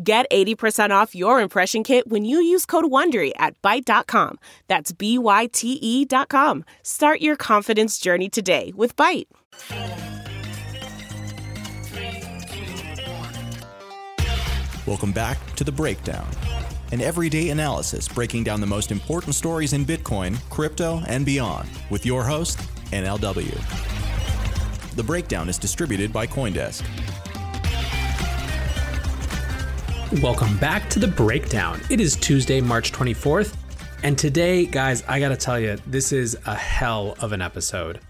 Get 0.00 0.30
80% 0.30 0.90
off 0.90 1.16
your 1.16 1.40
impression 1.40 1.82
kit 1.82 2.06
when 2.06 2.24
you 2.24 2.40
use 2.40 2.64
code 2.64 2.84
WONDERY 2.84 3.32
at 3.36 3.60
Byte.com. 3.62 4.38
That's 4.68 4.92
B-Y-T-E 4.92 6.04
dot 6.04 6.28
com. 6.28 6.64
Start 6.84 7.20
your 7.20 7.34
confidence 7.34 7.98
journey 7.98 8.28
today 8.28 8.72
with 8.76 8.94
Byte. 8.94 9.26
Welcome 14.86 15.10
back 15.10 15.36
to 15.56 15.64
The 15.64 15.72
Breakdown, 15.72 16.28
an 16.92 17.00
everyday 17.00 17.50
analysis 17.50 18.06
breaking 18.06 18.44
down 18.44 18.60
the 18.60 18.68
most 18.68 18.92
important 18.92 19.34
stories 19.34 19.72
in 19.72 19.84
Bitcoin, 19.84 20.38
crypto, 20.48 21.02
and 21.08 21.26
beyond 21.26 21.68
with 21.90 22.06
your 22.06 22.22
host, 22.22 22.60
NLW. 22.92 23.52
The 24.94 25.02
Breakdown 25.02 25.48
is 25.48 25.58
distributed 25.58 26.12
by 26.12 26.28
CoinDesk. 26.28 26.84
Welcome 30.22 30.56
back 30.56 30.88
to 30.90 30.98
the 30.98 31.06
breakdown. 31.06 31.82
It 31.90 32.00
is 32.00 32.16
Tuesday, 32.16 32.62
March 32.62 32.92
24th. 32.92 33.54
And 34.02 34.16
today, 34.16 34.64
guys, 34.64 35.04
I 35.06 35.20
gotta 35.20 35.36
tell 35.36 35.60
you, 35.60 35.76
this 35.86 36.12
is 36.12 36.34
a 36.46 36.54
hell 36.54 37.14
of 37.20 37.32
an 37.32 37.42
episode. 37.42 38.00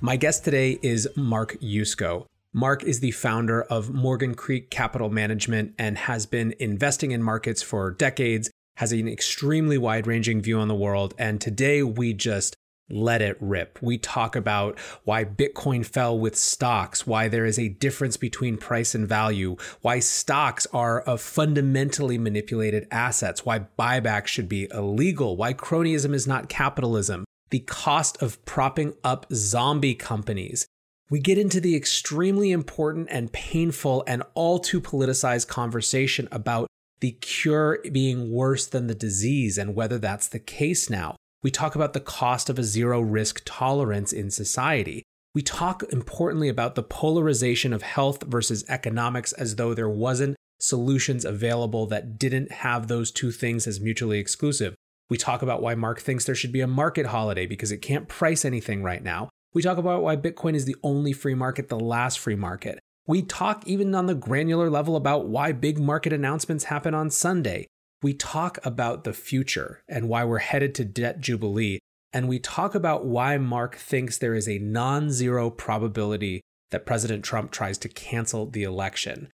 My 0.00 0.14
guest 0.14 0.44
today 0.44 0.78
is 0.82 1.08
Mark 1.16 1.58
Yusko. 1.60 2.26
Mark 2.52 2.84
is 2.84 3.00
the 3.00 3.10
founder 3.10 3.62
of 3.62 3.92
Morgan 3.92 4.36
Creek 4.36 4.70
Capital 4.70 5.10
Management 5.10 5.74
and 5.80 5.98
has 5.98 6.26
been 6.26 6.54
investing 6.60 7.10
in 7.10 7.24
markets 7.24 7.60
for 7.60 7.90
decades, 7.90 8.52
has 8.76 8.92
an 8.92 9.08
extremely 9.08 9.78
wide 9.78 10.06
ranging 10.06 10.40
view 10.40 10.60
on 10.60 10.68
the 10.68 10.76
world. 10.76 11.12
And 11.18 11.40
today 11.40 11.82
we 11.82 12.14
just 12.14 12.54
let 12.90 13.22
it 13.22 13.36
rip. 13.40 13.78
We 13.82 13.98
talk 13.98 14.34
about 14.34 14.78
why 15.04 15.24
Bitcoin 15.24 15.84
fell 15.84 16.18
with 16.18 16.36
stocks, 16.36 17.06
why 17.06 17.28
there 17.28 17.44
is 17.44 17.58
a 17.58 17.68
difference 17.68 18.16
between 18.16 18.56
price 18.56 18.94
and 18.94 19.06
value, 19.06 19.56
why 19.82 19.98
stocks 19.98 20.66
are 20.72 21.02
a 21.06 21.18
fundamentally 21.18 22.18
manipulated 22.18 22.86
assets, 22.90 23.44
why 23.44 23.66
buybacks 23.78 24.28
should 24.28 24.48
be 24.48 24.68
illegal, 24.72 25.36
why 25.36 25.52
cronyism 25.54 26.14
is 26.14 26.26
not 26.26 26.48
capitalism, 26.48 27.24
the 27.50 27.60
cost 27.60 28.20
of 28.22 28.42
propping 28.44 28.94
up 29.04 29.26
zombie 29.32 29.94
companies. 29.94 30.66
We 31.10 31.20
get 31.20 31.38
into 31.38 31.60
the 31.60 31.74
extremely 31.74 32.52
important 32.52 33.08
and 33.10 33.32
painful 33.32 34.04
and 34.06 34.22
all 34.34 34.58
too 34.58 34.80
politicized 34.80 35.48
conversation 35.48 36.28
about 36.30 36.68
the 37.00 37.12
cure 37.12 37.78
being 37.92 38.30
worse 38.30 38.66
than 38.66 38.88
the 38.88 38.94
disease 38.94 39.56
and 39.56 39.74
whether 39.74 39.98
that's 39.98 40.28
the 40.28 40.38
case 40.38 40.90
now. 40.90 41.16
We 41.42 41.50
talk 41.52 41.76
about 41.76 41.92
the 41.92 42.00
cost 42.00 42.50
of 42.50 42.58
a 42.58 42.64
zero 42.64 43.00
risk 43.00 43.42
tolerance 43.44 44.12
in 44.12 44.30
society. 44.30 45.04
We 45.34 45.42
talk 45.42 45.84
importantly 45.92 46.48
about 46.48 46.74
the 46.74 46.82
polarization 46.82 47.72
of 47.72 47.82
health 47.82 48.24
versus 48.24 48.64
economics 48.68 49.32
as 49.34 49.54
though 49.54 49.72
there 49.72 49.88
wasn't 49.88 50.36
solutions 50.58 51.24
available 51.24 51.86
that 51.86 52.18
didn't 52.18 52.50
have 52.50 52.88
those 52.88 53.12
two 53.12 53.30
things 53.30 53.68
as 53.68 53.80
mutually 53.80 54.18
exclusive. 54.18 54.74
We 55.08 55.16
talk 55.16 55.42
about 55.42 55.62
why 55.62 55.76
Mark 55.76 56.00
thinks 56.00 56.24
there 56.24 56.34
should 56.34 56.52
be 56.52 56.60
a 56.60 56.66
market 56.66 57.06
holiday 57.06 57.46
because 57.46 57.70
it 57.70 57.82
can't 57.82 58.08
price 58.08 58.44
anything 58.44 58.82
right 58.82 59.02
now. 59.02 59.28
We 59.54 59.62
talk 59.62 59.78
about 59.78 60.02
why 60.02 60.16
Bitcoin 60.16 60.54
is 60.54 60.64
the 60.64 60.76
only 60.82 61.12
free 61.12 61.34
market, 61.34 61.68
the 61.68 61.78
last 61.78 62.18
free 62.18 62.34
market. 62.34 62.80
We 63.06 63.22
talk 63.22 63.62
even 63.64 63.94
on 63.94 64.06
the 64.06 64.14
granular 64.14 64.68
level 64.68 64.96
about 64.96 65.28
why 65.28 65.52
big 65.52 65.78
market 65.78 66.12
announcements 66.12 66.64
happen 66.64 66.94
on 66.94 67.10
Sunday 67.10 67.68
we 68.02 68.14
talk 68.14 68.58
about 68.64 69.04
the 69.04 69.12
future 69.12 69.82
and 69.88 70.08
why 70.08 70.24
we're 70.24 70.38
headed 70.38 70.74
to 70.76 70.84
debt 70.84 71.20
jubilee. 71.20 71.80
And 72.12 72.28
we 72.28 72.38
talk 72.38 72.74
about 72.74 73.04
why 73.04 73.36
Mark 73.38 73.76
thinks 73.76 74.18
there 74.18 74.34
is 74.34 74.48
a 74.48 74.58
non 74.58 75.10
zero 75.10 75.50
probability 75.50 76.40
that 76.70 76.86
President 76.86 77.24
Trump 77.24 77.50
tries 77.50 77.78
to 77.78 77.88
cancel 77.88 78.46
the 78.46 78.62
election. 78.62 79.30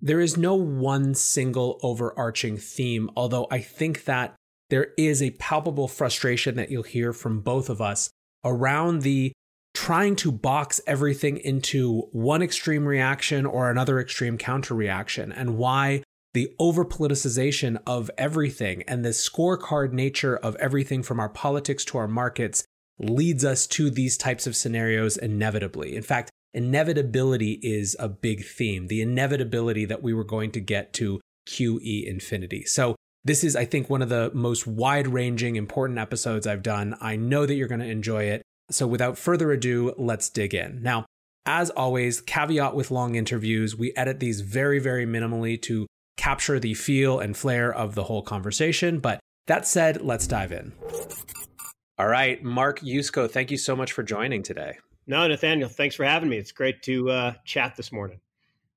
There 0.00 0.20
is 0.20 0.36
no 0.36 0.54
one 0.54 1.14
single 1.14 1.78
overarching 1.82 2.56
theme, 2.56 3.08
although 3.16 3.46
I 3.50 3.60
think 3.60 4.04
that 4.04 4.34
there 4.68 4.88
is 4.96 5.22
a 5.22 5.30
palpable 5.32 5.86
frustration 5.86 6.56
that 6.56 6.70
you'll 6.70 6.82
hear 6.82 7.12
from 7.12 7.40
both 7.40 7.68
of 7.68 7.80
us 7.80 8.10
around 8.44 9.02
the 9.02 9.32
trying 9.74 10.16
to 10.16 10.32
box 10.32 10.80
everything 10.86 11.38
into 11.38 12.08
one 12.12 12.42
extreme 12.42 12.84
reaction 12.84 13.46
or 13.46 13.70
another 13.70 14.00
extreme 14.00 14.38
counter 14.38 14.74
reaction, 14.74 15.30
and 15.32 15.56
why 15.56 16.02
the 16.34 16.54
over 16.58 16.84
politicization 16.84 17.80
of 17.86 18.10
everything 18.16 18.82
and 18.88 19.04
the 19.04 19.10
scorecard 19.10 19.92
nature 19.92 20.36
of 20.36 20.56
everything 20.56 21.02
from 21.02 21.20
our 21.20 21.28
politics 21.28 21.84
to 21.86 21.98
our 21.98 22.08
markets 22.08 22.64
leads 22.98 23.44
us 23.44 23.66
to 23.66 23.90
these 23.90 24.16
types 24.16 24.46
of 24.46 24.56
scenarios 24.56 25.16
inevitably. 25.16 25.94
In 25.94 26.02
fact, 26.02 26.30
inevitability 26.54 27.58
is 27.62 27.96
a 27.98 28.08
big 28.08 28.44
theme, 28.44 28.86
the 28.86 29.02
inevitability 29.02 29.84
that 29.86 30.02
we 30.02 30.14
were 30.14 30.24
going 30.24 30.50
to 30.52 30.60
get 30.60 30.92
to 30.94 31.20
QE 31.48 32.06
infinity. 32.06 32.64
So, 32.64 32.96
this 33.24 33.44
is, 33.44 33.54
I 33.54 33.66
think, 33.66 33.88
one 33.88 34.02
of 34.02 34.08
the 34.08 34.32
most 34.34 34.66
wide 34.66 35.06
ranging, 35.06 35.54
important 35.54 35.98
episodes 35.98 36.44
I've 36.44 36.62
done. 36.62 36.96
I 37.00 37.14
know 37.14 37.46
that 37.46 37.54
you're 37.54 37.68
going 37.68 37.80
to 37.80 37.86
enjoy 37.86 38.24
it. 38.24 38.42
So, 38.70 38.86
without 38.86 39.16
further 39.16 39.52
ado, 39.52 39.94
let's 39.96 40.28
dig 40.28 40.54
in. 40.54 40.82
Now, 40.82 41.06
as 41.46 41.70
always, 41.70 42.20
caveat 42.20 42.74
with 42.74 42.90
long 42.90 43.14
interviews, 43.14 43.76
we 43.76 43.92
edit 43.96 44.20
these 44.20 44.40
very, 44.40 44.78
very 44.78 45.06
minimally 45.06 45.60
to 45.62 45.86
capture 46.16 46.60
the 46.60 46.74
feel 46.74 47.20
and 47.20 47.36
flair 47.36 47.72
of 47.72 47.94
the 47.94 48.04
whole 48.04 48.22
conversation. 48.22 48.98
But 48.98 49.20
that 49.46 49.66
said, 49.66 50.02
let's 50.02 50.26
dive 50.26 50.52
in. 50.52 50.72
All 51.98 52.08
right, 52.08 52.42
Mark 52.42 52.80
Yusko, 52.80 53.30
thank 53.30 53.50
you 53.50 53.56
so 53.56 53.76
much 53.76 53.92
for 53.92 54.02
joining 54.02 54.42
today. 54.42 54.78
No, 55.06 55.26
Nathaniel, 55.26 55.68
thanks 55.68 55.96
for 55.96 56.04
having 56.04 56.28
me. 56.28 56.36
It's 56.36 56.52
great 56.52 56.82
to 56.82 57.10
uh, 57.10 57.32
chat 57.44 57.76
this 57.76 57.92
morning. 57.92 58.20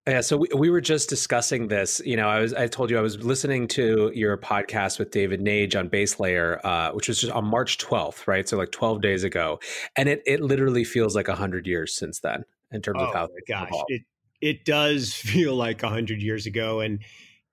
Yeah, 0.08 0.22
so 0.22 0.38
we, 0.38 0.48
we 0.56 0.70
were 0.70 0.82
just 0.82 1.10
discussing 1.10 1.68
this. 1.68 2.00
You 2.06 2.16
know, 2.16 2.28
I 2.30 2.40
was 2.40 2.54
I 2.54 2.68
told 2.68 2.92
you 2.92 2.98
I 3.00 3.02
was 3.02 3.24
listening 3.24 3.68
to 3.70 4.12
your 4.14 4.38
podcast 4.38 5.00
with 5.00 5.10
David 5.10 5.42
Nage 5.42 5.78
on 5.78 5.88
Base 5.88 6.20
Layer, 6.20 6.62
uh, 6.64 6.92
which 6.92 7.08
was 7.08 7.20
just 7.20 7.34
on 7.34 7.46
March 7.46 7.80
12th, 7.80 8.28
right? 8.28 8.48
So 8.48 8.58
like 8.58 8.72
12 8.72 9.02
days 9.02 9.24
ago, 9.24 9.60
and 9.96 10.08
it 10.08 10.22
it 10.28 10.42
literally 10.42 10.84
feels 10.84 11.16
like 11.16 11.28
hundred 11.28 11.66
years 11.66 11.96
since 11.96 12.20
then 12.20 12.44
in 12.72 12.84
terms 12.84 13.00
oh, 13.02 13.06
of 13.06 13.14
how. 13.16 13.30
Gosh, 13.48 13.72
it 13.88 14.04
it 14.46 14.64
does 14.64 15.14
feel 15.14 15.56
like 15.56 15.82
a 15.84 15.90
hundred 15.90 16.22
years 16.22 16.46
ago, 16.46 16.80
and 16.80 17.00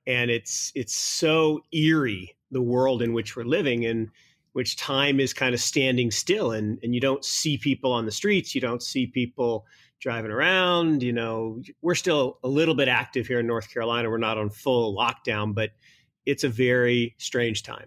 and 0.06 0.30
it's 0.30 0.72
it's 0.74 0.94
so 0.94 1.60
eerie 1.72 2.36
the 2.50 2.62
world 2.62 3.02
in 3.02 3.12
which 3.12 3.34
we're 3.34 3.44
living 3.44 3.84
in 3.84 4.10
which 4.52 4.76
time 4.76 5.18
is 5.18 5.32
kind 5.32 5.54
of 5.54 5.60
standing 5.60 6.10
still 6.10 6.52
and 6.52 6.78
and 6.82 6.94
you 6.94 7.00
don't 7.00 7.24
see 7.24 7.56
people 7.56 7.92
on 7.92 8.04
the 8.04 8.10
streets 8.10 8.54
you 8.54 8.60
don't 8.60 8.82
see 8.82 9.06
people 9.06 9.64
driving 10.00 10.30
around 10.30 11.02
you 11.02 11.12
know 11.12 11.62
we're 11.80 11.94
still 11.94 12.38
a 12.42 12.48
little 12.48 12.74
bit 12.74 12.88
active 12.88 13.26
here 13.26 13.40
in 13.40 13.46
north 13.46 13.72
carolina 13.72 14.10
we're 14.10 14.18
not 14.18 14.36
on 14.36 14.50
full 14.50 14.94
lockdown 14.94 15.54
but 15.54 15.70
it's 16.26 16.44
a 16.44 16.48
very 16.48 17.14
strange 17.18 17.62
time 17.62 17.86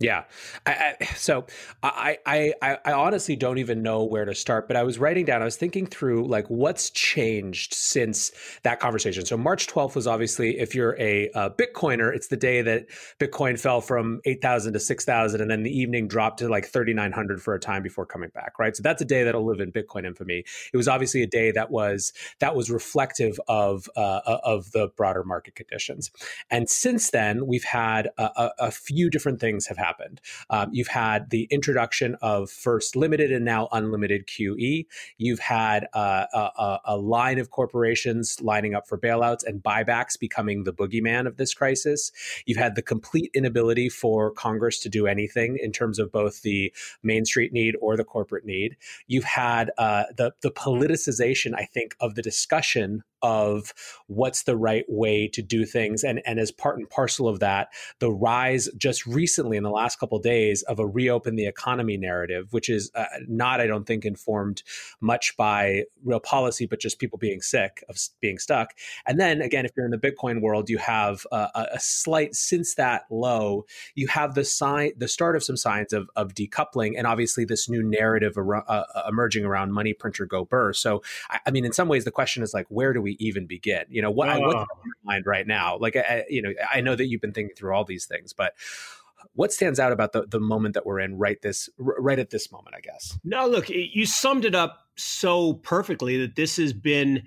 Yeah. 0.00 0.24
I, 0.66 0.94
I, 1.00 1.04
so 1.14 1.46
I, 1.84 2.18
I, 2.26 2.52
I 2.84 2.92
honestly 2.92 3.36
don't 3.36 3.58
even 3.58 3.80
know 3.80 4.02
where 4.02 4.24
to 4.24 4.34
start, 4.34 4.66
but 4.66 4.76
I 4.76 4.82
was 4.82 4.98
writing 4.98 5.24
down, 5.24 5.40
I 5.40 5.44
was 5.44 5.56
thinking 5.56 5.86
through 5.86 6.26
like 6.26 6.46
what's 6.48 6.90
changed 6.90 7.74
since 7.74 8.32
that 8.64 8.80
conversation. 8.80 9.24
So 9.24 9.36
March 9.36 9.68
12th 9.68 9.94
was 9.94 10.08
obviously, 10.08 10.58
if 10.58 10.74
you're 10.74 10.96
a, 11.00 11.30
a 11.36 11.50
Bitcoiner, 11.50 12.12
it's 12.12 12.26
the 12.26 12.36
day 12.36 12.60
that 12.62 12.86
Bitcoin 13.20 13.58
fell 13.58 13.80
from 13.80 14.20
8,000 14.24 14.72
to 14.72 14.80
6,000 14.80 15.40
and 15.40 15.48
then 15.48 15.62
the 15.62 15.70
evening 15.70 16.08
dropped 16.08 16.40
to 16.40 16.48
like 16.48 16.66
3,900 16.66 17.40
for 17.40 17.54
a 17.54 17.60
time 17.60 17.84
before 17.84 18.04
coming 18.04 18.30
back. 18.34 18.58
Right. 18.58 18.76
So 18.76 18.82
that's 18.82 19.00
a 19.00 19.06
day 19.06 19.22
that'll 19.22 19.46
live 19.46 19.60
in 19.60 19.70
Bitcoin 19.70 20.04
infamy. 20.04 20.44
It 20.72 20.76
was 20.76 20.88
obviously 20.88 21.22
a 21.22 21.28
day 21.28 21.52
that 21.52 21.70
was, 21.70 22.12
that 22.40 22.56
was 22.56 22.68
reflective 22.68 23.38
of, 23.46 23.88
uh, 23.94 24.38
of 24.42 24.72
the 24.72 24.88
broader 24.96 25.22
market 25.22 25.54
conditions. 25.54 26.10
And 26.50 26.68
since 26.68 27.10
then 27.10 27.46
we've 27.46 27.64
had 27.64 28.08
a, 28.18 28.24
a, 28.24 28.50
a 28.58 28.70
few 28.72 29.08
different 29.08 29.38
things 29.38 29.68
have 29.68 29.76
happened. 29.76 29.83
Um, 30.50 30.70
you've 30.72 30.88
had 30.88 31.30
the 31.30 31.46
introduction 31.50 32.16
of 32.22 32.50
first 32.50 32.96
limited 32.96 33.32
and 33.32 33.44
now 33.44 33.68
unlimited 33.72 34.26
QE. 34.26 34.86
You've 35.18 35.38
had 35.38 35.86
uh, 35.92 36.26
a, 36.32 36.78
a, 36.84 36.96
line 36.96 37.38
of 37.38 37.50
corporations 37.50 38.40
lining 38.40 38.74
up 38.74 38.88
for 38.88 38.98
bailouts 38.98 39.44
and 39.44 39.62
buybacks 39.62 40.18
becoming 40.18 40.64
the 40.64 40.72
boogeyman 40.72 41.26
of 41.26 41.36
this 41.36 41.52
crisis. 41.54 42.10
You've 42.46 42.58
had 42.58 42.76
the 42.76 42.82
complete 42.82 43.30
inability 43.34 43.88
for 43.88 44.30
Congress 44.30 44.80
to 44.80 44.88
do 44.88 45.06
anything 45.06 45.58
in 45.60 45.72
terms 45.72 45.98
of 45.98 46.10
both 46.10 46.42
the 46.42 46.72
Main 47.02 47.24
Street 47.24 47.52
need 47.52 47.76
or 47.80 47.96
the 47.96 48.04
corporate 48.04 48.44
need. 48.44 48.76
You've 49.06 49.24
had 49.24 49.70
uh, 49.78 50.04
the 50.16 50.32
the 50.40 50.50
politicization, 50.50 51.52
I 51.54 51.64
think, 51.64 51.94
of 52.00 52.14
the 52.14 52.22
discussion 52.22 53.02
of 53.24 53.72
what's 54.06 54.42
the 54.42 54.54
right 54.56 54.84
way 54.86 55.26
to 55.28 55.40
do 55.40 55.64
things. 55.64 56.04
And, 56.04 56.20
and 56.26 56.38
as 56.38 56.52
part 56.52 56.78
and 56.78 56.88
parcel 56.88 57.26
of 57.26 57.40
that, 57.40 57.68
the 57.98 58.12
rise 58.12 58.68
just 58.76 59.06
recently 59.06 59.56
in 59.56 59.62
the 59.62 59.70
last 59.70 59.98
couple 59.98 60.18
of 60.18 60.22
days 60.22 60.62
of 60.64 60.78
a 60.78 60.86
reopen 60.86 61.36
the 61.36 61.46
economy 61.46 61.96
narrative, 61.96 62.52
which 62.52 62.68
is 62.68 62.90
uh, 62.94 63.06
not, 63.26 63.62
I 63.62 63.66
don't 63.66 63.86
think, 63.86 64.04
informed 64.04 64.62
much 65.00 65.36
by 65.38 65.84
real 66.04 66.20
policy, 66.20 66.66
but 66.66 66.80
just 66.80 66.98
people 66.98 67.18
being 67.18 67.40
sick 67.40 67.82
of 67.88 67.96
being 68.20 68.38
stuck. 68.38 68.74
And 69.06 69.18
then 69.18 69.40
again, 69.40 69.64
if 69.64 69.70
you're 69.74 69.86
in 69.86 69.90
the 69.90 69.98
Bitcoin 69.98 70.42
world, 70.42 70.68
you 70.68 70.76
have 70.76 71.26
a, 71.32 71.68
a 71.72 71.80
slight, 71.80 72.34
since 72.34 72.74
that 72.74 73.04
low, 73.10 73.64
you 73.94 74.06
have 74.08 74.34
the 74.34 74.44
sign, 74.44 74.92
the 74.98 75.08
start 75.08 75.34
of 75.34 75.42
some 75.42 75.56
signs 75.56 75.94
of, 75.94 76.10
of 76.14 76.34
decoupling 76.34 76.92
and 76.98 77.06
obviously 77.06 77.46
this 77.46 77.70
new 77.70 77.82
narrative 77.82 78.36
ar- 78.36 78.64
uh, 78.68 78.84
emerging 79.08 79.46
around 79.46 79.72
money 79.72 79.94
printer 79.94 80.26
go 80.26 80.44
burr. 80.44 80.74
So, 80.74 81.02
I, 81.30 81.38
I 81.46 81.50
mean, 81.50 81.64
in 81.64 81.72
some 81.72 81.88
ways, 81.88 82.04
the 82.04 82.10
question 82.10 82.42
is 82.42 82.52
like, 82.52 82.66
where 82.68 82.92
do 82.92 83.00
we 83.00 83.13
even 83.18 83.46
begin? 83.46 83.84
You 83.88 84.02
know, 84.02 84.10
what, 84.10 84.28
oh. 84.28 84.40
what's 84.40 84.54
on 84.54 84.66
your 84.84 84.94
mind 85.04 85.26
right 85.26 85.46
now? 85.46 85.78
Like, 85.78 85.96
I, 85.96 86.24
you 86.28 86.42
know, 86.42 86.52
I 86.72 86.80
know 86.80 86.94
that 86.94 87.06
you've 87.06 87.20
been 87.20 87.32
thinking 87.32 87.54
through 87.56 87.74
all 87.74 87.84
these 87.84 88.06
things, 88.06 88.32
but 88.32 88.54
what 89.34 89.52
stands 89.52 89.80
out 89.80 89.92
about 89.92 90.12
the, 90.12 90.26
the 90.26 90.40
moment 90.40 90.74
that 90.74 90.86
we're 90.86 91.00
in 91.00 91.16
right 91.16 91.40
this 91.42 91.68
right 91.78 92.18
at 92.18 92.30
this 92.30 92.52
moment 92.52 92.76
i 92.76 92.80
guess 92.80 93.18
no 93.24 93.46
look 93.48 93.68
you 93.68 94.06
summed 94.06 94.44
it 94.44 94.54
up 94.54 94.86
so 94.96 95.54
perfectly 95.54 96.18
that 96.18 96.36
this 96.36 96.56
has 96.56 96.72
been 96.72 97.22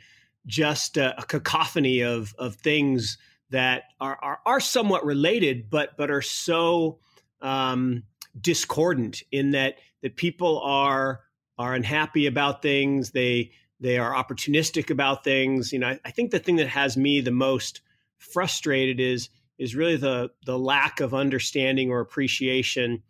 just 0.46 0.98
a, 0.98 1.20
a 1.20 1.26
cacophony 1.26 2.02
of 2.02 2.34
of 2.38 2.56
things 2.56 3.18
that 3.50 3.84
are, 4.00 4.18
are, 4.22 4.40
are 4.46 4.60
somewhat 4.60 5.06
related 5.06 5.70
but 5.70 5.96
but 5.98 6.10
are 6.12 6.22
so 6.22 7.00
um, 7.42 8.04
discordant 8.40 9.22
in 9.32 9.52
that 9.52 9.76
that 10.02 10.16
people 10.16 10.60
are 10.62 11.22
are 11.58 11.74
unhappy 11.74 12.26
about 12.26 12.62
things 12.62 13.12
they 13.12 13.52
they 13.80 13.98
are 13.98 14.14
opportunistic 14.14 14.90
about 14.90 15.24
things. 15.24 15.72
You 15.72 15.80
know, 15.80 15.88
I, 15.88 16.00
I 16.06 16.12
think 16.12 16.32
the 16.32 16.40
thing 16.40 16.56
that 16.58 16.68
has 16.68 16.98
me 16.98 17.22
the 17.22 17.32
most 17.32 17.82
frustrated 18.18 19.00
is 19.00 19.30
is 19.58 19.76
really 19.76 19.98
the 19.98 20.32
the 20.46 20.58
lack 20.58 21.00
of 21.00 21.14
understanding 21.14 21.90
or 21.90 22.00
appreciation 22.00 23.04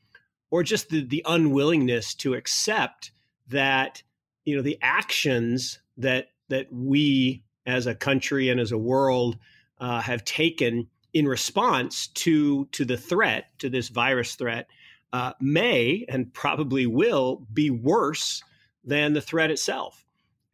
or 0.49 0.63
just 0.63 0.89
the, 0.89 1.03
the 1.03 1.23
unwillingness 1.25 2.13
to 2.15 2.33
accept 2.33 3.11
that 3.49 4.01
you 4.45 4.55
know 4.55 4.61
the 4.61 4.77
actions 4.81 5.79
that 5.97 6.27
that 6.49 6.67
we 6.71 7.43
as 7.65 7.85
a 7.85 7.95
country 7.95 8.49
and 8.49 8.59
as 8.59 8.71
a 8.71 8.77
world 8.77 9.37
uh, 9.79 10.01
have 10.01 10.23
taken 10.23 10.87
in 11.13 11.27
response 11.27 12.07
to 12.07 12.65
to 12.67 12.85
the 12.85 12.97
threat 12.97 13.49
to 13.59 13.69
this 13.69 13.89
virus 13.89 14.35
threat 14.35 14.67
uh, 15.13 15.33
may 15.39 16.05
and 16.09 16.33
probably 16.33 16.85
will 16.85 17.45
be 17.51 17.69
worse 17.69 18.43
than 18.83 19.13
the 19.13 19.21
threat 19.21 19.51
itself 19.51 20.06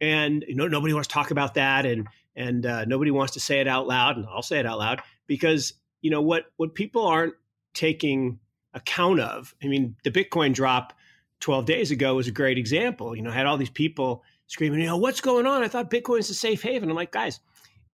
and 0.03 0.43
you 0.47 0.55
know 0.55 0.67
nobody 0.67 0.93
wants 0.93 1.07
to 1.07 1.13
talk 1.13 1.31
about 1.31 1.53
that 1.53 1.85
and 1.85 2.07
and 2.35 2.65
uh, 2.65 2.83
nobody 2.85 3.09
wants 3.09 3.33
to 3.33 3.39
say 3.39 3.61
it 3.61 3.67
out 3.67 3.87
loud 3.87 4.17
and 4.17 4.25
i'll 4.29 4.41
say 4.41 4.59
it 4.59 4.65
out 4.65 4.77
loud 4.77 5.01
because 5.27 5.73
you 6.01 6.11
know 6.11 6.21
what 6.21 6.45
what 6.57 6.75
people 6.75 7.07
aren't 7.07 7.33
taking 7.73 8.37
account 8.73 9.19
of 9.19 9.55
i 9.63 9.67
mean 9.67 9.95
the 10.03 10.11
bitcoin 10.11 10.53
drop 10.53 10.93
12 11.39 11.65
days 11.65 11.91
ago 11.91 12.15
was 12.15 12.27
a 12.27 12.31
great 12.31 12.57
example 12.57 13.15
you 13.15 13.21
know 13.21 13.29
I 13.29 13.33
had 13.33 13.45
all 13.45 13.57
these 13.57 13.69
people 13.69 14.23
screaming 14.47 14.81
you 14.81 14.85
know 14.85 14.97
what's 14.97 15.21
going 15.21 15.45
on? 15.45 15.63
I 15.63 15.67
thought 15.67 15.89
bitcoin 15.89 16.19
is 16.19 16.29
a 16.29 16.33
safe 16.33 16.61
haven. 16.61 16.89
I'm 16.89 16.95
like 16.95 17.11
guys 17.11 17.39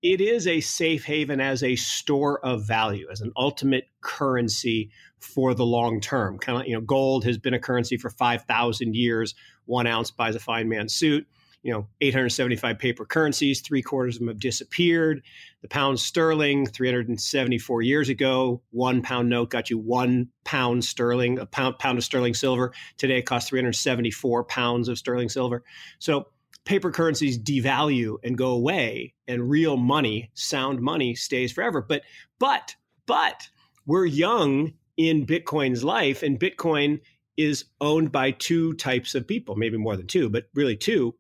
it 0.03 0.21
is 0.21 0.47
a 0.47 0.61
safe 0.61 1.05
haven 1.05 1.41
as 1.41 1.63
a 1.63 1.75
store 1.75 2.45
of 2.45 2.67
value 2.67 3.09
as 3.11 3.21
an 3.21 3.33
ultimate 3.37 3.89
currency 4.03 4.91
for 5.19 5.55
the 5.55 5.65
long 5.65 6.01
term. 6.01 6.39
Kind 6.39 6.61
of 6.61 6.67
you 6.67 6.75
know 6.75 6.81
gold 6.81 7.25
has 7.25 7.39
been 7.39 7.55
a 7.55 7.59
currency 7.59 7.97
for 7.97 8.11
5000 8.11 8.95
years 8.95 9.35
one 9.65 9.87
ounce 9.87 10.11
buys 10.11 10.37
a 10.37 10.41
fine 10.41 10.69
man's 10.69 10.95
suit 10.95 11.27
you 11.67 11.73
know 11.73 11.89
875 12.01 12.79
paper 12.79 13.05
currencies 13.05 13.61
three 13.61 13.83
quarters 13.83 14.15
of 14.15 14.21
them 14.21 14.29
have 14.29 14.39
disappeared. 14.39 15.25
The 15.63 15.69
pound 15.69 15.99
sterling 15.99 16.67
374 16.67 17.83
years 17.83 18.09
ago 18.09 18.63
one 18.71 19.03
pound 19.03 19.29
note 19.29 19.51
got 19.51 19.69
you 19.69 19.77
one 19.77 20.29
pound 20.45 20.85
sterling 20.85 21.41
a 21.41 21.47
pound 21.47 21.81
pound 21.81 21.99
of 21.99 22.05
sterling 22.05 22.35
silver. 22.35 22.73
Today 22.99 23.19
it 23.19 23.23
costs 23.23 23.49
374 23.49 24.45
pounds 24.45 24.87
of 24.87 24.97
sterling 24.97 25.29
silver. 25.29 25.65
So 25.99 26.29
paper 26.65 26.93
currencies 26.93 27.37
devalue 27.37 28.19
and 28.23 28.39
go 28.39 28.51
away 28.51 29.15
and 29.27 29.51
real 29.51 29.77
money 29.77 30.31
sound 30.35 30.81
money 30.81 31.17
stays 31.17 31.51
forever. 31.51 31.83
But 31.83 32.03
but 32.39 32.77
but 33.07 33.49
we're 33.87 34.07
young 34.07 34.75
in 34.97 35.27
bitcoin's 35.27 35.83
life 35.83 36.23
and 36.23 36.39
bitcoin 36.39 37.01
is 37.37 37.65
owned 37.81 38.13
by 38.13 38.31
two 38.31 38.73
types 38.75 39.17
of 39.17 39.27
people 39.27 39.57
maybe 39.57 39.77
more 39.77 39.97
than 39.97 40.07
two 40.07 40.31
but 40.31 40.45
really 40.55 40.77
two 40.77 41.15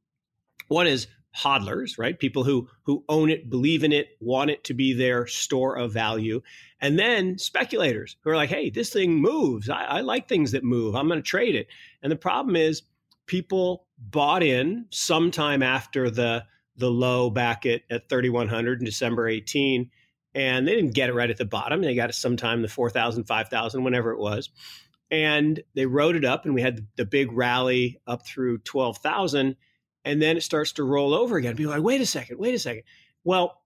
one 0.69 0.87
is 0.87 1.07
hodlers, 1.37 1.99
right? 1.99 2.19
People 2.19 2.45
who 2.45 2.69
who 2.85 3.05
own 3.09 3.31
it, 3.31 3.51
believe 3.51 3.85
in 3.85 3.93
it, 3.93 4.09
want 4.21 4.51
it 4.51 4.65
to 4.65 4.75
be 4.75 4.93
their 4.93 5.27
store 5.27 5.77
of 5.77 5.93
value. 5.93 6.41
And 6.81 6.99
then 6.99 7.39
speculators 7.39 8.17
who 8.21 8.31
are 8.31 8.37
like, 8.37 8.51
hey, 8.51 8.71
this 8.71 8.91
thing 8.91 9.15
moves. 9.15 9.69
I, 9.69 9.85
I 9.85 10.01
like 10.01 10.29
things 10.29 10.53
that 10.53 10.65
move. 10.65 10.95
I'm 10.95 11.09
going 11.09 11.21
to 11.21 11.29
trade 11.29 11.55
it. 11.55 11.69
And 12.03 12.11
the 12.11 12.17
problem 12.17 12.57
is 12.57 12.83
people 13.27 13.87
bought 13.99 14.43
in 14.43 14.87
sometime 14.91 15.63
after 15.63 16.11
the 16.11 16.45
the 16.77 16.91
low 16.91 17.31
back 17.31 17.65
at, 17.65 17.83
at 17.91 18.09
3100 18.09 18.81
in 18.81 18.85
December 18.85 19.29
18 19.29 19.91
and 20.35 20.69
they 20.69 20.75
didn't 20.75 20.95
get 20.95 21.09
it 21.09 21.15
right 21.15 21.31
at 21.31 21.39
the 21.39 21.47
bottom. 21.47 21.81
They 21.81 21.95
got 21.95 22.11
it 22.11 22.15
sometime 22.15 22.61
the 22.61 22.69
4,000, 22.69 23.25
5,000, 23.25 23.83
whenever 23.83 24.11
it 24.11 24.19
was. 24.19 24.51
And 25.11 25.62
they 25.75 25.87
wrote 25.87 26.15
it 26.15 26.27
up 26.27 26.45
and 26.45 26.55
we 26.55 26.61
had 26.61 26.87
the 26.97 27.07
big 27.07 27.33
rally 27.33 27.99
up 28.07 28.27
through 28.27 28.59
12,000 28.59 29.57
and 30.06 30.23
then 30.23 30.37
it 30.37 30.44
starts 30.44 30.73
to 30.73 30.85
roll 30.85 31.12
over 31.12 31.37
again. 31.37 31.56
Be 31.56 31.67
like, 31.67 31.82
wait 31.82 32.00
a 32.00 32.06
second, 32.06 32.38
wait 32.38 32.55
a 32.55 32.58
second. 32.61 32.85
Well, 33.25 33.61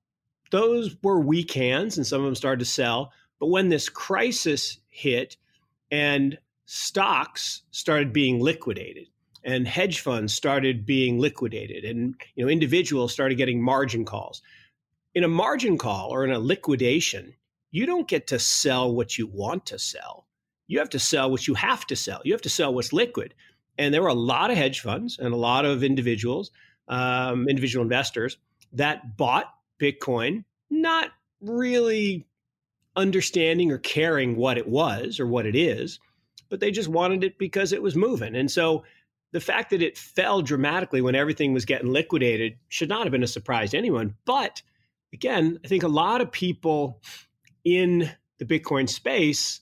those 0.51 0.97
were 1.03 1.21
weak 1.21 1.53
hands, 1.53 1.99
and 1.99 2.07
some 2.07 2.21
of 2.21 2.25
them 2.25 2.35
started 2.35 2.61
to 2.61 2.65
sell. 2.65 3.13
But 3.39 3.49
when 3.49 3.69
this 3.69 3.91
crisis 3.91 4.79
hit 4.89 5.37
and 5.91 6.39
stocks 6.65 7.63
started 7.71 8.13
being 8.13 8.41
liquidated 8.41 9.07
and 9.45 9.69
hedge 9.69 10.01
funds 10.01 10.33
started 10.33 10.87
being 10.87 11.19
liquidated 11.19 11.85
and 11.85 12.15
you 12.37 12.45
know 12.45 12.51
individuals 12.51 13.13
started 13.13 13.35
getting 13.35 13.61
margin 13.61 14.05
calls 14.05 14.41
in 15.15 15.25
a 15.25 15.29
margin 15.29 15.77
call 15.77 16.11
or 16.11 16.25
in 16.25 16.31
a 16.31 16.39
liquidation 16.39 17.35
you 17.73 17.87
don't 17.87 18.07
get 18.07 18.29
to 18.29 18.39
sell 18.39 18.95
what 18.95 19.19
you 19.19 19.27
want 19.27 19.67
to 19.67 19.81
sell 19.81 20.29
you 20.69 20.79
have 20.79 20.91
to 20.91 20.99
sell 21.01 21.29
what 21.29 21.49
you 21.49 21.55
have 21.55 21.85
to 21.85 21.97
sell 21.97 22.21
you 22.25 22.33
have 22.33 22.43
to 22.43 22.49
sell 22.49 22.73
what's 22.73 22.93
liquid 22.93 23.35
and 23.81 23.95
there 23.95 24.03
were 24.03 24.09
a 24.09 24.15
lot 24.15 24.51
of 24.51 24.59
hedge 24.59 24.81
funds 24.81 25.19
and 25.19 25.33
a 25.33 25.37
lot 25.37 25.65
of 25.65 25.83
individuals, 25.83 26.51
um, 26.89 27.49
individual 27.49 27.83
investors 27.83 28.37
that 28.75 29.17
bought 29.17 29.47
Bitcoin, 29.81 30.45
not 30.69 31.11
really 31.41 32.29
understanding 32.95 33.73
or 33.73 33.79
caring 33.79 34.37
what 34.37 34.59
it 34.59 34.69
was 34.69 35.19
or 35.19 35.27
what 35.27 35.47
it 35.47 35.57
is, 35.57 35.99
but 36.51 36.61
they 36.61 36.71
just 36.71 36.89
wanted 36.91 37.25
it 37.25 37.39
because 37.39 37.73
it 37.73 37.83
was 37.83 37.97
moving. 37.97 38.37
And 38.37 38.51
so 38.51 38.85
the 39.33 39.41
fact 39.41 39.71
that 39.71 39.81
it 39.81 39.97
fell 39.97 40.43
dramatically 40.43 41.01
when 41.01 41.15
everything 41.15 41.55
was 41.55 41.65
getting 41.65 41.91
liquidated 41.91 42.59
should 42.69 42.91
not 42.91 43.05
have 43.05 43.13
been 43.13 43.23
a 43.23 43.29
surprise 43.29 43.71
to 43.71 43.79
anyone. 43.79 44.15
But 44.27 44.61
again, 45.15 45.59
I 45.65 45.69
think 45.69 45.85
a 45.85 45.89
lot 45.89 46.21
of 46.21 46.31
people 46.31 47.01
in 47.65 48.11
the 48.39 48.45
Bitcoin 48.45 48.91
space, 48.91 49.61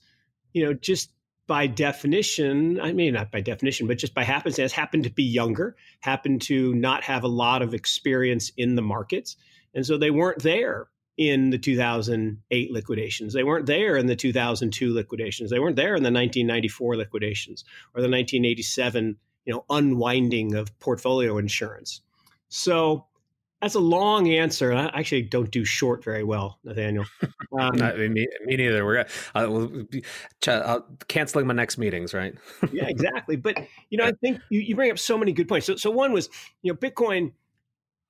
you 0.51 0.65
know, 0.65 0.73
just 0.73 1.11
by 1.49 1.65
definition, 1.65 2.79
I 2.79 2.93
mean, 2.93 3.15
not 3.15 3.31
by 3.31 3.41
definition, 3.41 3.87
but 3.87 3.97
just 3.97 4.13
by 4.13 4.23
happenstance, 4.23 4.71
happened 4.71 5.05
to 5.05 5.09
be 5.09 5.23
younger, 5.23 5.75
happened 5.99 6.43
to 6.43 6.75
not 6.75 7.03
have 7.03 7.23
a 7.23 7.27
lot 7.27 7.63
of 7.63 7.73
experience 7.73 8.51
in 8.55 8.75
the 8.75 8.83
markets. 8.83 9.35
And 9.73 9.83
so 9.83 9.97
they 9.97 10.11
weren't 10.11 10.43
there 10.43 10.89
in 11.17 11.49
the 11.49 11.57
2008 11.57 12.71
liquidations. 12.71 13.33
They 13.33 13.43
weren't 13.43 13.65
there 13.65 13.97
in 13.97 14.05
the 14.05 14.15
2002 14.15 14.93
liquidations. 14.93 15.49
They 15.49 15.57
weren't 15.57 15.75
there 15.75 15.95
in 15.95 16.03
the 16.03 16.11
1994 16.11 16.97
liquidations 16.97 17.65
or 17.95 18.01
the 18.01 18.07
1987, 18.07 19.17
you 19.45 19.53
know, 19.53 19.65
unwinding 19.71 20.53
of 20.53 20.77
portfolio 20.77 21.39
insurance. 21.39 22.01
So 22.49 23.07
that's 23.61 23.75
a 23.75 23.79
long 23.79 24.29
answer. 24.29 24.71
I 24.71 24.85
actually 24.87 25.23
don't 25.23 25.51
do 25.51 25.65
short 25.65 26.03
very 26.03 26.23
well, 26.23 26.59
Nathaniel. 26.63 27.05
Um, 27.21 27.29
Not, 27.75 27.97
me, 27.97 28.09
me, 28.45 28.55
neither. 28.55 28.85
We're 28.85 29.05
uh, 29.35 29.69
uh, 30.47 30.79
canceling 31.07 31.45
my 31.45 31.53
next 31.53 31.77
meetings, 31.77 32.13
right? 32.13 32.35
yeah, 32.71 32.87
exactly. 32.87 33.35
But 33.35 33.57
you 33.89 33.97
know, 33.97 34.05
I 34.07 34.13
think 34.21 34.39
you, 34.49 34.61
you 34.61 34.75
bring 34.75 34.91
up 34.91 34.99
so 34.99 35.17
many 35.17 35.33
good 35.33 35.47
points. 35.47 35.67
So, 35.67 35.75
so 35.75 35.91
one 35.91 36.13
was, 36.13 36.29
you 36.61 36.71
know, 36.71 36.77
Bitcoin 36.77 37.33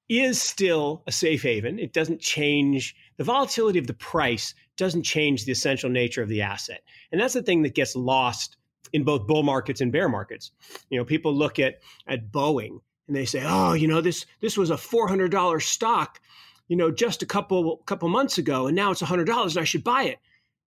is 0.08 0.41
still 0.41 1.03
a 1.08 1.12
safe 1.12 1.41
haven. 1.41 1.79
It 1.79 1.94
doesn't 1.94 2.22
change 2.22 2.96
the 3.18 3.24
volatility 3.24 3.79
of 3.79 3.88
the 3.88 3.94
price. 3.94 4.53
Doesn't 4.77 5.03
change 5.03 5.46
the 5.46 5.51
essential 5.51 5.89
nature 5.89 6.22
of 6.22 6.29
the 6.29 6.44
asset, 6.44 6.82
and 7.12 7.20
that's 7.20 7.34
the 7.34 7.44
thing 7.44 7.63
that 7.63 7.75
gets 7.75 7.96
lost 7.96 8.56
in 8.94 9.03
both 9.03 9.27
bull 9.27 9.44
markets 9.44 9.82
and 9.82 9.91
bear 9.91 10.10
markets. 10.10 10.51
You 10.89 11.00
know, 11.00 11.06
people 11.06 11.34
look 11.34 11.60
at 11.60 11.79
at 12.08 12.32
Boeing 12.32 12.82
and 13.10 13.16
they 13.16 13.25
say, 13.25 13.44
"Oh, 13.44 13.74
you 13.74 13.88
know, 13.88 14.01
this 14.01 14.25
this 14.39 14.56
was 14.56 14.70
a 14.70 14.78
four 14.78 15.08
hundred 15.08 15.32
dollar 15.32 15.60
stock, 15.60 16.22
you 16.68 16.78
know, 16.78 16.92
just 16.92 17.24
a 17.24 17.25
couple 17.25 17.78
couple 17.86 18.08
months 18.08 18.38
ago, 18.38 18.68
and 18.68 18.75
now 18.75 18.92
it's 18.92 19.01
hundred 19.01 19.25
dollars, 19.25 19.56
and 19.56 19.62
I 19.62 19.66
should 19.66 19.84
buy 19.84 20.04
it." 20.04 20.20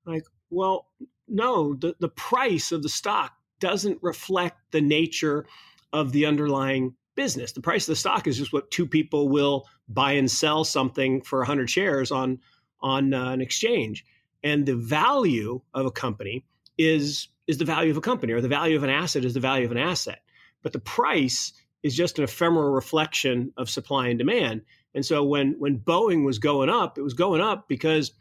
Like, 0.05 0.25
well, 0.51 0.89
no, 1.29 1.75
the 1.75 1.95
the 2.01 2.09
price 2.09 2.73
of 2.73 2.83
the 2.83 2.89
stock 2.89 3.33
doesn't 3.61 4.03
reflect 4.03 4.59
the 4.73 4.81
nature 4.81 5.47
of 5.93 6.11
the 6.11 6.27
underlying 6.27 6.97
business. 7.15 7.53
The 7.53 7.61
price 7.61 7.85
of 7.85 7.93
the 7.93 7.97
stock 7.97 8.27
is 8.27 8.39
just 8.39 8.53
what 8.53 8.73
two 8.73 8.89
people 8.89 9.29
will 9.29 9.69
buy 9.89 10.13
and 10.13 10.29
sell 10.29 10.65
something 10.65 11.23
for 11.23 11.39
100 11.39 11.71
shares 11.71 12.11
on 12.11 12.41
on 12.81 13.15
uh, 13.15 13.31
an 13.31 13.41
exchange. 13.41 14.05
And 14.43 14.67
the 14.67 14.75
value 14.75 15.61
of 15.73 15.87
a 15.87 15.93
company 15.93 16.45
is 16.77 17.29
is 17.47 17.59
the 17.59 17.65
value 17.65 17.93
of 17.93 17.97
a 17.97 18.01
company 18.01 18.33
or 18.33 18.41
the 18.41 18.49
value 18.49 18.77
of 18.77 18.83
an 18.83 18.91
asset 18.91 19.25
is 19.25 19.35
the 19.35 19.41
value 19.41 19.65
of 19.65 19.71
an 19.71 19.79
asset. 19.79 20.23
But 20.63 20.73
the 20.73 20.81
price 20.81 21.53
is 21.83 21.97
just 21.97 22.19
an 22.19 22.25
ephemeral 22.25 22.71
reflection 22.71 23.53
of 23.57 23.71
supply 23.71 24.09
and 24.09 24.19
demand. 24.19 24.63
And 24.95 25.05
so 25.05 25.25
when 25.25 25.55
when 25.59 25.79
Boeing 25.79 26.25
was 26.25 26.39
going 26.39 26.69
up, 26.69 26.99
it 26.99 27.03
was 27.03 27.15
going 27.15 27.41
up 27.41 27.69
because 27.69 28.13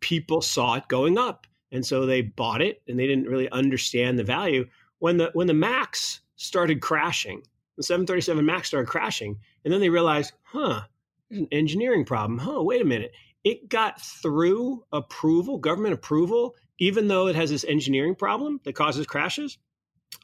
people 0.00 0.40
saw 0.40 0.74
it 0.74 0.88
going 0.88 1.18
up. 1.18 1.46
And 1.72 1.84
so 1.86 2.06
they 2.06 2.22
bought 2.22 2.62
it 2.62 2.82
and 2.88 2.98
they 2.98 3.06
didn't 3.06 3.28
really 3.28 3.50
understand 3.50 4.18
the 4.18 4.24
value. 4.24 4.66
When 4.98 5.16
the 5.16 5.30
when 5.32 5.46
the 5.46 5.54
Max 5.54 6.20
started 6.36 6.80
crashing, 6.80 7.42
the 7.76 7.82
737 7.82 8.44
Max 8.44 8.68
started 8.68 8.88
crashing, 8.88 9.38
and 9.64 9.72
then 9.72 9.80
they 9.80 9.90
realized, 9.90 10.32
huh, 10.42 10.82
there's 11.28 11.42
an 11.42 11.48
engineering 11.52 12.04
problem. 12.04 12.38
Huh, 12.38 12.62
wait 12.62 12.82
a 12.82 12.84
minute. 12.84 13.12
It 13.44 13.68
got 13.68 14.00
through 14.00 14.84
approval, 14.92 15.58
government 15.58 15.94
approval, 15.94 16.54
even 16.78 17.08
though 17.08 17.28
it 17.28 17.36
has 17.36 17.50
this 17.50 17.64
engineering 17.64 18.14
problem 18.14 18.60
that 18.64 18.74
causes 18.74 19.06
crashes. 19.06 19.58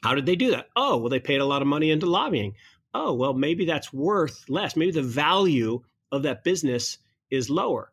How 0.03 0.13
did 0.13 0.25
they 0.25 0.35
do 0.35 0.51
that? 0.51 0.67
Oh, 0.75 0.97
well, 0.97 1.09
they 1.09 1.19
paid 1.19 1.41
a 1.41 1.45
lot 1.45 1.61
of 1.61 1.67
money 1.67 1.89
into 1.89 2.05
lobbying 2.05 2.53
oh, 2.97 3.13
well, 3.13 3.33
maybe 3.33 3.65
that's 3.65 3.93
worth 3.93 4.49
less. 4.49 4.75
Maybe 4.75 4.91
the 4.91 5.01
value 5.01 5.81
of 6.11 6.23
that 6.23 6.43
business 6.43 6.97
is 7.29 7.49
lower. 7.49 7.91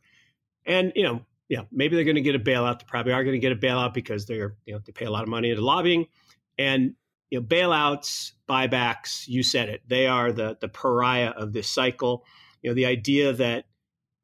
And, 0.66 0.92
you 0.96 1.02
know, 1.02 1.25
yeah, 1.49 1.62
maybe 1.70 1.94
they're 1.94 2.04
going 2.04 2.14
to 2.16 2.23
get 2.23 2.34
a 2.34 2.38
bailout. 2.38 2.78
They 2.78 2.87
probably 2.88 3.12
are 3.12 3.23
going 3.23 3.38
to 3.38 3.46
get 3.46 3.52
a 3.52 3.56
bailout 3.56 3.92
because 3.92 4.25
they're, 4.25 4.56
you 4.64 4.75
know, 4.75 4.80
they 4.84 4.92
pay 4.92 5.04
a 5.04 5.11
lot 5.11 5.23
of 5.23 5.28
money 5.28 5.50
into 5.50 5.62
lobbying. 5.62 6.06
And, 6.58 6.94
you 7.30 7.40
know, 7.40 7.46
bailouts, 7.46 8.32
buybacks, 8.49 9.28
you 9.28 9.42
said 9.42 9.68
it, 9.68 9.82
they 9.87 10.06
are 10.06 10.32
the 10.32 10.56
the 10.61 10.68
pariah 10.68 11.30
of 11.30 11.52
this 11.52 11.68
cycle. 11.68 12.25
You 12.62 12.70
know, 12.70 12.75
the 12.75 12.87
idea 12.87 13.32
that 13.34 13.66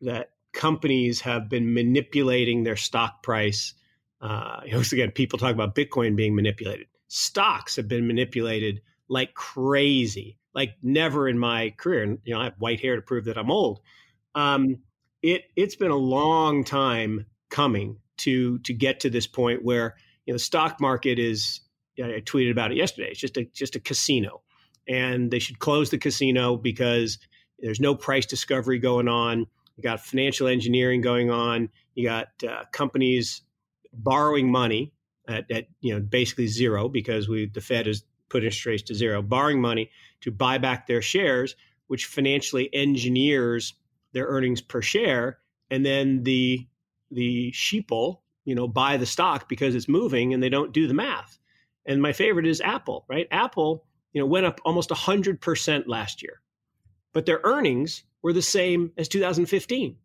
that 0.02 0.30
companies 0.52 1.20
have 1.22 1.48
been 1.48 1.74
manipulating 1.74 2.62
their 2.62 2.76
stock 2.76 3.22
price. 3.22 3.74
Uh, 4.20 4.60
you 4.64 4.72
know, 4.72 4.80
again, 4.92 5.10
people 5.10 5.38
talk 5.38 5.52
about 5.52 5.74
Bitcoin 5.74 6.16
being 6.16 6.34
manipulated. 6.34 6.86
Stocks 7.08 7.76
have 7.76 7.88
been 7.88 8.06
manipulated 8.06 8.80
like 9.08 9.34
crazy 9.34 10.38
like 10.54 10.74
never 10.82 11.28
in 11.28 11.38
my 11.38 11.74
career. 11.76 12.02
And 12.02 12.18
you 12.24 12.34
know, 12.34 12.40
I 12.40 12.44
have 12.44 12.54
white 12.58 12.80
hair 12.80 12.96
to 12.96 13.02
prove 13.02 13.26
that 13.26 13.38
I'm 13.38 13.50
old. 13.50 13.80
Um, 14.34 14.78
it 15.22 15.44
it's 15.56 15.76
been 15.76 15.90
a 15.90 15.96
long 15.96 16.64
time 16.64 17.26
coming 17.50 17.98
to 18.18 18.58
to 18.60 18.72
get 18.72 19.00
to 19.00 19.10
this 19.10 19.26
point 19.26 19.64
where 19.64 19.96
you 20.24 20.32
know 20.32 20.36
the 20.36 20.44
stock 20.44 20.80
market 20.80 21.18
is. 21.18 21.60
I 21.98 22.22
tweeted 22.24 22.50
about 22.50 22.70
it 22.70 22.78
yesterday. 22.78 23.10
It's 23.10 23.20
just 23.20 23.36
a 23.36 23.44
just 23.44 23.76
a 23.76 23.80
casino, 23.80 24.40
and 24.88 25.30
they 25.30 25.38
should 25.38 25.58
close 25.58 25.90
the 25.90 25.98
casino 25.98 26.56
because 26.56 27.18
there's 27.58 27.80
no 27.80 27.94
price 27.94 28.24
discovery 28.24 28.78
going 28.78 29.06
on. 29.06 29.46
You 29.76 29.82
got 29.82 30.00
financial 30.00 30.46
engineering 30.46 31.02
going 31.02 31.30
on. 31.30 31.68
You 31.94 32.08
got 32.08 32.28
uh, 32.48 32.64
companies 32.72 33.42
borrowing 33.92 34.50
money 34.50 34.92
at, 35.28 35.50
at, 35.50 35.66
you 35.80 35.94
know 35.94 36.00
basically 36.00 36.46
zero 36.46 36.88
because 36.88 37.28
we 37.28 37.46
the 37.46 37.60
Fed 37.60 37.86
has 37.86 38.04
put 38.30 38.44
interest 38.44 38.66
rates 38.66 38.82
to 38.84 38.94
zero, 38.94 39.20
borrowing 39.20 39.60
money 39.60 39.90
to 40.22 40.30
buy 40.30 40.56
back 40.58 40.86
their 40.86 41.02
shares, 41.02 41.56
which 41.88 42.06
financially 42.06 42.72
engineers 42.72 43.74
their 44.12 44.26
earnings 44.26 44.60
per 44.60 44.80
share, 44.80 45.38
and 45.70 45.84
then 45.84 46.22
the 46.22 46.66
the 47.10 47.50
sheeple, 47.52 48.20
you 48.44 48.54
know, 48.54 48.68
buy 48.68 48.96
the 48.96 49.06
stock 49.06 49.48
because 49.48 49.74
it's 49.74 49.88
moving 49.88 50.32
and 50.32 50.42
they 50.42 50.48
don't 50.48 50.72
do 50.72 50.86
the 50.86 50.94
math. 50.94 51.38
And 51.84 52.00
my 52.00 52.12
favorite 52.12 52.46
is 52.46 52.60
Apple, 52.60 53.04
right? 53.08 53.26
Apple, 53.32 53.84
you 54.12 54.20
know, 54.20 54.26
went 54.26 54.46
up 54.46 54.60
almost 54.64 54.90
100% 54.90 55.84
last 55.88 56.22
year. 56.22 56.40
But 57.12 57.26
their 57.26 57.40
earnings 57.42 58.04
were 58.22 58.32
the 58.32 58.42
same 58.42 58.92
as 58.96 59.08
2015. 59.08 59.96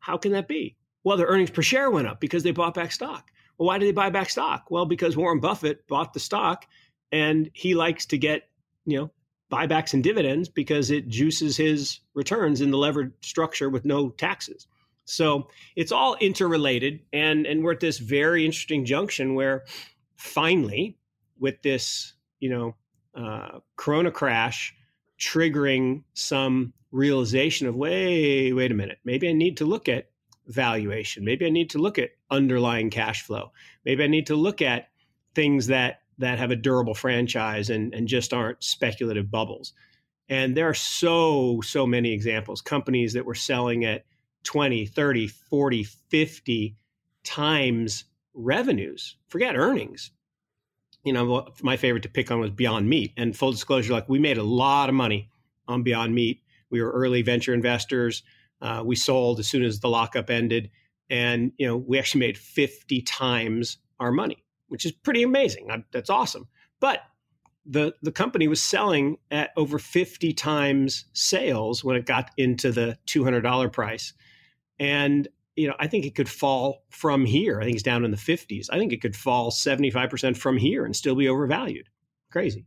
How 0.00 0.18
can 0.18 0.32
that 0.32 0.48
be? 0.48 0.76
Well, 1.04 1.16
their 1.16 1.26
earnings 1.26 1.50
per 1.50 1.62
share 1.62 1.90
went 1.90 2.06
up 2.06 2.20
because 2.20 2.42
they 2.42 2.50
bought 2.50 2.74
back 2.74 2.92
stock. 2.92 3.30
Well, 3.56 3.66
why 3.66 3.78
did 3.78 3.86
they 3.86 3.92
buy 3.92 4.10
back 4.10 4.30
stock? 4.30 4.70
Well, 4.70 4.86
because 4.86 5.16
Warren 5.16 5.40
Buffett 5.40 5.86
bought 5.86 6.12
the 6.12 6.20
stock 6.20 6.66
and 7.12 7.50
he 7.54 7.74
likes 7.74 8.06
to 8.06 8.18
get 8.18 8.48
you 8.84 8.98
know 8.98 9.10
buybacks 9.50 9.94
and 9.94 10.04
dividends 10.04 10.48
because 10.48 10.90
it 10.90 11.08
juices 11.08 11.56
his 11.56 12.00
returns 12.14 12.60
in 12.60 12.70
the 12.70 12.78
levered 12.78 13.12
structure 13.20 13.68
with 13.68 13.84
no 13.84 14.10
taxes. 14.10 14.66
So 15.04 15.48
it's 15.74 15.92
all 15.92 16.16
interrelated, 16.20 17.00
and 17.12 17.46
and 17.46 17.64
we're 17.64 17.72
at 17.72 17.80
this 17.80 17.98
very 17.98 18.44
interesting 18.44 18.84
junction 18.84 19.34
where 19.34 19.64
finally, 20.16 20.98
with 21.38 21.62
this 21.62 22.14
you 22.38 22.50
know 22.50 22.76
uh, 23.14 23.58
Corona 23.76 24.10
crash 24.10 24.74
triggering 25.18 26.04
some 26.14 26.72
realization 26.92 27.66
of 27.66 27.74
wait 27.74 28.52
wait 28.52 28.70
a 28.70 28.74
minute, 28.74 28.98
maybe 29.04 29.28
I 29.28 29.32
need 29.32 29.56
to 29.58 29.64
look 29.64 29.88
at 29.88 30.10
valuation, 30.46 31.24
maybe 31.24 31.46
I 31.46 31.50
need 31.50 31.70
to 31.70 31.78
look 31.78 31.98
at 31.98 32.10
underlying 32.30 32.90
cash 32.90 33.22
flow, 33.22 33.52
maybe 33.84 34.04
I 34.04 34.08
need 34.08 34.28
to 34.28 34.36
look 34.36 34.62
at 34.62 34.90
things 35.34 35.68
that 35.68 35.99
that 36.20 36.38
have 36.38 36.50
a 36.50 36.56
durable 36.56 36.94
franchise 36.94 37.70
and, 37.70 37.94
and 37.94 38.06
just 38.06 38.32
aren't 38.32 38.62
speculative 38.62 39.30
bubbles. 39.30 39.72
And 40.28 40.56
there 40.56 40.68
are 40.68 40.74
so, 40.74 41.60
so 41.62 41.86
many 41.86 42.12
examples 42.12 42.60
companies 42.60 43.14
that 43.14 43.26
were 43.26 43.34
selling 43.34 43.84
at 43.84 44.04
20, 44.44 44.86
30, 44.86 45.26
40, 45.26 45.82
50 45.82 46.76
times 47.24 48.04
revenues, 48.34 49.16
forget 49.28 49.56
earnings. 49.56 50.12
You 51.04 51.14
know, 51.14 51.48
my 51.62 51.76
favorite 51.76 52.02
to 52.02 52.10
pick 52.10 52.30
on 52.30 52.40
was 52.40 52.50
Beyond 52.50 52.88
Meat. 52.88 53.12
And 53.16 53.36
full 53.36 53.52
disclosure, 53.52 53.92
like 53.92 54.08
we 54.08 54.18
made 54.18 54.38
a 54.38 54.42
lot 54.42 54.88
of 54.90 54.94
money 54.94 55.30
on 55.66 55.82
Beyond 55.82 56.14
Meat. 56.14 56.42
We 56.68 56.82
were 56.82 56.90
early 56.90 57.22
venture 57.22 57.54
investors. 57.54 58.22
Uh, 58.60 58.82
we 58.84 58.94
sold 58.96 59.40
as 59.40 59.48
soon 59.48 59.64
as 59.64 59.80
the 59.80 59.88
lockup 59.88 60.28
ended. 60.28 60.70
And, 61.08 61.52
you 61.56 61.66
know, 61.66 61.76
we 61.78 61.98
actually 61.98 62.20
made 62.20 62.36
50 62.36 63.00
times 63.02 63.78
our 63.98 64.12
money 64.12 64.44
which 64.70 64.86
is 64.86 64.92
pretty 64.92 65.22
amazing. 65.22 65.68
That's 65.92 66.10
awesome. 66.10 66.48
But 66.80 67.00
the 67.66 67.94
the 68.02 68.12
company 68.12 68.48
was 68.48 68.62
selling 68.62 69.18
at 69.30 69.50
over 69.56 69.78
50 69.78 70.32
times 70.32 71.04
sales 71.12 71.84
when 71.84 71.96
it 71.96 72.06
got 72.06 72.30
into 72.36 72.72
the 72.72 72.96
$200 73.06 73.72
price. 73.72 74.12
And 74.78 75.28
you 75.56 75.68
know, 75.68 75.74
I 75.78 75.88
think 75.88 76.06
it 76.06 76.14
could 76.14 76.28
fall 76.28 76.84
from 76.90 77.26
here. 77.26 77.60
I 77.60 77.64
think 77.64 77.74
it's 77.74 77.82
down 77.82 78.04
in 78.04 78.10
the 78.10 78.16
50s. 78.16 78.68
I 78.70 78.78
think 78.78 78.92
it 78.92 79.02
could 79.02 79.16
fall 79.16 79.50
75% 79.50 80.36
from 80.36 80.56
here 80.56 80.84
and 80.86 80.96
still 80.96 81.14
be 81.14 81.28
overvalued. 81.28 81.88
Crazy. 82.30 82.64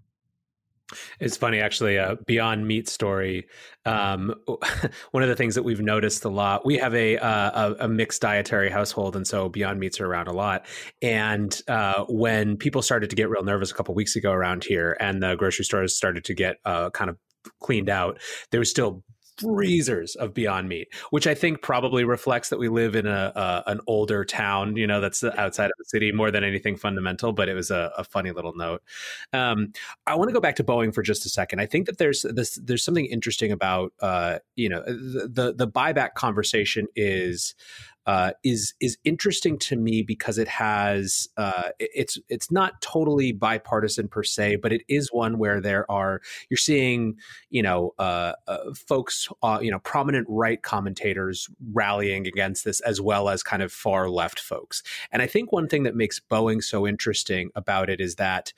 It's 1.20 1.38
funny, 1.38 1.60
actually. 1.60 1.98
A 1.98 2.18
Beyond 2.26 2.68
Meat 2.68 2.88
story. 2.90 3.48
Um, 3.86 4.34
one 5.12 5.24
of 5.24 5.30
the 5.30 5.36
things 5.36 5.56
that 5.56 5.64
we've 5.64 5.82
noticed 5.82 6.26
a 6.26 6.30
lot. 6.30 6.66
We 6.66 6.78
have 6.78 6.94
a, 6.96 7.18
uh, 7.18 7.76
a, 7.80 7.86
a 7.86 7.88
mixed 7.88 8.22
dietary 8.22 8.70
household, 8.70 9.16
and 9.16 9.28
so 9.28 9.50
Beyond 9.50 9.80
Meats 9.80 10.00
are 10.00 10.06
around 10.06 10.28
a 10.28 10.34
lot. 10.34 10.66
And 11.02 11.60
uh, 11.68 12.06
when 12.08 12.58
people 12.58 12.82
started 12.82 13.10
to 13.10 13.16
get 13.16 13.30
real 13.30 13.44
nervous 13.44 13.72
a 13.72 13.74
couple 13.74 13.94
weeks 13.96 14.16
ago 14.16 14.32
around 14.32 14.64
here, 14.64 14.98
and 15.00 15.22
the 15.22 15.36
grocery 15.36 15.66
stores 15.66 15.96
started 15.96 16.24
to 16.26 16.34
get 16.34 16.58
uh, 16.66 16.90
kind 16.92 17.10
of 17.10 17.18
cleaned 17.62 17.90
out, 17.90 18.20
there 18.52 18.60
was 18.60 18.70
still 18.70 19.04
freezers 19.38 20.16
of 20.16 20.34
Beyond 20.34 20.70
Meat, 20.70 20.88
which 21.10 21.28
I 21.28 21.34
think 21.34 21.62
probably 21.62 22.04
reflects 22.04 22.50
that 22.50 22.60
we 22.60 22.70
live 22.70 22.96
in 22.96 23.08
a, 23.08 23.32
a 23.36 23.63
an 23.68 23.80
older 23.88 24.25
town, 24.25 24.75
you 24.75 24.88
know, 24.88 25.02
that's 25.02 25.24
outside 25.24 25.66
of 25.66 25.74
the 25.78 25.86
city 25.86 26.12
more 26.12 26.32
than 26.32 26.44
anything 26.44 26.75
fundamental. 26.75 27.34
But 27.34 27.50
it 27.50 27.54
was 27.54 27.72
a, 27.72 27.92
a 27.98 28.04
funny 28.04 28.32
little 28.32 28.56
note. 28.56 28.84
Um, 29.32 29.74
I 30.08 30.16
want 30.16 30.30
to 30.30 30.34
go 30.34 30.42
back 30.42 30.56
to 30.58 30.63
Boeing 30.63 30.94
for 30.94 31.02
just 31.02 31.25
a 31.25 31.30
second. 31.30 31.60
I 31.60 31.66
think 31.66 31.86
that 31.88 31.98
there's 31.98 32.24
this 32.24 32.60
there's 32.63 32.84
something 32.84 33.06
interesting 33.06 33.52
about 33.52 33.94
uh, 34.00 34.40
you 34.56 34.70
know 34.70 34.84
the, 34.84 35.30
the 35.32 35.54
the 35.54 35.68
buyback 35.68 36.13
conversation 36.16 36.88
is 36.96 37.56
uh, 38.05 38.31
is 38.43 38.74
is 38.79 38.98
interesting 39.03 39.57
to 39.57 39.75
me 39.75 40.01
because 40.01 40.38
it 40.38 40.48
has 40.48 41.27
uh, 41.38 41.69
it's 41.79 42.17
it's 42.29 42.51
not 42.51 42.81
totally 42.81 43.31
bipartisan 43.31 44.07
per 44.07 44.24
se, 44.24 44.57
but 44.57 44.74
it 44.74 44.81
is 44.88 45.10
one 45.12 45.38
where 45.38 45.62
there 45.62 45.89
are 45.89 46.22
you're 46.50 46.57
seeing 46.57 47.15
you 47.50 47.62
know 47.62 47.93
uh, 48.00 48.33
uh 48.48 48.74
folks 48.74 49.29
uh, 49.41 49.60
you 49.62 49.72
know 49.72 49.79
prominent 49.79 50.27
right 50.29 50.62
commentators 50.62 51.50
rallying 51.72 52.27
against 52.27 52.65
this 52.65 52.81
as 52.81 53.00
well 53.00 53.29
as 53.29 53.41
kind 53.41 53.63
of 53.63 53.72
far 53.72 54.10
left 54.10 54.39
folks, 54.39 54.83
and 55.12 55.22
I 55.22 55.27
think 55.27 55.51
one 55.51 55.69
thing 55.69 55.83
that 55.83 55.95
makes 55.95 56.19
Boeing 56.19 56.62
so 56.62 56.86
interesting 56.86 57.51
about 57.55 57.89
it 57.89 58.01
is 58.01 58.15
that 58.15 58.51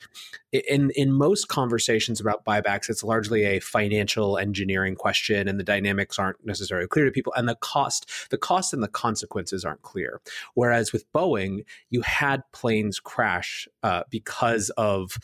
in 0.50 0.90
in 0.96 1.12
most 1.12 1.46
conversations 1.48 2.20
about 2.20 2.44
buybacks, 2.44 2.88
it's 2.88 3.04
largely 3.04 3.44
a 3.44 3.60
financial 3.60 4.38
engineering 4.38 4.96
question, 4.96 5.46
and 5.46 5.60
the 5.60 5.64
dynamics 5.64 6.18
aren't 6.18 6.44
necessarily 6.44 6.88
clear 6.88 7.04
to 7.04 7.12
people, 7.12 7.32
and 7.36 7.48
the 7.48 7.54
cost 7.54 8.10
the 8.30 8.38
cost 8.38 8.72
and 8.72 8.82
the 8.82 8.88
consequence 8.88 9.35
consequences 9.36 9.64
aren't 9.64 9.82
clear. 9.82 10.20
Whereas 10.54 10.92
with 10.92 11.10
Boeing, 11.12 11.64
you 11.90 12.00
had 12.02 12.42
planes 12.52 12.98
crash 12.98 13.68
uh, 13.82 14.02
because 14.10 14.70
of 14.76 15.18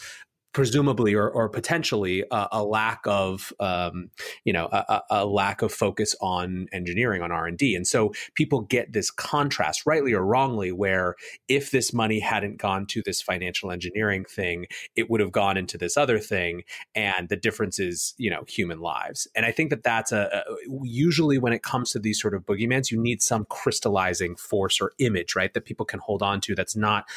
presumably 0.53 1.15
or, 1.15 1.29
or 1.29 1.49
potentially 1.49 2.25
a, 2.31 2.49
a 2.53 2.65
lack 2.65 3.01
of 3.07 3.53
um, 3.61 4.11
you 4.45 4.53
know 4.53 4.69
a, 4.71 5.01
a, 5.11 5.27
lack 5.27 5.63
of 5.63 5.73
focus 5.73 6.15
on 6.21 6.67
engineering 6.73 7.23
on 7.23 7.33
r&d 7.33 7.75
and 7.75 7.87
so 7.87 8.13
people 8.35 8.61
get 8.61 8.93
this 8.93 9.11
contrast 9.11 9.87
rightly 9.87 10.13
or 10.13 10.25
wrongly 10.25 10.71
where 10.71 11.15
if 11.49 11.71
this 11.71 11.93
money 11.93 12.21
hadn't 12.21 12.59
gone 12.59 12.85
to 12.87 13.03
this 13.03 13.23
financial 13.23 13.71
engineering 13.71 14.25
thing 14.25 14.67
it 14.95 15.09
would 15.09 15.21
have 15.21 15.33
gone 15.33 15.57
into 15.57 15.79
this 15.79 15.97
other 15.97 16.19
thing 16.19 16.63
and 16.95 17.29
the 17.29 17.37
difference 17.37 17.79
is 17.79 18.15
you 18.19 18.31
know 18.31 18.45
human 18.47 18.81
lives. 18.81 19.27
And 19.35 19.47
i 19.47 19.53
think 19.53 19.71
that 19.71 19.83
that's 19.83 20.13
a, 20.13 20.45
usually 20.83 21.39
when 21.39 21.53
it 21.53 21.63
comes 21.63 21.91
to 21.93 21.99
these 21.99 22.21
sort 22.21 22.35
of 22.35 22.45
boogeymans 22.45 22.91
you 22.91 23.01
need 23.01 23.23
some 23.23 23.47
crystallizing 23.49 24.37
force 24.37 24.81
or 24.81 24.93
image 24.99 25.35
right 25.35 25.53
that 25.55 25.65
people 25.65 25.87
can 25.87 26.01
hold 26.01 26.23
on 26.23 26.41
to 26.43 26.55
that's 26.55 26.77
not 26.77 27.09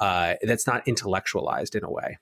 uh, 0.00 0.34
that's 0.42 0.66
not 0.66 0.86
intellectualized 0.86 1.74
in 1.74 1.84
a 1.84 1.90
way 1.90 2.18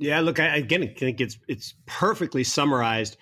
yeah, 0.00 0.20
look, 0.20 0.40
I 0.40 0.56
again 0.56 0.82
I 0.82 0.86
think 0.86 1.20
it's 1.20 1.38
it's 1.46 1.74
perfectly 1.84 2.42
summarized, 2.42 3.18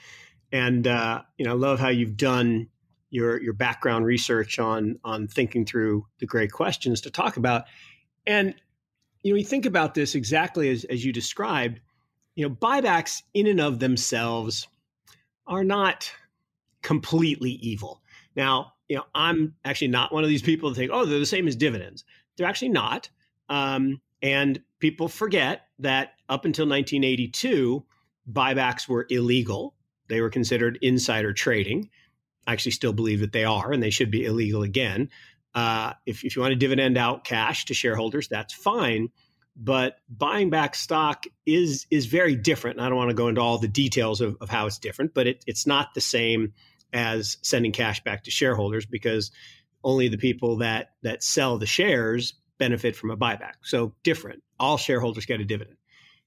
and 0.53 0.87
uh, 0.87 1.23
you 1.37 1.45
know, 1.45 1.51
I 1.51 1.55
love 1.55 1.81
how 1.81 1.89
you've 1.89 2.17
done 2.17 2.69
your 3.11 3.43
your 3.43 3.53
background 3.53 4.07
research 4.07 4.61
on 4.61 5.01
on 5.05 5.27
thinking 5.27 5.67
through 5.67 6.07
the 6.21 6.27
great 6.27 6.53
questions 6.53 7.01
to 7.03 7.11
talk 7.11 7.37
about, 7.37 7.65
and 8.27 8.55
you 9.23 9.33
know, 9.33 9.39
you 9.39 9.45
think 9.45 9.67
about 9.67 9.95
this 9.95 10.15
exactly 10.15 10.71
as 10.71 10.85
as 10.85 11.05
you 11.05 11.13
described. 11.13 11.81
You 12.37 12.49
know, 12.49 12.55
buybacks 12.55 13.23
in 13.35 13.49
and 13.49 13.61
of 13.61 13.81
themselves 13.81 14.69
are 15.49 15.65
not 15.65 16.13
completely 16.83 17.51
evil. 17.51 18.01
Now, 18.37 18.75
you 18.89 18.95
know, 18.95 19.05
I'm 19.17 19.57
actually 19.65 19.89
not 19.89 20.13
one 20.13 20.23
of 20.23 20.29
these 20.31 20.43
people 20.43 20.69
that 20.69 20.77
think, 20.77 20.93
oh, 20.95 21.05
they're 21.05 21.19
the 21.19 21.27
same 21.27 21.49
as 21.49 21.57
dividends. 21.57 22.05
They're 22.37 22.47
actually 22.47 22.69
not. 22.69 23.11
Um, 23.49 24.01
and 24.23 24.63
people 24.79 25.09
forget 25.09 25.63
that 25.81 26.13
up 26.29 26.45
until 26.45 26.67
1982, 26.67 27.85
buybacks 28.31 28.89
were 28.89 29.07
illegal. 29.09 29.75
They 30.09 30.21
were 30.21 30.31
considered 30.31 30.79
insider 30.83 31.33
trading. 31.33 31.91
I 32.47 32.53
actually 32.53 32.73
still 32.73 32.93
believe 32.93 33.21
that 33.21 33.33
they 33.33 33.45
are, 33.45 33.73
and 33.73 33.83
they 33.83 33.91
should 33.91 34.11
be 34.11 34.25
illegal 34.25 34.63
again. 34.63 35.11
Uh, 35.55 35.93
if, 36.07 36.25
if 36.25 36.37
you 36.37 36.43
want 36.43 36.53
to 36.53 36.57
dividend 36.57 36.97
out 36.97 37.25
cash 37.25 37.67
to 37.67 37.75
shareholders, 37.75 38.29
that's 38.29 38.55
fine. 38.55 39.09
But 39.57 39.97
buying 40.09 40.51
back 40.51 40.77
stock 40.77 41.27
is 41.45 41.87
is 41.91 42.07
very 42.07 42.37
different. 42.37 42.77
And 42.77 42.87
I 42.87 42.89
don't 42.89 42.99
want 42.99 43.11
to 43.11 43.15
go 43.15 43.29
into 43.29 43.41
all 43.41 43.59
the 43.59 43.67
details 43.67 44.21
of, 44.21 44.37
of 44.41 44.49
how 44.49 44.67
it's 44.67 44.79
different, 44.79 45.15
but 45.15 45.27
it, 45.27 45.45
it's 45.47 45.67
not 45.67 45.95
the 45.95 46.01
same 46.01 46.53
as 46.93 47.39
sending 47.43 47.73
cash 47.73 48.03
back 48.05 48.25
to 48.25 48.31
shareholders 48.31 48.87
because 48.87 49.31
only 49.83 50.09
the 50.09 50.17
people 50.17 50.59
that 50.59 50.91
that 51.03 51.25
sell 51.25 51.59
the 51.59 51.67
shares 51.67 52.35
benefit 52.59 52.95
from 52.95 53.11
a 53.11 53.17
buyback. 53.17 53.55
So 53.63 53.95
different. 54.05 54.43
All 54.61 54.77
shareholders 54.77 55.27
get 55.27 55.41
a 55.41 55.45
dividend. 55.45 55.77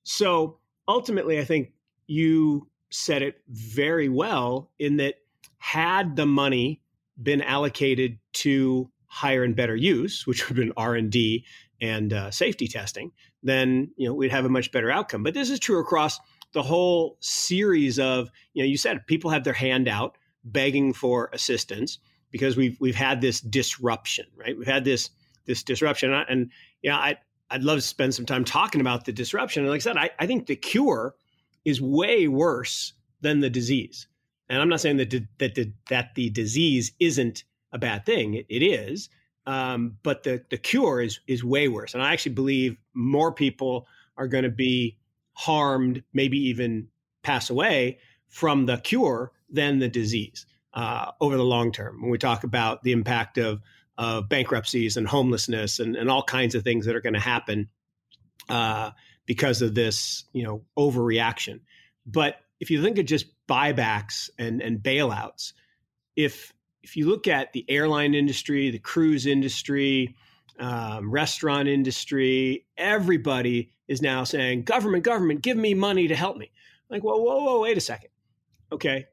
So 0.03 0.57
ultimately, 0.87 1.39
I 1.39 1.43
think 1.43 1.73
you 2.07 2.67
said 2.89 3.21
it 3.21 3.41
very 3.47 4.09
well 4.09 4.71
in 4.79 4.97
that 4.97 5.15
had 5.57 6.15
the 6.15 6.25
money 6.25 6.81
been 7.21 7.41
allocated 7.41 8.17
to 8.33 8.89
higher 9.07 9.43
and 9.43 9.55
better 9.55 9.75
use, 9.75 10.25
which 10.25 10.47
would 10.47 10.57
have 10.57 10.65
been 10.65 10.73
R 10.77 10.95
and 10.95 11.11
D 11.11 11.45
and 11.79 12.13
uh, 12.13 12.31
safety 12.31 12.67
testing, 12.67 13.11
then 13.43 13.91
you 13.97 14.07
know 14.07 14.13
we'd 14.13 14.31
have 14.31 14.45
a 14.45 14.49
much 14.49 14.71
better 14.71 14.91
outcome. 14.91 15.23
But 15.23 15.33
this 15.33 15.49
is 15.49 15.59
true 15.59 15.79
across 15.79 16.19
the 16.53 16.63
whole 16.63 17.17
series 17.19 17.99
of 17.99 18.29
you 18.53 18.63
know 18.63 18.67
you 18.67 18.77
said 18.77 19.05
people 19.07 19.31
have 19.31 19.43
their 19.43 19.53
hand 19.53 19.87
out 19.87 20.17
begging 20.43 20.93
for 20.93 21.29
assistance 21.33 21.99
because 22.31 22.55
we've 22.55 22.77
we've 22.79 22.95
had 22.95 23.21
this 23.21 23.41
disruption, 23.41 24.25
right? 24.35 24.57
We've 24.57 24.67
had 24.67 24.85
this 24.85 25.09
this 25.45 25.63
disruption. 25.63 26.13
And, 26.13 26.25
and 26.29 26.51
you 26.81 26.89
know, 26.89 26.97
I, 26.97 27.17
I'd 27.51 27.63
love 27.63 27.77
to 27.77 27.81
spend 27.81 28.15
some 28.15 28.25
time 28.25 28.45
talking 28.45 28.81
about 28.81 29.05
the 29.05 29.11
disruption. 29.11 29.63
And 29.63 29.69
like 29.69 29.81
I 29.81 29.83
said, 29.83 29.97
I, 29.97 30.09
I 30.17 30.25
think 30.25 30.47
the 30.47 30.55
cure 30.55 31.15
is 31.65 31.81
way 31.81 32.27
worse 32.27 32.93
than 33.21 33.41
the 33.41 33.49
disease. 33.49 34.07
And 34.49 34.61
I'm 34.61 34.69
not 34.69 34.81
saying 34.81 34.97
that 34.97 35.11
that 35.39 35.55
that, 35.55 35.71
that 35.89 36.15
the 36.15 36.29
disease 36.29 36.91
isn't 36.99 37.43
a 37.71 37.77
bad 37.77 38.05
thing. 38.05 38.33
it, 38.33 38.63
is, 38.63 39.09
um, 39.45 39.97
but 40.03 40.23
the 40.23 40.43
the 40.49 40.57
cure 40.57 41.01
is 41.01 41.19
is 41.27 41.43
way 41.43 41.67
worse. 41.67 41.93
And 41.93 42.03
I 42.03 42.13
actually 42.13 42.33
believe 42.33 42.77
more 42.93 43.31
people 43.31 43.87
are 44.17 44.27
going 44.27 44.43
to 44.43 44.49
be 44.49 44.97
harmed, 45.33 46.03
maybe 46.13 46.37
even 46.37 46.87
pass 47.23 47.49
away 47.49 47.99
from 48.27 48.65
the 48.65 48.77
cure 48.77 49.31
than 49.49 49.79
the 49.79 49.87
disease 49.87 50.45
uh, 50.73 51.11
over 51.19 51.37
the 51.37 51.43
long 51.43 51.71
term. 51.71 52.01
When 52.01 52.11
we 52.11 52.17
talk 52.17 52.43
about 52.43 52.83
the 52.83 52.91
impact 52.91 53.37
of 53.37 53.61
of 53.97 54.29
bankruptcies 54.29 54.97
and 54.97 55.07
homelessness 55.07 55.79
and, 55.79 55.95
and 55.95 56.09
all 56.09 56.23
kinds 56.23 56.55
of 56.55 56.63
things 56.63 56.85
that 56.85 56.95
are 56.95 57.01
going 57.01 57.13
to 57.13 57.19
happen 57.19 57.69
uh, 58.49 58.91
because 59.25 59.61
of 59.61 59.75
this, 59.75 60.25
you 60.33 60.43
know, 60.43 60.63
overreaction. 60.77 61.59
But 62.05 62.37
if 62.59 62.69
you 62.69 62.81
think 62.81 62.97
of 62.97 63.05
just 63.05 63.27
buybacks 63.47 64.29
and, 64.37 64.61
and 64.61 64.79
bailouts, 64.79 65.53
if 66.15 66.53
if 66.83 66.95
you 66.97 67.07
look 67.07 67.27
at 67.27 67.53
the 67.53 67.63
airline 67.69 68.15
industry, 68.15 68.71
the 68.71 68.79
cruise 68.79 69.27
industry, 69.27 70.15
um, 70.59 71.11
restaurant 71.11 71.67
industry, 71.67 72.65
everybody 72.75 73.71
is 73.87 74.01
now 74.01 74.23
saying, 74.23 74.63
"Government, 74.63 75.03
government, 75.03 75.41
give 75.41 75.57
me 75.57 75.73
money 75.73 76.07
to 76.07 76.15
help 76.15 76.37
me." 76.37 76.51
Like, 76.89 77.03
whoa, 77.03 77.17
whoa, 77.17 77.43
whoa, 77.43 77.61
wait 77.61 77.77
a 77.77 77.81
second. 77.81 78.09
Okay, 78.71 79.05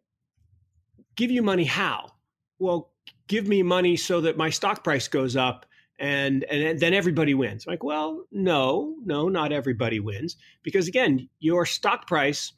give 1.14 1.30
you 1.30 1.42
money 1.42 1.64
how? 1.64 2.12
Well, 2.58 2.90
give 3.28 3.46
me 3.46 3.62
money 3.62 3.96
so 3.96 4.20
that 4.22 4.36
my 4.36 4.50
stock 4.50 4.82
price 4.82 5.06
goes 5.06 5.36
up 5.36 5.66
and 5.98 6.44
and 6.44 6.78
then 6.80 6.94
everybody 6.94 7.34
wins. 7.34 7.66
I'm 7.66 7.72
like, 7.72 7.84
well, 7.84 8.24
no, 8.32 8.96
no, 9.04 9.28
not 9.28 9.52
everybody 9.52 10.00
wins 10.00 10.36
because 10.62 10.88
again, 10.88 11.28
your 11.38 11.66
stock 11.66 12.06
price 12.06 12.52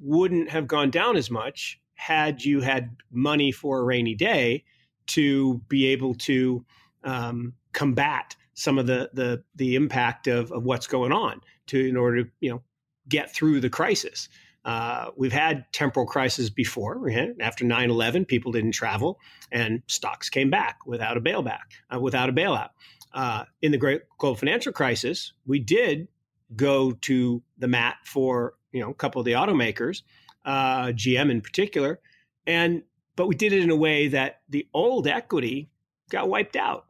wouldn't 0.00 0.50
have 0.50 0.66
gone 0.66 0.90
down 0.90 1.16
as 1.16 1.30
much 1.30 1.80
had 1.94 2.44
you 2.44 2.60
had 2.60 2.96
money 3.10 3.52
for 3.52 3.78
a 3.78 3.84
rainy 3.84 4.14
day 4.14 4.64
to 5.06 5.60
be 5.68 5.86
able 5.86 6.14
to 6.14 6.64
um, 7.04 7.54
combat 7.72 8.36
some 8.54 8.78
of 8.78 8.86
the 8.86 9.10
the 9.12 9.42
the 9.56 9.74
impact 9.74 10.26
of 10.26 10.52
of 10.52 10.64
what's 10.64 10.86
going 10.86 11.12
on 11.12 11.40
to 11.66 11.88
in 11.88 11.96
order 11.96 12.24
to 12.24 12.30
you 12.40 12.50
know 12.50 12.62
get 13.08 13.32
through 13.32 13.60
the 13.60 13.70
crisis. 13.70 14.28
Uh, 14.64 15.10
we've 15.16 15.32
had 15.32 15.64
temporal 15.72 16.06
crises 16.06 16.48
before. 16.48 17.10
After 17.40 17.64
9 17.64 17.90
11, 17.90 18.24
people 18.26 18.52
didn't 18.52 18.72
travel 18.72 19.18
and 19.50 19.82
stocks 19.88 20.28
came 20.28 20.50
back 20.50 20.86
without 20.86 21.16
a 21.16 21.20
bailback, 21.20 21.74
uh, 21.92 21.98
without 21.98 22.28
a 22.28 22.32
bailout. 22.32 22.70
Uh, 23.12 23.44
in 23.60 23.72
the 23.72 23.78
great 23.78 24.02
global 24.18 24.36
financial 24.36 24.72
crisis, 24.72 25.32
we 25.46 25.58
did 25.58 26.08
go 26.56 26.92
to 26.92 27.42
the 27.58 27.68
mat 27.68 27.96
for 28.04 28.54
you 28.72 28.80
know 28.80 28.90
a 28.90 28.94
couple 28.94 29.20
of 29.20 29.26
the 29.26 29.32
automakers, 29.32 30.02
uh, 30.44 30.86
GM 30.86 31.30
in 31.30 31.40
particular, 31.40 32.00
and 32.46 32.82
but 33.16 33.26
we 33.26 33.34
did 33.34 33.52
it 33.52 33.62
in 33.62 33.70
a 33.70 33.76
way 33.76 34.08
that 34.08 34.40
the 34.48 34.66
old 34.72 35.06
equity 35.06 35.68
got 36.08 36.28
wiped 36.28 36.56
out, 36.56 36.86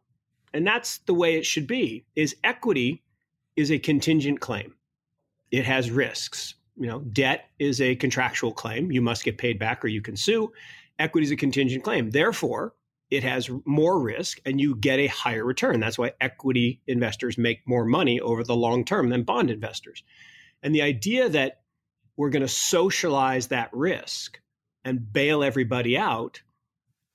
and 0.53 0.65
that's 0.65 0.99
the 0.99 1.15
way 1.15 1.37
it 1.37 1.47
should 1.47 1.67
be. 1.67 2.05
Is 2.15 2.37
equity 2.45 3.03
is 3.57 3.73
a 3.73 3.79
contingent 3.79 4.41
claim. 4.41 4.75
It 5.51 5.65
has 5.65 5.91
risks 5.91 6.55
you 6.77 6.87
know, 6.87 7.01
debt 7.01 7.47
is 7.59 7.81
a 7.81 7.97
contractual 7.97 8.53
claim. 8.53 8.91
You 8.91 9.03
must 9.03 9.25
get 9.25 9.39
paid 9.39 9.59
back 9.59 9.85
or 9.85 9.89
you 9.89 10.03
can 10.03 10.17
sue. 10.17 10.53
Equity 10.99 11.27
is 11.27 11.31
a 11.31 11.37
contingent 11.37 11.85
claim. 11.85 12.11
Therefore, 12.11 12.75
it 13.11 13.25
has 13.25 13.51
more 13.65 14.01
risk 14.01 14.41
and 14.47 14.61
you 14.61 14.75
get 14.77 14.99
a 14.99 15.07
higher 15.07 15.45
return. 15.45 15.81
That's 15.81 15.99
why 15.99 16.13
equity 16.21 16.81
investors 16.87 17.37
make 17.37 17.67
more 17.67 17.85
money 17.85 18.21
over 18.21 18.43
the 18.43 18.57
long 18.57 18.85
term 18.85 19.11
than 19.11 19.25
bond 19.25 19.51
investors. 19.51 20.03
And 20.63 20.75
the 20.75 20.83
idea 20.83 21.29
that 21.29 21.61
we're 22.17 22.31
going 22.31 22.43
to 22.43 22.49
socialize 22.49 23.49
that 23.49 23.71
risk 23.73 24.41
and 24.85 25.13
bail 25.13 25.43
everybody 25.43 25.97
out 25.97 26.43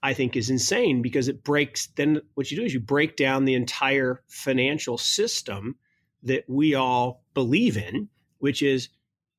I 0.04 0.14
think 0.14 0.36
is 0.36 0.50
insane 0.50 1.02
because 1.02 1.28
it 1.28 1.44
breaks. 1.44 1.88
Then 1.88 2.22
what 2.36 2.52
you 2.52 2.58
do 2.58 2.64
is 2.64 2.74
you 2.74 2.80
break 2.80 3.18
down 3.18 3.46
the 3.46 3.56
entire 3.56 4.24
financial 4.28 4.98
system 4.98 5.76
that 6.24 6.46
we 6.48 6.76
all 6.76 7.24
believe 7.34 7.78
in, 7.78 8.10
which 8.38 8.62
is 8.62 8.90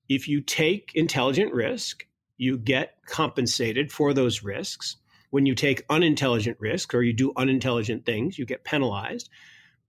if 0.08 0.28
you 0.28 0.40
take 0.40 0.92
intelligent 0.94 1.52
risk, 1.52 2.06
you 2.36 2.56
get 2.56 2.96
compensated 3.06 3.92
for 3.92 4.14
those 4.14 4.42
risks. 4.42 4.96
When 5.30 5.44
you 5.44 5.54
take 5.54 5.84
unintelligent 5.90 6.56
risk 6.60 6.94
or 6.94 7.02
you 7.02 7.12
do 7.12 7.32
unintelligent 7.36 8.06
things, 8.06 8.38
you 8.38 8.46
get 8.46 8.64
penalized. 8.64 9.28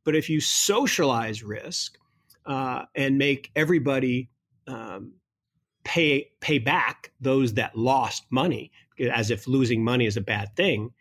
But 0.03 0.15
if 0.15 0.29
you 0.29 0.41
socialize 0.41 1.43
risk 1.43 1.97
uh, 2.45 2.85
and 2.95 3.17
make 3.17 3.51
everybody 3.55 4.29
um, 4.67 5.13
pay 5.83 6.31
pay 6.39 6.59
back 6.59 7.11
those 7.21 7.53
that 7.53 7.75
lost 7.75 8.25
money, 8.29 8.71
as 9.11 9.31
if 9.31 9.47
losing 9.47 9.83
money 9.83 10.05
is 10.05 10.17
a 10.17 10.21
bad 10.21 10.55
thing. 10.55 10.91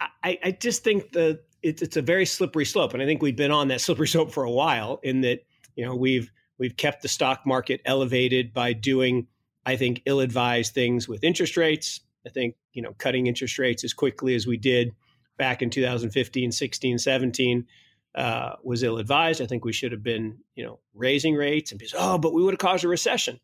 I, 0.00 0.38
I 0.44 0.50
just 0.52 0.84
think 0.84 1.12
the 1.12 1.40
it's, 1.62 1.82
it's 1.82 1.96
a 1.96 2.02
very 2.02 2.24
slippery 2.24 2.64
slope, 2.64 2.94
and 2.94 3.02
I 3.02 3.06
think 3.06 3.20
we've 3.20 3.36
been 3.36 3.50
on 3.50 3.68
that 3.68 3.80
slippery 3.80 4.06
slope 4.06 4.30
for 4.30 4.44
a 4.44 4.50
while. 4.50 5.00
In 5.02 5.22
that, 5.22 5.44
you 5.74 5.84
know, 5.84 5.96
we've 5.96 6.30
we've 6.58 6.76
kept 6.76 7.02
the 7.02 7.08
stock 7.08 7.46
market 7.46 7.80
elevated 7.84 8.52
by 8.52 8.72
doing, 8.72 9.26
I 9.64 9.76
think, 9.76 10.02
ill-advised 10.06 10.74
things 10.74 11.08
with 11.08 11.24
interest 11.24 11.56
rates. 11.56 12.00
I 12.26 12.30
think 12.30 12.56
you 12.78 12.82
know, 12.82 12.94
cutting 12.96 13.26
interest 13.26 13.58
rates 13.58 13.82
as 13.82 13.92
quickly 13.92 14.36
as 14.36 14.46
we 14.46 14.56
did 14.56 14.94
back 15.36 15.62
in 15.62 15.68
2015, 15.68 16.52
16, 16.52 16.98
17 16.98 17.66
uh, 18.14 18.52
was 18.62 18.84
ill-advised. 18.84 19.42
I 19.42 19.46
think 19.46 19.64
we 19.64 19.72
should 19.72 19.90
have 19.90 20.04
been, 20.04 20.38
you 20.54 20.64
know, 20.64 20.78
raising 20.94 21.34
rates 21.34 21.72
and 21.72 21.80
be, 21.80 21.88
oh, 21.98 22.18
but 22.18 22.32
we 22.32 22.40
would 22.40 22.54
have 22.54 22.60
caused 22.60 22.84
a 22.84 22.88
recession. 22.88 23.40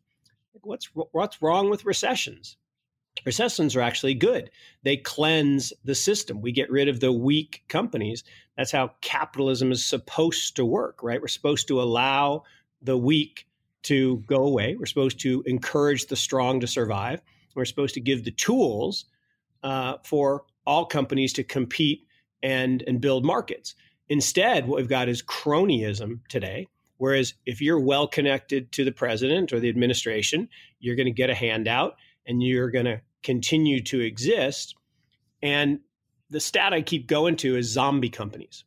What's 0.61 0.89
what's 0.93 1.41
wrong 1.41 1.69
with 1.69 1.83
recessions? 1.83 2.55
Recessions 3.25 3.75
are 3.75 3.81
actually 3.81 4.13
good. 4.13 4.51
They 4.83 4.95
cleanse 4.95 5.73
the 5.83 5.95
system. 5.95 6.39
We 6.39 6.53
get 6.53 6.71
rid 6.71 6.87
of 6.87 7.01
the 7.01 7.11
weak 7.11 7.63
companies. 7.67 8.23
That's 8.55 8.71
how 8.71 8.93
capitalism 9.01 9.73
is 9.73 9.85
supposed 9.85 10.55
to 10.55 10.65
work, 10.65 11.03
right? 11.03 11.19
We're 11.19 11.27
supposed 11.27 11.67
to 11.67 11.81
allow 11.81 12.43
the 12.85 12.97
weak 12.97 13.47
to 13.83 14.17
go 14.27 14.43
away. 14.43 14.75
We're 14.75 14.85
supposed 14.85 15.19
to 15.21 15.43
encourage 15.45 16.07
the 16.07 16.15
strong 16.15 16.59
to 16.61 16.67
survive. 16.67 17.21
We're 17.55 17.65
supposed 17.65 17.93
to 17.95 18.01
give 18.01 18.23
the 18.23 18.31
tools 18.31 19.05
uh, 19.63 19.97
for 20.03 20.43
all 20.65 20.85
companies 20.85 21.33
to 21.33 21.43
compete 21.43 22.05
and 22.41 22.83
and 22.87 23.01
build 23.01 23.25
markets. 23.25 23.75
Instead, 24.09 24.67
what 24.67 24.77
we've 24.77 24.89
got 24.89 25.09
is 25.09 25.23
cronyism 25.23 26.19
today. 26.29 26.67
Whereas 26.97 27.33
if 27.45 27.61
you're 27.61 27.79
well 27.79 28.07
connected 28.07 28.71
to 28.73 28.85
the 28.85 28.91
president 28.91 29.51
or 29.51 29.59
the 29.59 29.69
administration, 29.69 30.47
you're 30.79 30.95
going 30.95 31.07
to 31.07 31.11
get 31.11 31.29
a 31.29 31.35
handout 31.35 31.97
and 32.25 32.41
you're 32.41 32.71
going 32.71 32.85
to 32.85 33.01
continue 33.23 33.81
to 33.83 33.99
exist. 33.99 34.75
And 35.41 35.79
the 36.29 36.39
stat 36.39 36.73
I 36.73 36.81
keep 36.81 37.07
going 37.07 37.35
to 37.37 37.57
is 37.57 37.67
zombie 37.69 38.09
companies. 38.09 38.63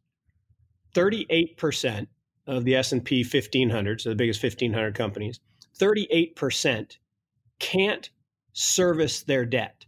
38% 0.94 2.07
of 2.48 2.64
the 2.64 2.74
S&P 2.74 3.22
1500, 3.22 4.00
so 4.00 4.08
the 4.08 4.16
biggest 4.16 4.42
1500 4.42 4.94
companies, 4.94 5.38
38% 5.78 6.96
can't 7.61 8.11
service 8.52 9.22
their 9.22 9.44
debt 9.44 9.84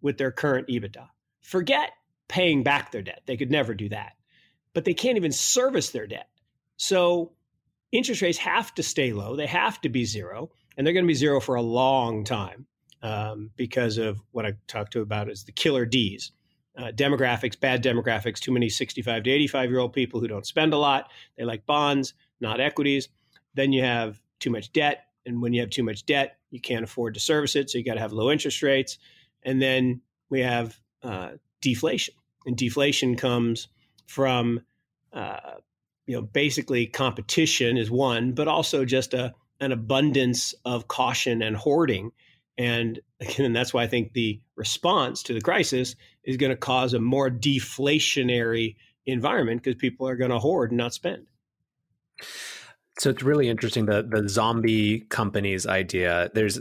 with 0.00 0.16
their 0.16 0.30
current 0.30 0.68
EBITDA. 0.68 1.08
Forget 1.42 1.90
paying 2.28 2.62
back 2.62 2.92
their 2.92 3.02
debt. 3.02 3.22
They 3.26 3.36
could 3.36 3.50
never 3.50 3.74
do 3.74 3.88
that. 3.88 4.12
But 4.74 4.84
they 4.84 4.94
can't 4.94 5.16
even 5.16 5.32
service 5.32 5.90
their 5.90 6.06
debt. 6.06 6.28
So 6.76 7.32
interest 7.90 8.22
rates 8.22 8.38
have 8.38 8.74
to 8.76 8.82
stay 8.82 9.12
low. 9.12 9.34
They 9.34 9.46
have 9.46 9.80
to 9.80 9.88
be 9.88 10.04
zero, 10.04 10.50
and 10.76 10.86
they're 10.86 10.94
going 10.94 11.04
to 11.04 11.08
be 11.08 11.14
zero 11.14 11.40
for 11.40 11.56
a 11.56 11.62
long 11.62 12.22
time 12.22 12.66
um, 13.02 13.50
because 13.56 13.98
of 13.98 14.20
what 14.30 14.46
I 14.46 14.52
talked 14.68 14.92
to 14.92 15.00
about 15.00 15.30
is 15.30 15.44
the 15.44 15.52
killer 15.52 15.84
D's. 15.84 16.32
Uh, 16.78 16.92
demographics, 16.92 17.58
bad 17.58 17.82
demographics, 17.82 18.38
too 18.38 18.52
many 18.52 18.68
65 18.68 19.24
to 19.24 19.30
85 19.30 19.70
year 19.70 19.80
old 19.80 19.92
people 19.92 20.20
who 20.20 20.28
don't 20.28 20.46
spend 20.46 20.72
a 20.72 20.78
lot. 20.78 21.10
They 21.36 21.44
like 21.44 21.66
bonds, 21.66 22.14
not 22.40 22.60
equities. 22.60 23.08
Then 23.54 23.72
you 23.72 23.82
have 23.82 24.20
too 24.38 24.50
much 24.50 24.72
debt. 24.72 25.06
And 25.26 25.42
when 25.42 25.52
you 25.52 25.60
have 25.60 25.70
too 25.70 25.82
much 25.82 26.06
debt, 26.06 26.38
you 26.50 26.60
can't 26.60 26.84
afford 26.84 27.14
to 27.14 27.20
service 27.20 27.56
it. 27.56 27.68
So 27.68 27.78
you 27.78 27.84
got 27.84 27.94
to 27.94 28.00
have 28.00 28.12
low 28.12 28.30
interest 28.30 28.62
rates. 28.62 28.98
And 29.42 29.60
then 29.60 30.02
we 30.30 30.40
have 30.40 30.78
uh, 31.02 31.30
deflation. 31.60 32.14
And 32.46 32.56
deflation 32.56 33.16
comes 33.16 33.66
from, 34.06 34.60
uh, 35.12 35.56
you 36.06 36.14
know, 36.14 36.22
basically 36.22 36.86
competition 36.86 37.76
is 37.76 37.90
one, 37.90 38.32
but 38.32 38.46
also 38.46 38.84
just 38.84 39.14
a, 39.14 39.34
an 39.60 39.72
abundance 39.72 40.54
of 40.64 40.86
caution 40.86 41.42
and 41.42 41.56
hoarding 41.56 42.12
and 42.58 43.00
again, 43.20 43.52
that's 43.52 43.72
why 43.72 43.84
I 43.84 43.86
think 43.86 44.12
the 44.12 44.40
response 44.56 45.22
to 45.24 45.34
the 45.34 45.40
crisis 45.40 45.94
is 46.24 46.36
going 46.36 46.50
to 46.50 46.56
cause 46.56 46.92
a 46.92 47.00
more 47.00 47.30
deflationary 47.30 48.76
environment 49.06 49.62
because 49.62 49.80
people 49.80 50.06
are 50.08 50.16
going 50.16 50.30
to 50.30 50.38
hoard 50.38 50.72
and 50.72 50.78
not 50.78 50.92
spend. 50.92 51.26
So 52.98 53.10
it's 53.10 53.22
really 53.22 53.48
interesting 53.48 53.86
the 53.86 54.02
the 54.02 54.28
zombie 54.28 55.00
companies 55.08 55.66
idea. 55.66 56.30
There's 56.34 56.58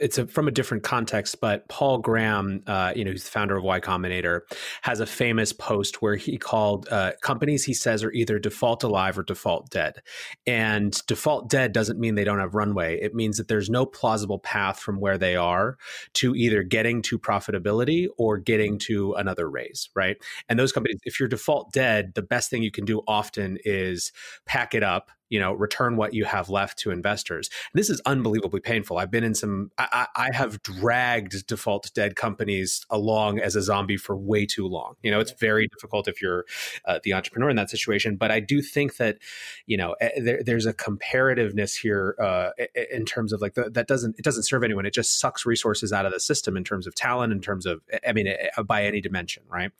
it's 0.00 0.16
a, 0.16 0.28
from 0.28 0.46
a 0.46 0.52
different 0.52 0.84
context, 0.84 1.40
but 1.40 1.68
Paul 1.68 1.98
Graham, 1.98 2.62
uh, 2.68 2.92
you 2.94 3.04
know, 3.04 3.10
who's 3.10 3.24
the 3.24 3.30
founder 3.30 3.56
of 3.56 3.64
Y 3.64 3.80
Combinator, 3.80 4.42
has 4.82 5.00
a 5.00 5.06
famous 5.06 5.52
post 5.52 6.00
where 6.00 6.14
he 6.14 6.38
called 6.38 6.86
uh, 6.90 7.12
companies 7.20 7.64
he 7.64 7.74
says 7.74 8.04
are 8.04 8.12
either 8.12 8.38
default 8.38 8.84
alive 8.84 9.18
or 9.18 9.24
default 9.24 9.70
dead. 9.70 10.02
And 10.46 10.92
default 11.08 11.50
dead 11.50 11.72
doesn't 11.72 11.98
mean 11.98 12.14
they 12.14 12.24
don't 12.24 12.38
have 12.38 12.54
runway. 12.54 13.00
It 13.00 13.12
means 13.12 13.36
that 13.38 13.48
there's 13.48 13.68
no 13.68 13.84
plausible 13.84 14.38
path 14.38 14.78
from 14.78 15.00
where 15.00 15.18
they 15.18 15.34
are 15.34 15.78
to 16.14 16.36
either 16.36 16.62
getting 16.62 17.02
to 17.02 17.18
profitability 17.18 18.06
or 18.18 18.38
getting 18.38 18.78
to 18.78 19.14
another 19.14 19.50
raise, 19.50 19.88
right? 19.96 20.16
And 20.48 20.60
those 20.60 20.70
companies, 20.70 21.00
if 21.02 21.18
you're 21.18 21.28
default 21.28 21.72
dead, 21.72 22.12
the 22.14 22.22
best 22.22 22.50
thing 22.50 22.62
you 22.62 22.70
can 22.70 22.84
do 22.84 23.02
often 23.08 23.58
is 23.64 24.12
pack 24.46 24.74
it 24.76 24.84
up 24.84 25.10
you 25.32 25.40
know 25.40 25.52
return 25.52 25.96
what 25.96 26.14
you 26.14 26.24
have 26.24 26.48
left 26.50 26.78
to 26.80 26.90
investors. 26.90 27.48
This 27.74 27.88
is 27.90 28.00
unbelievably 28.06 28.60
painful. 28.60 28.98
I've 28.98 29.10
been 29.10 29.24
in 29.24 29.34
some 29.34 29.70
I, 29.78 30.06
I, 30.14 30.28
have 30.34 30.62
dragged 30.62 31.46
default 31.46 31.90
dead 31.94 32.16
companies 32.16 32.84
along 32.90 33.40
as 33.40 33.56
a 33.56 33.62
zombie 33.62 33.96
for 33.96 34.16
way 34.16 34.46
too 34.46 34.66
long. 34.66 34.94
You 35.02 35.10
know 35.10 35.20
it's 35.20 35.32
very 35.32 35.68
difficult 35.68 36.06
if 36.08 36.20
you're 36.20 36.44
uh, 36.84 37.00
the 37.02 37.14
entrepreneur 37.14 37.48
in 37.48 37.56
that 37.56 37.70
situation 37.70 38.16
but 38.16 38.30
i 38.30 38.40
do 38.40 38.60
think 38.60 38.96
that 38.96 39.18
you 39.66 39.76
know 39.76 39.94
eh, 40.00 40.10
there, 40.20 40.42
there's 40.44 40.66
a 40.66 40.74
comparativeness 40.74 41.80
here 41.80 42.14
uh, 42.20 42.50
in 42.90 43.04
terms 43.04 43.32
of 43.32 43.40
like 43.40 43.54
the, 43.54 43.70
that 43.70 43.86
doesn't 43.86 44.16
it 44.18 44.24
doesn't 44.24 44.44
serve 44.44 44.62
anyone. 44.64 44.86
It 44.86 44.94
just 44.94 45.18
sucks 45.18 45.46
resources 45.46 45.92
out 45.92 46.06
of 46.06 46.12
the 46.12 46.20
system 46.20 46.56
in 46.56 46.64
terms 46.64 46.86
of 46.86 46.94
talent 46.94 47.32
in 47.32 47.40
terms 47.40 47.66
of 47.66 47.80
i 48.06 48.12
mean 48.12 48.26
eh, 48.26 48.62
by 48.62 48.84
any 48.84 49.00
dimension 49.00 49.42
right? 49.48 49.70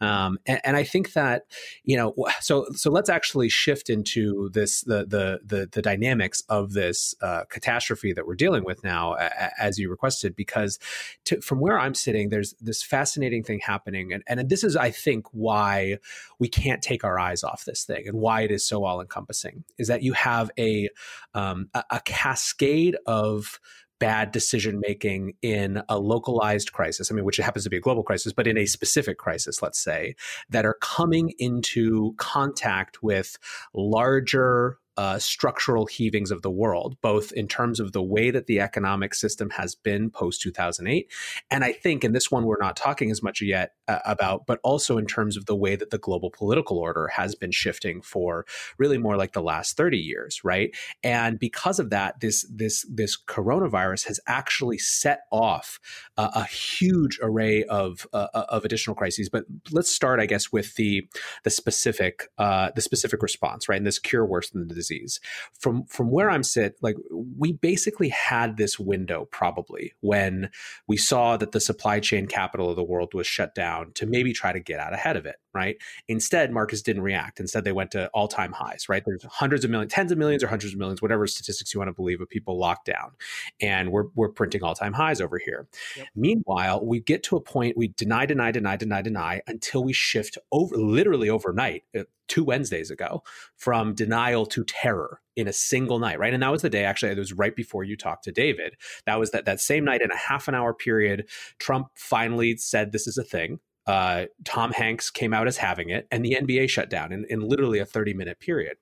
Um, 0.00 0.38
and, 0.46 0.60
and 0.64 0.76
i 0.76 0.84
think 0.84 1.12
that 1.12 1.44
you 1.84 1.96
know 1.96 2.14
so 2.40 2.66
so 2.72 2.90
let's 2.90 3.08
actually 3.08 3.48
shift 3.48 3.90
into 3.90 4.50
this 4.52 4.82
the 4.82 5.01
the 5.08 5.40
the 5.44 5.68
the, 5.70 5.82
dynamics 5.82 6.42
of 6.48 6.72
this 6.72 7.14
uh, 7.20 7.44
catastrophe 7.50 8.12
that 8.12 8.26
we're 8.26 8.34
dealing 8.34 8.64
with 8.64 8.84
now, 8.84 9.14
as 9.58 9.78
you 9.78 9.90
requested, 9.90 10.36
because 10.36 10.78
to, 11.24 11.40
from 11.40 11.60
where 11.60 11.78
I'm 11.78 11.94
sitting, 11.94 12.28
there's 12.28 12.54
this 12.60 12.82
fascinating 12.82 13.42
thing 13.42 13.60
happening, 13.60 14.12
and 14.12 14.22
and 14.26 14.48
this 14.48 14.64
is, 14.64 14.76
I 14.76 14.90
think, 14.90 15.26
why 15.32 15.98
we 16.38 16.48
can't 16.48 16.82
take 16.82 17.04
our 17.04 17.18
eyes 17.18 17.42
off 17.42 17.64
this 17.64 17.84
thing, 17.84 18.06
and 18.06 18.18
why 18.18 18.42
it 18.42 18.50
is 18.50 18.66
so 18.66 18.84
all 18.84 19.00
encompassing, 19.00 19.64
is 19.78 19.88
that 19.88 20.02
you 20.02 20.12
have 20.12 20.50
a 20.58 20.88
um, 21.34 21.68
a, 21.74 21.84
a 21.90 22.00
cascade 22.00 22.96
of 23.06 23.60
bad 24.02 24.32
decision 24.32 24.82
making 24.84 25.32
in 25.42 25.80
a 25.88 25.96
localized 25.96 26.72
crisis, 26.72 27.08
I 27.08 27.14
mean, 27.14 27.24
which 27.24 27.36
happens 27.36 27.62
to 27.62 27.70
be 27.70 27.76
a 27.76 27.80
global 27.80 28.02
crisis, 28.02 28.32
but 28.32 28.48
in 28.48 28.58
a 28.58 28.66
specific 28.66 29.16
crisis, 29.16 29.62
let's 29.62 29.78
say, 29.78 30.16
that 30.50 30.66
are 30.66 30.76
coming 30.80 31.32
into 31.38 32.12
contact 32.16 33.00
with 33.00 33.38
larger 33.74 34.78
uh, 34.96 35.18
structural 35.18 35.86
heavings 35.86 36.30
of 36.30 36.42
the 36.42 36.50
world, 36.50 36.96
both 37.00 37.32
in 37.32 37.48
terms 37.48 37.80
of 37.80 37.92
the 37.92 38.02
way 38.02 38.30
that 38.30 38.46
the 38.46 38.60
economic 38.60 39.14
system 39.14 39.50
has 39.50 39.74
been 39.74 40.10
post 40.10 40.42
2008. 40.42 41.10
And 41.50 41.64
I 41.64 41.72
think, 41.72 42.04
and 42.04 42.14
this 42.14 42.30
one 42.30 42.44
we're 42.44 42.58
not 42.60 42.76
talking 42.76 43.10
as 43.10 43.22
much 43.22 43.40
yet 43.40 43.72
uh, 43.88 44.00
about, 44.04 44.46
but 44.46 44.60
also 44.62 44.98
in 44.98 45.06
terms 45.06 45.36
of 45.36 45.46
the 45.46 45.56
way 45.56 45.76
that 45.76 45.90
the 45.90 45.98
global 45.98 46.30
political 46.30 46.78
order 46.78 47.08
has 47.08 47.34
been 47.34 47.50
shifting 47.50 48.02
for 48.02 48.44
really 48.78 48.98
more 48.98 49.16
like 49.16 49.32
the 49.32 49.42
last 49.42 49.76
30 49.76 49.96
years, 49.96 50.44
right? 50.44 50.74
And 51.02 51.38
because 51.38 51.78
of 51.78 51.90
that, 51.90 52.20
this, 52.20 52.46
this, 52.50 52.84
this 52.90 53.16
coronavirus 53.16 54.08
has 54.08 54.20
actually 54.26 54.78
set 54.78 55.22
off 55.30 55.80
uh, 56.18 56.30
a 56.34 56.44
huge 56.44 57.18
array 57.22 57.64
of, 57.64 58.06
uh, 58.12 58.28
uh, 58.34 58.44
of 58.48 58.64
additional 58.64 58.94
crises. 58.94 59.30
But 59.30 59.44
let's 59.70 59.90
start, 59.90 60.20
I 60.20 60.26
guess, 60.26 60.52
with 60.52 60.74
the, 60.74 61.08
the 61.44 61.50
specific, 61.50 62.28
uh, 62.36 62.70
the 62.74 62.82
specific 62.82 63.22
response, 63.22 63.68
right? 63.68 63.76
And 63.76 63.86
this 63.86 63.98
cure 63.98 64.26
worse 64.26 64.50
than 64.50 64.68
the 64.68 64.81
disease. 64.82 65.20
From 65.58 65.84
from 65.84 66.10
where 66.10 66.30
I'm 66.30 66.42
sit, 66.42 66.76
like 66.82 66.96
we 67.38 67.52
basically 67.52 68.08
had 68.08 68.56
this 68.56 68.78
window 68.78 69.28
probably 69.30 69.92
when 70.00 70.50
we 70.86 70.96
saw 70.96 71.36
that 71.36 71.52
the 71.52 71.60
supply 71.60 72.00
chain 72.00 72.26
capital 72.26 72.68
of 72.68 72.76
the 72.76 72.82
world 72.82 73.14
was 73.14 73.26
shut 73.26 73.54
down 73.54 73.92
to 73.94 74.06
maybe 74.06 74.32
try 74.32 74.52
to 74.52 74.60
get 74.60 74.80
out 74.80 74.92
ahead 74.92 75.16
of 75.16 75.26
it 75.26 75.36
right? 75.54 75.76
Instead, 76.08 76.52
markets 76.52 76.82
didn't 76.82 77.02
react. 77.02 77.40
Instead, 77.40 77.64
they 77.64 77.72
went 77.72 77.90
to 77.92 78.08
all 78.08 78.28
time 78.28 78.52
highs, 78.52 78.88
right? 78.88 79.02
There's 79.04 79.24
hundreds 79.24 79.64
of 79.64 79.70
millions, 79.70 79.92
tens 79.92 80.12
of 80.12 80.18
millions, 80.18 80.42
or 80.42 80.48
hundreds 80.48 80.72
of 80.72 80.78
millions, 80.78 81.02
whatever 81.02 81.26
statistics 81.26 81.72
you 81.74 81.80
want 81.80 81.88
to 81.88 81.94
believe 81.94 82.20
of 82.20 82.28
people 82.28 82.58
locked 82.58 82.86
down. 82.86 83.12
And 83.60 83.92
we're, 83.92 84.06
we're 84.14 84.30
printing 84.30 84.62
all 84.62 84.74
time 84.74 84.92
highs 84.92 85.20
over 85.20 85.38
here. 85.38 85.66
Yep. 85.96 86.06
Meanwhile, 86.14 86.84
we 86.84 87.00
get 87.00 87.22
to 87.24 87.36
a 87.36 87.40
point 87.40 87.76
we 87.76 87.88
deny, 87.88 88.26
deny, 88.26 88.50
deny, 88.50 88.76
deny, 88.76 89.02
deny 89.02 89.42
until 89.46 89.84
we 89.84 89.92
shift 89.92 90.38
over 90.50 90.76
literally 90.76 91.28
overnight 91.28 91.84
uh, 91.96 92.04
two 92.28 92.44
Wednesdays 92.44 92.90
ago 92.90 93.22
from 93.56 93.94
denial 93.94 94.46
to 94.46 94.64
terror 94.64 95.20
in 95.36 95.48
a 95.48 95.52
single 95.52 95.98
night, 95.98 96.18
right? 96.18 96.32
And 96.32 96.42
that 96.42 96.52
was 96.52 96.62
the 96.62 96.70
day 96.70 96.84
actually, 96.84 97.12
it 97.12 97.18
was 97.18 97.32
right 97.32 97.54
before 97.54 97.84
you 97.84 97.96
talked 97.96 98.24
to 98.24 98.32
David. 98.32 98.74
That 99.06 99.18
was 99.18 99.30
that 99.32 99.44
that 99.44 99.60
same 99.60 99.84
night 99.84 100.02
in 100.02 100.10
a 100.10 100.16
half 100.16 100.48
an 100.48 100.54
hour 100.54 100.72
period, 100.72 101.28
Trump 101.58 101.88
finally 101.94 102.56
said 102.56 102.92
this 102.92 103.06
is 103.06 103.18
a 103.18 103.24
thing 103.24 103.60
uh, 103.86 104.26
Tom 104.44 104.72
Hanks 104.72 105.10
came 105.10 105.34
out 105.34 105.48
as 105.48 105.56
having 105.56 105.90
it, 105.90 106.06
and 106.10 106.24
the 106.24 106.36
NBA 106.40 106.68
shut 106.68 106.88
down 106.88 107.12
in, 107.12 107.24
in 107.28 107.40
literally 107.40 107.78
a 107.78 107.84
30 107.84 108.14
minute 108.14 108.38
period. 108.38 108.76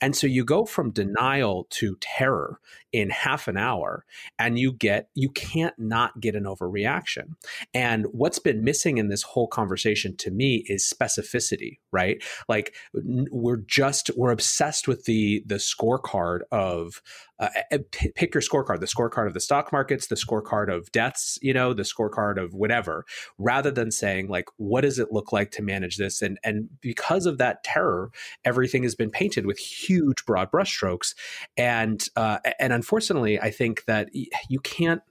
And 0.00 0.16
so 0.16 0.26
you 0.26 0.44
go 0.44 0.64
from 0.64 0.90
denial 0.90 1.66
to 1.70 1.96
terror 2.00 2.60
in 2.92 3.10
half 3.10 3.48
an 3.48 3.58
hour, 3.58 4.04
and 4.38 4.58
you 4.58 4.72
get, 4.72 5.10
you 5.14 5.28
can't 5.28 5.78
not 5.78 6.20
get 6.20 6.34
an 6.34 6.44
overreaction. 6.44 7.34
And 7.74 8.06
what's 8.12 8.38
been 8.38 8.64
missing 8.64 8.96
in 8.98 9.08
this 9.08 9.22
whole 9.22 9.48
conversation 9.48 10.16
to 10.18 10.30
me 10.30 10.64
is 10.68 10.90
specificity, 10.90 11.78
right? 11.92 12.22
Like 12.48 12.74
we're 12.94 13.58
just, 13.58 14.10
we're 14.16 14.30
obsessed 14.30 14.88
with 14.88 15.04
the, 15.04 15.42
the 15.46 15.56
scorecard 15.56 16.40
of, 16.50 17.02
uh, 17.38 17.48
pick 17.90 18.34
your 18.34 18.40
scorecard, 18.40 18.80
the 18.80 18.86
scorecard 18.86 19.26
of 19.26 19.34
the 19.34 19.40
stock 19.40 19.72
markets, 19.72 20.06
the 20.06 20.14
scorecard 20.14 20.72
of 20.72 20.90
deaths, 20.92 21.38
you 21.42 21.52
know, 21.52 21.74
the 21.74 21.82
scorecard 21.82 22.42
of 22.42 22.54
whatever, 22.54 23.04
rather 23.38 23.70
than 23.70 23.90
saying 23.90 24.28
like, 24.28 24.46
what 24.56 24.82
does 24.82 24.98
it 24.98 25.12
look 25.12 25.32
like 25.32 25.50
to 25.52 25.62
manage 25.62 25.96
this? 25.96 26.22
And 26.22 26.38
and 26.42 26.68
because 26.80 27.26
of 27.26 27.38
that 27.38 27.62
terror, 27.64 28.10
everything 28.44 28.82
has 28.84 28.94
been 28.94 29.10
painted 29.10 29.46
with 29.46 29.58
huge 29.58 30.24
broad 30.26 30.50
brushstrokes, 30.50 31.14
and 31.56 32.06
uh, 32.16 32.38
and 32.58 32.72
unfortunately, 32.72 33.40
I 33.40 33.50
think 33.50 33.84
that 33.84 34.08
you 34.12 34.60
can't 34.60 35.02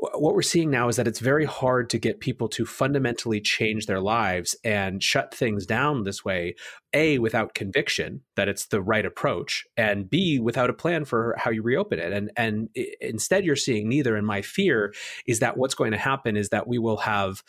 what 0.00 0.34
we're 0.34 0.40
seeing 0.40 0.70
now 0.70 0.88
is 0.88 0.96
that 0.96 1.06
it's 1.06 1.18
very 1.18 1.44
hard 1.44 1.90
to 1.90 1.98
get 1.98 2.20
people 2.20 2.48
to 2.48 2.64
fundamentally 2.64 3.38
change 3.38 3.84
their 3.84 4.00
lives 4.00 4.56
and 4.64 5.02
shut 5.02 5.34
things 5.34 5.66
down 5.66 6.04
this 6.04 6.24
way 6.24 6.54
a 6.94 7.18
without 7.18 7.54
conviction 7.54 8.22
that 8.34 8.48
it's 8.48 8.66
the 8.66 8.80
right 8.80 9.04
approach 9.04 9.66
and 9.76 10.08
b 10.08 10.38
without 10.38 10.70
a 10.70 10.72
plan 10.72 11.04
for 11.04 11.34
how 11.38 11.50
you 11.50 11.62
reopen 11.62 11.98
it. 11.98 12.12
And 12.12 12.30
and 12.36 12.68
instead 13.00 13.44
you're 13.44 13.56
seeing 13.56 13.88
neither. 13.88 14.16
And 14.16 14.26
my 14.26 14.40
fear 14.40 14.94
is 15.26 15.40
that 15.40 15.58
what's 15.58 15.74
going 15.74 15.92
to 15.92 15.98
happen 15.98 16.36
is 16.36 16.48
that 16.48 16.66
we 16.66 16.78
will 16.78 16.98
have 16.98 17.42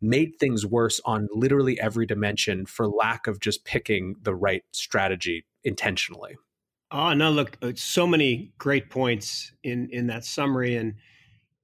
made 0.00 0.32
things 0.40 0.64
worse 0.64 1.00
on 1.04 1.28
literally 1.32 1.78
every 1.78 2.06
dimension 2.06 2.64
for 2.64 2.88
lack 2.88 3.26
of 3.26 3.40
just 3.40 3.64
picking 3.64 4.16
the 4.22 4.34
right 4.34 4.64
strategy 4.72 5.44
intentionally. 5.62 6.36
Oh 6.90 7.12
no 7.12 7.30
look 7.30 7.58
uh, 7.60 7.72
so 7.76 8.06
many 8.06 8.52
great 8.56 8.88
points 8.88 9.52
in 9.62 9.90
in 9.90 10.06
that 10.06 10.24
summary. 10.24 10.76
And 10.76 10.94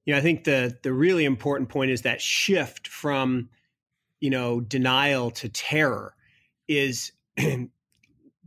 you 0.05 0.13
know, 0.13 0.19
I 0.19 0.21
think 0.21 0.43
the 0.43 0.77
the 0.83 0.93
really 0.93 1.25
important 1.25 1.69
point 1.69 1.91
is 1.91 2.03
that 2.03 2.21
shift 2.21 2.87
from, 2.87 3.49
you 4.19 4.29
know, 4.29 4.61
denial 4.61 5.31
to 5.31 5.49
terror 5.49 6.15
is 6.67 7.11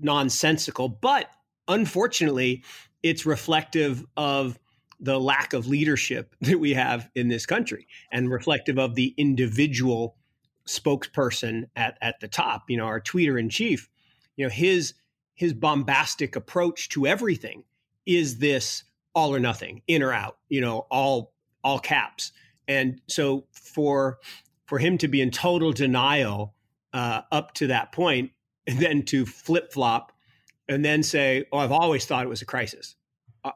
nonsensical, 0.00 0.88
but 0.88 1.28
unfortunately, 1.66 2.64
it's 3.02 3.26
reflective 3.26 4.04
of 4.16 4.58
the 5.00 5.18
lack 5.18 5.52
of 5.52 5.66
leadership 5.66 6.34
that 6.40 6.58
we 6.58 6.74
have 6.74 7.10
in 7.14 7.28
this 7.28 7.46
country 7.46 7.86
and 8.12 8.30
reflective 8.30 8.78
of 8.78 8.94
the 8.94 9.14
individual 9.16 10.16
spokesperson 10.66 11.64
at, 11.76 11.96
at 12.02 12.20
the 12.20 12.28
top, 12.28 12.68
you 12.68 12.76
know, 12.76 12.84
our 12.84 13.00
tweeter 13.00 13.38
in 13.38 13.48
chief, 13.48 13.88
you 14.36 14.44
know, 14.44 14.50
his 14.50 14.94
his 15.34 15.52
bombastic 15.54 16.34
approach 16.34 16.88
to 16.88 17.06
everything 17.06 17.62
is 18.06 18.38
this 18.38 18.82
all 19.14 19.34
or 19.34 19.38
nothing, 19.38 19.82
in 19.86 20.02
or 20.02 20.12
out, 20.12 20.36
you 20.48 20.60
know, 20.60 20.78
all 20.90 21.32
all 21.68 21.78
caps. 21.78 22.32
And 22.66 23.00
so 23.08 23.44
for 23.52 24.18
for 24.66 24.78
him 24.78 24.98
to 24.98 25.08
be 25.08 25.20
in 25.20 25.30
total 25.30 25.72
denial 25.72 26.54
uh, 26.92 27.22
up 27.30 27.54
to 27.54 27.66
that 27.68 27.92
point, 27.92 28.30
and 28.66 28.78
then 28.78 29.02
to 29.04 29.24
flip 29.26 29.72
flop, 29.72 30.12
and 30.68 30.84
then 30.84 31.02
say, 31.02 31.44
"Oh, 31.52 31.58
I've 31.58 31.72
always 31.72 32.06
thought 32.06 32.24
it 32.24 32.28
was 32.28 32.42
a 32.42 32.46
crisis." 32.46 32.96
Uh, 33.44 33.52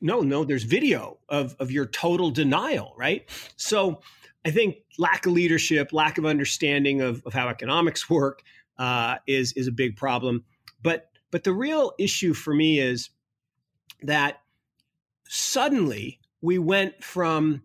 no, 0.00 0.20
no, 0.20 0.44
there's 0.44 0.64
video 0.64 1.18
of 1.28 1.54
of 1.60 1.70
your 1.70 1.86
total 1.86 2.30
denial, 2.30 2.92
right? 2.96 3.28
So 3.56 4.00
I 4.44 4.50
think 4.50 4.76
lack 4.98 5.26
of 5.26 5.32
leadership, 5.32 5.92
lack 5.92 6.18
of 6.18 6.26
understanding 6.26 7.00
of, 7.00 7.22
of 7.24 7.32
how 7.32 7.48
economics 7.48 8.10
work 8.18 8.42
uh, 8.78 9.16
is 9.26 9.52
is 9.52 9.68
a 9.68 9.72
big 9.72 9.96
problem. 9.96 10.44
But 10.82 11.10
but 11.30 11.44
the 11.44 11.52
real 11.52 11.92
issue 11.98 12.34
for 12.34 12.52
me 12.54 12.80
is 12.80 13.10
that 14.02 14.40
suddenly 15.28 16.20
we 16.44 16.58
went 16.58 17.02
from 17.02 17.62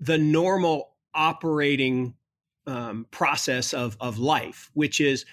the 0.00 0.16
normal 0.16 0.94
operating 1.14 2.14
um, 2.66 3.06
process 3.10 3.74
of, 3.74 3.98
of 4.00 4.18
life, 4.18 4.70
which 4.72 4.98
is 4.98 5.26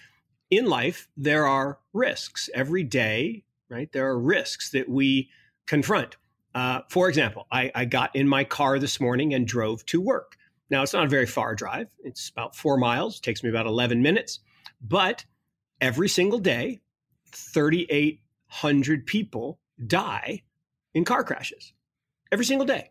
in 0.49 0.65
life, 0.65 1.07
there 1.15 1.47
are 1.47 1.79
risks 1.93 2.49
every 2.53 2.83
day, 2.83 3.45
right? 3.69 3.89
There 3.93 4.09
are 4.09 4.19
risks 4.19 4.71
that 4.71 4.89
we 4.89 5.29
confront. 5.67 6.17
Uh, 6.53 6.81
for 6.89 7.07
example, 7.07 7.47
I, 7.49 7.71
I 7.73 7.85
got 7.85 8.13
in 8.13 8.27
my 8.27 8.43
car 8.43 8.77
this 8.77 8.99
morning 8.99 9.33
and 9.33 9.47
drove 9.47 9.85
to 9.85 10.01
work. 10.01 10.35
Now, 10.69 10.83
it's 10.83 10.93
not 10.93 11.05
a 11.05 11.09
very 11.09 11.25
far 11.25 11.55
drive. 11.55 11.87
It's 12.03 12.27
about 12.27 12.57
four 12.57 12.75
miles, 12.77 13.19
it 13.19 13.23
takes 13.23 13.41
me 13.41 13.51
about 13.51 13.67
11 13.67 14.01
minutes. 14.01 14.41
But 14.81 15.23
every 15.79 16.09
single 16.09 16.39
day, 16.39 16.81
3,800 17.31 19.05
people 19.05 19.61
die 19.87 20.43
in 20.93 21.05
car 21.05 21.23
crashes 21.23 21.71
every 22.33 22.45
single 22.45 22.65
day. 22.65 22.89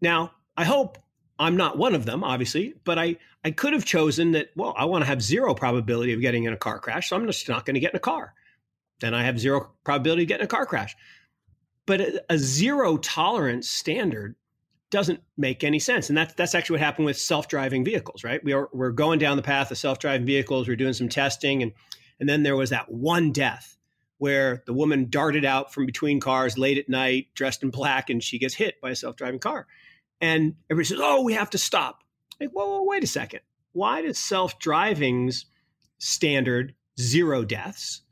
Now, 0.00 0.32
I 0.56 0.64
hope 0.64 0.98
I'm 1.38 1.56
not 1.56 1.78
one 1.78 1.94
of 1.94 2.04
them, 2.04 2.22
obviously, 2.22 2.74
but 2.84 2.98
I, 2.98 3.16
I 3.44 3.50
could 3.50 3.72
have 3.72 3.84
chosen 3.84 4.32
that, 4.32 4.50
well, 4.54 4.74
I 4.76 4.84
want 4.84 5.02
to 5.02 5.06
have 5.06 5.22
zero 5.22 5.54
probability 5.54 6.12
of 6.12 6.20
getting 6.20 6.44
in 6.44 6.52
a 6.52 6.56
car 6.56 6.78
crash, 6.78 7.08
so 7.08 7.16
I'm 7.16 7.26
just 7.26 7.48
not 7.48 7.66
going 7.66 7.74
to 7.74 7.80
get 7.80 7.92
in 7.92 7.96
a 7.96 8.00
car. 8.00 8.34
Then 9.00 9.14
I 9.14 9.24
have 9.24 9.40
zero 9.40 9.72
probability 9.82 10.22
of 10.22 10.28
getting 10.28 10.44
a 10.44 10.48
car 10.48 10.66
crash. 10.66 10.94
But 11.86 12.00
a, 12.00 12.24
a 12.30 12.38
zero 12.38 12.96
tolerance 12.98 13.68
standard 13.68 14.36
doesn't 14.90 15.20
make 15.36 15.64
any 15.64 15.80
sense. 15.80 16.08
And 16.08 16.16
that's 16.16 16.34
that's 16.34 16.54
actually 16.54 16.74
what 16.74 16.84
happened 16.84 17.06
with 17.06 17.18
self-driving 17.18 17.84
vehicles, 17.84 18.22
right? 18.22 18.42
We 18.44 18.52
are 18.52 18.68
we're 18.72 18.92
going 18.92 19.18
down 19.18 19.36
the 19.36 19.42
path 19.42 19.72
of 19.72 19.78
self-driving 19.78 20.26
vehicles, 20.26 20.68
we're 20.68 20.76
doing 20.76 20.92
some 20.92 21.08
testing, 21.08 21.62
and 21.62 21.72
and 22.20 22.28
then 22.28 22.44
there 22.44 22.54
was 22.54 22.70
that 22.70 22.90
one 22.92 23.32
death 23.32 23.76
where 24.18 24.62
the 24.66 24.72
woman 24.72 25.08
darted 25.10 25.44
out 25.44 25.72
from 25.72 25.86
between 25.86 26.20
cars 26.20 26.56
late 26.56 26.78
at 26.78 26.88
night, 26.88 27.28
dressed 27.34 27.62
in 27.62 27.70
black, 27.70 28.10
and 28.10 28.22
she 28.22 28.38
gets 28.38 28.54
hit 28.54 28.80
by 28.80 28.90
a 28.90 28.96
self 28.96 29.16
driving 29.16 29.40
car. 29.40 29.66
And 30.20 30.54
everybody 30.70 30.86
says, 30.86 31.00
Oh, 31.02 31.22
we 31.22 31.34
have 31.34 31.50
to 31.50 31.58
stop. 31.58 32.02
Like, 32.40 32.50
whoa, 32.50 32.82
wait 32.82 33.04
a 33.04 33.08
second. 33.08 33.40
Why 33.72 34.02
does 34.02 34.18
self 34.18 34.58
driving's 34.58 35.46
standard 35.98 36.74
zero 36.98 37.44
deaths 37.44 38.02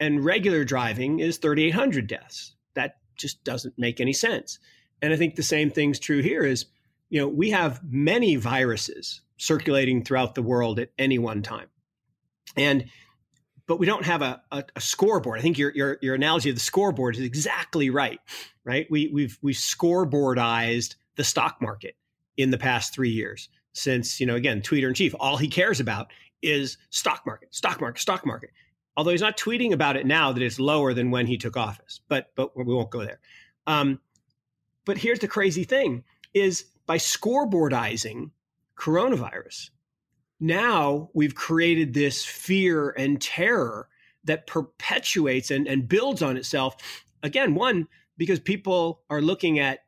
and 0.00 0.24
regular 0.24 0.64
driving 0.64 1.20
is 1.20 1.38
3,800 1.38 2.06
deaths? 2.06 2.54
That 2.74 2.96
just 3.16 3.44
doesn't 3.44 3.78
make 3.78 4.00
any 4.00 4.12
sense. 4.12 4.58
And 5.00 5.12
I 5.12 5.16
think 5.16 5.36
the 5.36 5.42
same 5.42 5.70
thing's 5.70 5.98
true 5.98 6.22
here 6.22 6.44
is, 6.44 6.66
you 7.10 7.20
know, 7.20 7.28
we 7.28 7.50
have 7.50 7.80
many 7.84 8.36
viruses 8.36 9.20
circulating 9.36 10.02
throughout 10.02 10.34
the 10.34 10.42
world 10.42 10.78
at 10.78 10.90
any 10.98 11.18
one 11.18 11.42
time. 11.42 11.68
And 12.56 12.86
but 13.66 13.78
we 13.78 13.86
don't 13.86 14.04
have 14.04 14.22
a, 14.22 14.42
a, 14.50 14.64
a, 14.76 14.80
scoreboard. 14.80 15.38
I 15.38 15.42
think 15.42 15.58
your, 15.58 15.72
your 15.74 15.98
your 16.02 16.14
analogy 16.14 16.50
of 16.50 16.56
the 16.56 16.60
scoreboard 16.60 17.16
is 17.16 17.22
exactly 17.22 17.90
right. 17.90 18.20
Right? 18.64 18.86
We 18.90 19.08
we've 19.12 19.38
we've 19.42 19.56
scoreboardized 19.56 20.96
the 21.16 21.24
stock 21.24 21.60
market 21.60 21.96
in 22.36 22.50
the 22.50 22.58
past 22.58 22.94
three 22.94 23.10
years 23.10 23.48
since 23.72 24.20
you 24.20 24.26
know 24.26 24.34
again 24.34 24.62
tweeter 24.62 24.88
in 24.88 24.94
chief 24.94 25.14
all 25.18 25.36
he 25.36 25.48
cares 25.48 25.80
about 25.80 26.08
is 26.42 26.76
stock 26.90 27.22
market, 27.26 27.54
stock 27.54 27.80
market, 27.80 28.00
stock 28.00 28.26
market. 28.26 28.50
Although 28.96 29.10
he's 29.10 29.20
not 29.20 29.36
tweeting 29.36 29.72
about 29.72 29.96
it 29.96 30.06
now 30.06 30.30
that 30.32 30.42
it's 30.42 30.60
lower 30.60 30.94
than 30.94 31.10
when 31.10 31.26
he 31.26 31.36
took 31.36 31.56
office, 31.56 32.00
but 32.08 32.30
but 32.36 32.56
we 32.56 32.64
won't 32.64 32.90
go 32.90 33.04
there. 33.04 33.20
Um, 33.66 34.00
but 34.84 34.98
here's 34.98 35.18
the 35.18 35.28
crazy 35.28 35.64
thing: 35.64 36.04
is 36.32 36.66
by 36.86 36.98
scoreboardizing 36.98 38.30
coronavirus, 38.78 39.70
now 40.40 41.10
we've 41.14 41.34
created 41.34 41.94
this 41.94 42.24
fear 42.24 42.90
and 42.90 43.20
terror 43.20 43.88
that 44.24 44.46
perpetuates 44.46 45.50
and, 45.50 45.66
and 45.66 45.88
builds 45.88 46.22
on 46.22 46.36
itself. 46.36 47.04
Again, 47.22 47.54
one, 47.54 47.88
because 48.16 48.40
people 48.40 49.02
are 49.10 49.20
looking 49.20 49.58
at 49.58 49.80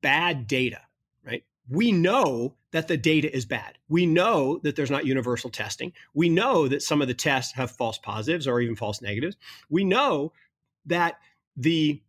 bad 0.00 0.46
data, 0.46 0.80
right? 1.24 1.44
We 1.68 1.92
know 1.92 2.56
that 2.72 2.88
the 2.88 2.96
data 2.96 3.34
is 3.34 3.46
bad. 3.46 3.78
We 3.88 4.06
know 4.06 4.60
that 4.62 4.76
there's 4.76 4.90
not 4.90 5.06
universal 5.06 5.50
testing. 5.50 5.92
We 6.12 6.28
know 6.28 6.68
that 6.68 6.82
some 6.82 7.00
of 7.00 7.08
the 7.08 7.14
tests 7.14 7.54
have 7.54 7.70
false 7.70 7.98
positives 7.98 8.46
or 8.46 8.60
even 8.60 8.76
false 8.76 9.00
negatives. 9.00 9.36
We 9.70 9.84
know 9.84 10.32
that 10.86 11.18
the 11.56 12.02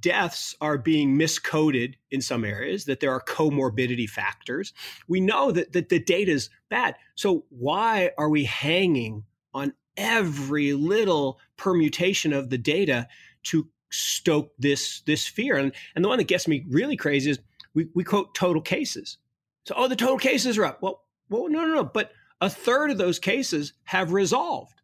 deaths 0.00 0.54
are 0.60 0.78
being 0.78 1.18
miscoded 1.18 1.94
in 2.10 2.20
some 2.20 2.44
areas, 2.44 2.84
that 2.86 3.00
there 3.00 3.12
are 3.12 3.20
comorbidity 3.20 4.08
factors. 4.08 4.72
We 5.06 5.20
know 5.20 5.52
that, 5.52 5.72
that 5.72 5.88
the 5.88 6.00
data 6.00 6.32
is 6.32 6.50
bad. 6.68 6.96
So 7.14 7.44
why 7.50 8.10
are 8.18 8.28
we 8.28 8.44
hanging 8.44 9.24
on 9.54 9.74
every 9.96 10.72
little 10.72 11.38
permutation 11.56 12.32
of 12.32 12.50
the 12.50 12.58
data 12.58 13.08
to 13.44 13.68
stoke 13.90 14.52
this 14.58 15.02
this 15.02 15.26
fear? 15.26 15.56
And, 15.56 15.72
and 15.94 16.04
the 16.04 16.08
one 16.08 16.18
that 16.18 16.28
gets 16.28 16.48
me 16.48 16.64
really 16.68 16.96
crazy 16.96 17.30
is 17.30 17.38
we, 17.74 17.88
we 17.94 18.04
quote 18.04 18.34
total 18.34 18.62
cases. 18.62 19.18
So, 19.64 19.74
oh, 19.76 19.88
the 19.88 19.96
total 19.96 20.18
cases 20.18 20.58
are 20.58 20.64
up. 20.64 20.82
Well, 20.82 21.02
well, 21.28 21.48
no, 21.48 21.64
no, 21.64 21.74
no. 21.74 21.84
But 21.84 22.12
a 22.40 22.50
third 22.50 22.90
of 22.90 22.98
those 22.98 23.18
cases 23.18 23.72
have 23.84 24.12
resolved 24.12 24.80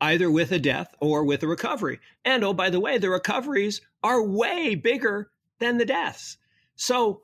either 0.00 0.30
with 0.30 0.52
a 0.52 0.58
death 0.58 0.94
or 1.00 1.24
with 1.24 1.42
a 1.42 1.48
recovery. 1.48 2.00
And 2.24 2.42
oh, 2.44 2.54
by 2.54 2.70
the 2.70 2.80
way, 2.80 2.98
the 2.98 3.10
recoveries 3.10 3.80
are 4.02 4.22
way 4.22 4.74
bigger 4.74 5.30
than 5.58 5.78
the 5.78 5.84
deaths. 5.84 6.38
So, 6.76 7.22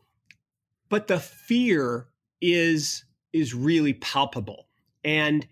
but 0.88 1.06
the 1.06 1.18
fear 1.18 2.08
is 2.40 3.04
is 3.32 3.54
really 3.54 3.94
palpable. 3.94 4.68
And 5.04 5.46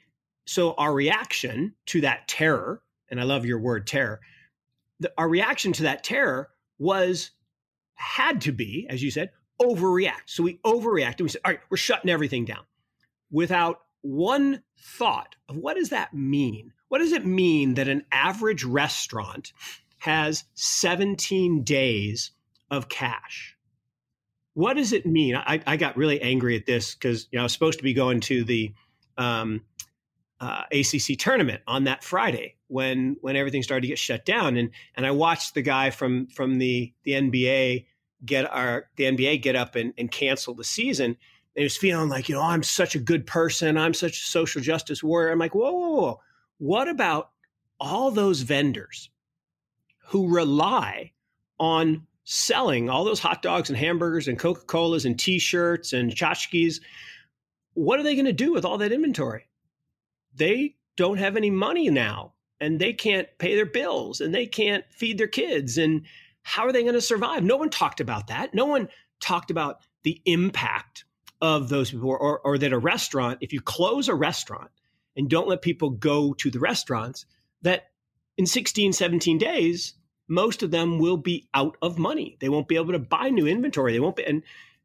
so 0.47 0.75
our 0.75 0.93
reaction 0.93 1.75
to 1.87 2.01
that 2.03 2.29
terror, 2.29 2.83
and 3.11 3.21
I 3.21 3.25
love 3.25 3.45
your 3.45 3.59
word 3.59 3.87
terror, 3.87 4.21
the, 5.01 5.13
our 5.19 5.29
reaction 5.29 5.73
to 5.75 5.85
that 5.85 6.05
terror 6.05 6.51
was 6.79 7.31
had 7.95 8.41
to 8.43 8.53
be, 8.53 8.87
as 8.89 9.03
you 9.03 9.11
said, 9.11 9.31
overreact. 9.61 10.27
So 10.27 10.43
we 10.43 10.59
overreacted. 10.65 11.23
We 11.23 11.29
said, 11.29 11.41
all 11.45 11.53
right, 11.53 11.61
we're 11.71 11.77
shutting 11.77 12.11
everything 12.11 12.45
down 12.45 12.65
without 13.31 13.81
one 14.03 14.63
thought 14.79 15.37
of 15.49 15.57
what 15.57 15.77
does 15.77 15.91
that 15.91 16.13
mean? 16.13 16.73
What 16.95 17.01
does 17.01 17.11
it 17.11 17.27
mean 17.27 17.75
that 17.75 17.89
an 17.89 18.05
average 18.13 18.63
restaurant 18.63 19.53
has 19.99 20.45
17 20.55 21.65
days 21.65 22.31
of 22.71 22.89
cash? 22.89 23.57
What 24.53 24.75
does 24.75 24.93
it 24.93 25.05
mean? 25.05 25.35
I, 25.35 25.61
I 25.67 25.77
got 25.77 25.97
really 25.97 26.23
angry 26.23 26.55
at 26.55 26.67
this 26.67 26.95
because 26.95 27.27
you 27.33 27.37
know 27.37 27.43
I 27.43 27.47
was 27.47 27.53
supposed 27.53 27.79
to 27.79 27.83
be 27.83 27.95
going 27.95 28.21
to 28.21 28.45
the 28.45 28.75
um, 29.19 29.63
uh, 30.39 30.63
ACC 30.71 31.19
tournament 31.19 31.63
on 31.67 31.83
that 31.83 32.05
Friday 32.05 32.55
when 32.69 33.17
when 33.23 33.35
everything 33.35 33.65
started 33.65 33.81
to 33.81 33.89
get 33.89 33.99
shut 33.99 34.25
down, 34.25 34.57
and 34.57 34.71
and 34.95 35.05
I 35.05 35.11
watched 35.11 35.55
the 35.55 35.63
guy 35.63 35.91
from 35.91 36.29
from 36.29 36.59
the 36.59 36.93
the 37.03 37.15
NBA 37.15 37.87
get 38.25 38.49
our 38.49 38.87
the 38.95 39.03
NBA 39.03 39.43
get 39.43 39.57
up 39.57 39.75
and, 39.75 39.95
and 39.99 40.13
cancel 40.13 40.55
the 40.55 40.63
season. 40.63 41.07
And 41.07 41.17
he 41.57 41.65
was 41.65 41.77
feeling 41.77 42.09
like, 42.09 42.29
you 42.29 42.37
know, 42.37 42.43
I'm 42.43 42.63
such 42.63 42.95
a 42.95 43.01
good 43.01 43.27
person. 43.27 43.77
I'm 43.77 43.95
such 43.95 44.13
a 44.13 44.27
social 44.27 44.63
justice 44.63 45.03
warrior. 45.03 45.33
I'm 45.33 45.41
like, 45.41 45.57
whoa, 45.57 45.73
whoa, 45.73 46.01
whoa. 46.01 46.21
What 46.65 46.89
about 46.89 47.31
all 47.79 48.11
those 48.11 48.41
vendors 48.41 49.11
who 50.07 50.35
rely 50.35 51.13
on 51.61 52.07
selling 52.25 52.89
all 52.89 53.05
those 53.05 53.21
hot 53.21 53.43
dogs 53.43 53.69
and 53.69 53.77
hamburgers 53.77 54.29
and 54.29 54.39
Coca 54.39 54.63
Colas 54.63 55.05
and 55.05 55.19
t 55.19 55.39
shirts 55.39 55.93
and 55.93 56.11
tchotchkes? 56.11 56.81
What 57.75 58.01
are 58.01 58.03
they 58.03 58.15
going 58.15 58.25
to 58.25 58.33
do 58.33 58.55
with 58.55 58.65
all 58.65 58.79
that 58.79 58.93
inventory? 58.93 59.47
They 60.35 60.77
don't 60.97 61.19
have 61.19 61.37
any 61.37 61.51
money 61.51 61.91
now 61.91 62.33
and 62.59 62.81
they 62.81 62.95
can't 62.95 63.29
pay 63.37 63.57
their 63.57 63.67
bills 63.67 64.23
and 64.23 64.35
they 64.35 64.47
can't 64.47 64.87
feed 64.89 65.19
their 65.19 65.27
kids. 65.27 65.77
And 65.77 66.07
how 66.45 66.63
are 66.63 66.73
they 66.73 66.81
going 66.81 66.95
to 66.95 67.03
survive? 67.03 67.45
No 67.45 67.59
one 67.59 67.69
talked 67.69 68.01
about 68.01 68.29
that. 68.29 68.55
No 68.55 68.65
one 68.65 68.89
talked 69.21 69.51
about 69.51 69.81
the 70.03 70.19
impact 70.25 71.05
of 71.43 71.69
those 71.69 71.91
people 71.91 72.09
or, 72.09 72.19
or, 72.19 72.39
or 72.39 72.57
that 72.57 72.73
a 72.73 72.79
restaurant, 72.79 73.41
if 73.43 73.53
you 73.53 73.61
close 73.61 74.09
a 74.09 74.15
restaurant, 74.15 74.71
and 75.17 75.29
don't 75.29 75.49
let 75.49 75.63
people 75.63 75.91
go 75.91 76.33
to 76.35 76.51
the 76.51 76.59
restaurants, 76.59 77.27
that 77.63 77.91
in 78.37 78.47
16, 78.47 78.93
17 78.93 79.39
days, 79.39 79.95
most 80.29 80.63
of 80.63 80.71
them 80.71 80.99
will 80.99 81.17
be 81.17 81.49
out 81.55 81.77
of 81.83 81.99
money. 81.99 82.37
They 82.41 82.49
won't 82.49 82.69
be 82.69 82.77
able 82.77 82.93
to 82.93 82.99
buy 82.99 83.29
new 83.29 83.47
inventory. 83.47 83.93
They 83.93 84.01
won't 84.01 84.17
be. 84.17 84.25
And 84.25 84.43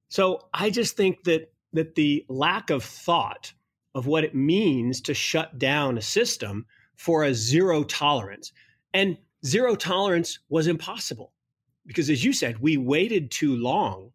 so 0.09 0.47
I 0.53 0.69
just 0.69 0.97
think 0.97 1.23
that 1.23 1.51
that 1.73 1.95
the 1.95 2.25
lack 2.27 2.71
of 2.71 2.83
thought 2.83 3.53
of 3.93 4.07
what 4.07 4.23
it 4.23 4.35
means 4.35 5.01
to 5.01 5.13
shut 5.13 5.57
down 5.59 5.97
a 5.97 6.01
system 6.01 6.65
for 6.95 7.23
a 7.23 7.33
zero 7.33 7.83
tolerance 7.83 8.51
and 8.93 9.17
zero 9.45 9.75
tolerance 9.75 10.39
was 10.49 10.67
impossible 10.67 11.31
because 11.85 12.09
as 12.09 12.23
you 12.23 12.33
said 12.33 12.59
we 12.59 12.75
waited 12.75 13.31
too 13.31 13.55
long 13.55 14.11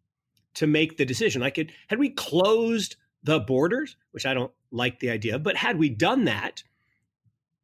to 0.53 0.67
make 0.67 0.97
the 0.97 1.05
decision 1.05 1.41
like 1.41 1.57
it 1.57 1.71
had 1.87 1.99
we 1.99 2.09
closed 2.09 2.95
the 3.25 3.39
borders 3.41 3.97
which 4.11 4.25
i 4.25 4.33
don't 4.33 4.51
like 4.75 4.99
the 4.99 5.09
idea. 5.09 5.39
But 5.39 5.55
had 5.55 5.79
we 5.79 5.89
done 5.89 6.25
that 6.25 6.63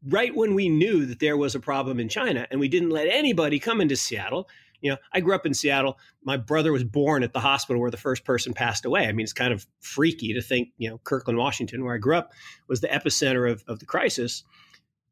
right 0.07 0.35
when 0.35 0.55
we 0.55 0.69
knew 0.69 1.05
that 1.05 1.19
there 1.19 1.37
was 1.37 1.53
a 1.53 1.59
problem 1.59 1.99
in 1.99 2.09
China 2.09 2.47
and 2.49 2.59
we 2.59 2.67
didn't 2.67 2.89
let 2.89 3.07
anybody 3.07 3.59
come 3.59 3.81
into 3.81 3.95
Seattle, 3.95 4.49
you 4.79 4.89
know, 4.89 4.97
I 5.13 5.19
grew 5.19 5.35
up 5.35 5.45
in 5.45 5.53
Seattle. 5.53 5.99
My 6.23 6.37
brother 6.37 6.71
was 6.71 6.83
born 6.83 7.21
at 7.21 7.33
the 7.33 7.39
hospital 7.39 7.79
where 7.79 7.91
the 7.91 7.97
first 7.97 8.23
person 8.25 8.53
passed 8.53 8.85
away. 8.85 9.05
I 9.05 9.11
mean, 9.11 9.23
it's 9.23 9.33
kind 9.33 9.53
of 9.53 9.67
freaky 9.79 10.33
to 10.33 10.41
think, 10.41 10.69
you 10.77 10.89
know, 10.89 10.99
Kirkland, 11.03 11.37
Washington, 11.37 11.83
where 11.83 11.93
I 11.93 11.99
grew 11.99 12.15
up, 12.15 12.31
was 12.67 12.81
the 12.81 12.87
epicenter 12.87 13.51
of, 13.51 13.63
of 13.67 13.77
the 13.77 13.85
crisis. 13.85 14.43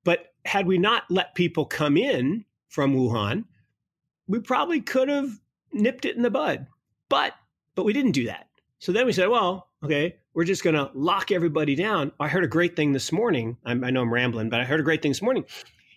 But 0.04 0.34
had 0.46 0.66
we 0.66 0.80
not 0.80 1.04
let 1.12 1.36
people 1.36 1.66
come 1.66 1.98
in 1.98 2.46
from 2.70 2.96
Wuhan, 2.96 3.44
we 4.28 4.40
probably 4.40 4.82
could 4.82 5.10
have 5.10 5.30
nipped 5.72 6.06
it 6.06 6.16
in 6.16 6.24
the 6.24 6.32
bud. 6.32 6.66
But 7.10 7.34
but 7.76 7.86
we 7.86 7.94
didn't 7.94 8.12
do 8.12 8.26
that. 8.26 8.48
So 8.80 8.92
then 8.92 9.06
we 9.06 9.14
said, 9.14 9.30
well, 9.30 9.69
okay, 9.84 10.18
we're 10.34 10.44
just 10.44 10.64
going 10.64 10.76
to 10.76 10.92
lock 10.94 11.32
everybody 11.32 11.76
down. 11.76 12.12
I 12.20 12.28
heard 12.28 12.44
a 12.44 12.48
great 12.48 12.76
thing 12.76 12.94
this 12.94 13.12
morning. 13.12 13.58
I'm, 13.66 13.84
i 13.84 13.90
know 13.90 14.02
I'm 14.02 14.14
rambling, 14.14 14.50
but 14.50 14.60
I 14.60 14.66
heard 14.66 14.80
a 14.80 14.84
great 14.84 15.02
thing 15.02 15.12
this 15.12 15.22
morning. 15.22 15.46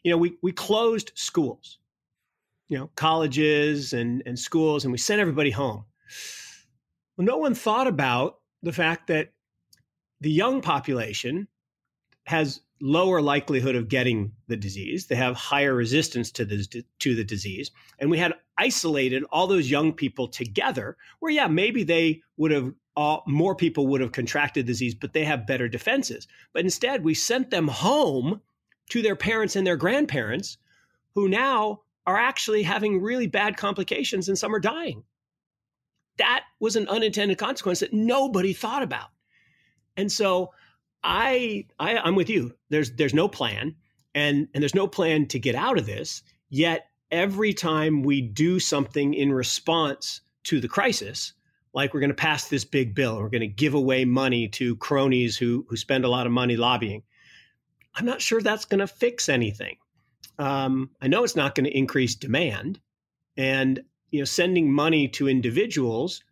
You 0.02 0.10
know, 0.10 0.18
we 0.18 0.36
we 0.42 0.52
closed 0.52 1.12
schools, 1.14 1.78
you 2.68 2.78
know, 2.78 2.90
colleges 2.96 3.92
and 3.92 4.22
and 4.26 4.38
schools, 4.38 4.84
and 4.84 4.92
we 4.92 4.98
sent 4.98 5.20
everybody 5.20 5.50
home. 5.50 5.84
Well, 7.16 7.26
no 7.26 7.38
one 7.38 7.54
thought 7.54 7.86
about 7.86 8.40
the 8.62 8.72
fact 8.72 9.06
that 9.08 9.32
the 10.20 10.30
young 10.30 10.60
population 10.60 11.48
has 12.26 12.60
lower 12.82 13.22
likelihood 13.22 13.76
of 13.76 13.88
getting 13.88 14.32
the 14.48 14.56
disease. 14.56 15.06
They 15.06 15.14
have 15.14 15.36
higher 15.36 15.72
resistance 15.72 16.32
to 16.32 16.44
the 16.44 16.84
to 16.98 17.14
the 17.14 17.24
disease, 17.24 17.70
and 17.98 18.10
we 18.10 18.18
had 18.18 18.34
isolated 18.58 19.24
all 19.30 19.46
those 19.46 19.70
young 19.70 19.92
people 19.92 20.28
together. 20.28 20.96
Where 21.20 21.32
yeah, 21.32 21.46
maybe 21.46 21.84
they 21.84 22.22
would 22.36 22.50
have 22.50 22.74
all, 22.96 23.22
more 23.26 23.54
people 23.54 23.86
would 23.86 24.00
have 24.00 24.12
contracted 24.12 24.66
disease, 24.66 24.94
but 24.94 25.12
they 25.12 25.24
have 25.24 25.46
better 25.46 25.68
defenses. 25.68 26.26
But 26.52 26.64
instead, 26.64 27.04
we 27.04 27.14
sent 27.14 27.50
them 27.50 27.68
home 27.68 28.42
to 28.90 29.00
their 29.00 29.16
parents 29.16 29.56
and 29.56 29.66
their 29.66 29.76
grandparents, 29.76 30.58
who 31.14 31.28
now 31.28 31.82
are 32.04 32.18
actually 32.18 32.64
having 32.64 33.00
really 33.00 33.28
bad 33.28 33.56
complications 33.56 34.28
and 34.28 34.36
some 34.36 34.54
are 34.54 34.60
dying. 34.60 35.04
That 36.18 36.42
was 36.58 36.74
an 36.74 36.88
unintended 36.88 37.38
consequence 37.38 37.80
that 37.80 37.92
nobody 37.92 38.52
thought 38.52 38.82
about. 38.82 39.08
And 39.96 40.10
so 40.10 40.50
I, 41.04 41.66
I 41.78 41.98
I'm 41.98 42.14
with 42.14 42.30
you. 42.30 42.54
There's 42.70 42.92
there's 42.92 43.14
no 43.14 43.28
plan 43.28 43.74
and 44.14 44.48
and 44.54 44.62
there's 44.62 44.74
no 44.74 44.86
plan 44.86 45.26
to 45.28 45.38
get 45.38 45.54
out 45.54 45.78
of 45.78 45.86
this. 45.86 46.22
Yet 46.48 46.86
every 47.10 47.52
time 47.52 48.02
we 48.02 48.20
do 48.20 48.58
something 48.58 49.14
in 49.14 49.32
response 49.32 50.20
to 50.44 50.60
the 50.60 50.68
crisis, 50.68 51.32
like 51.74 51.94
we're 51.94 52.00
going 52.00 52.10
to 52.10 52.14
pass 52.14 52.48
this 52.48 52.64
big 52.64 52.94
bill 52.94 53.16
we're 53.20 53.28
going 53.28 53.40
to 53.40 53.46
give 53.46 53.74
away 53.74 54.04
money 54.04 54.48
to 54.48 54.76
cronies 54.76 55.36
who 55.36 55.66
who 55.68 55.76
spend 55.76 56.04
a 56.04 56.10
lot 56.10 56.26
of 56.26 56.32
money 56.32 56.56
lobbying. 56.56 57.02
I'm 57.94 58.06
not 58.06 58.22
sure 58.22 58.40
that's 58.40 58.64
going 58.64 58.80
to 58.80 58.86
fix 58.86 59.28
anything. 59.28 59.76
Um, 60.38 60.90
I 61.00 61.08
know 61.08 61.24
it's 61.24 61.36
not 61.36 61.54
going 61.54 61.64
to 61.64 61.76
increase 61.76 62.14
demand, 62.14 62.80
and 63.36 63.82
you 64.10 64.20
know, 64.20 64.24
sending 64.24 64.72
money 64.72 65.08
to 65.08 65.28
individuals. 65.28 66.22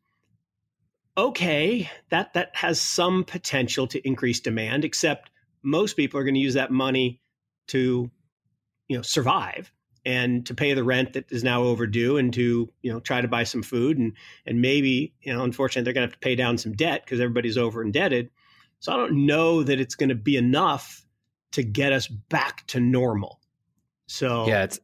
Okay, 1.20 1.90
that 2.08 2.32
that 2.32 2.50
has 2.54 2.80
some 2.80 3.24
potential 3.24 3.86
to 3.88 4.06
increase 4.06 4.40
demand. 4.40 4.84
Except 4.84 5.30
most 5.62 5.94
people 5.94 6.18
are 6.18 6.24
going 6.24 6.34
to 6.34 6.40
use 6.40 6.54
that 6.54 6.70
money 6.70 7.20
to, 7.68 8.10
you 8.88 8.96
know, 8.96 9.02
survive 9.02 9.70
and 10.06 10.46
to 10.46 10.54
pay 10.54 10.72
the 10.72 10.82
rent 10.82 11.12
that 11.12 11.30
is 11.30 11.44
now 11.44 11.62
overdue 11.62 12.16
and 12.16 12.32
to 12.32 12.72
you 12.80 12.90
know 12.90 13.00
try 13.00 13.20
to 13.20 13.28
buy 13.28 13.44
some 13.44 13.62
food 13.62 13.98
and 13.98 14.14
and 14.46 14.62
maybe 14.62 15.12
you 15.20 15.32
know 15.32 15.44
unfortunately 15.44 15.84
they're 15.84 15.92
going 15.92 16.06
to 16.06 16.10
have 16.10 16.18
to 16.18 16.24
pay 16.24 16.34
down 16.34 16.56
some 16.56 16.72
debt 16.72 17.04
because 17.04 17.20
everybody's 17.20 17.58
over 17.58 17.82
indebted 17.82 18.30
so 18.78 18.92
i 18.92 18.96
don't 18.96 19.26
know 19.26 19.62
that 19.62 19.78
it's 19.78 19.94
going 19.94 20.08
to 20.08 20.14
be 20.14 20.36
enough 20.36 21.06
to 21.52 21.62
get 21.62 21.92
us 21.92 22.06
back 22.06 22.66
to 22.66 22.80
normal 22.80 23.40
so 24.06 24.46
yeah 24.46 24.62
it's 24.62 24.80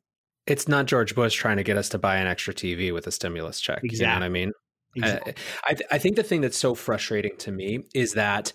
it's 0.47 0.69
not 0.69 0.85
george 0.85 1.15
bush 1.15 1.35
trying 1.35 1.57
to 1.57 1.65
get 1.65 1.79
us 1.79 1.89
to 1.89 1.99
buy 1.99 2.17
an 2.17 2.27
extra 2.27 2.53
tv 2.53 2.93
with 2.93 3.07
a 3.07 3.11
stimulus 3.11 3.59
check 3.59 3.81
exactly. 3.83 3.99
you 3.99 4.07
know 4.07 4.15
what 4.15 4.23
i 4.23 4.29
mean 4.29 4.53
Uh, 5.03 5.07
exactly. 5.07 5.35
I, 5.65 5.71
I, 5.73 5.77
I 5.93 5.99
think 5.99 6.17
the 6.17 6.23
thing 6.23 6.41
that's 6.41 6.59
so 6.59 6.75
frustrating 6.75 7.37
to 7.39 7.53
me 7.53 7.85
is 7.95 8.15
that 8.15 8.53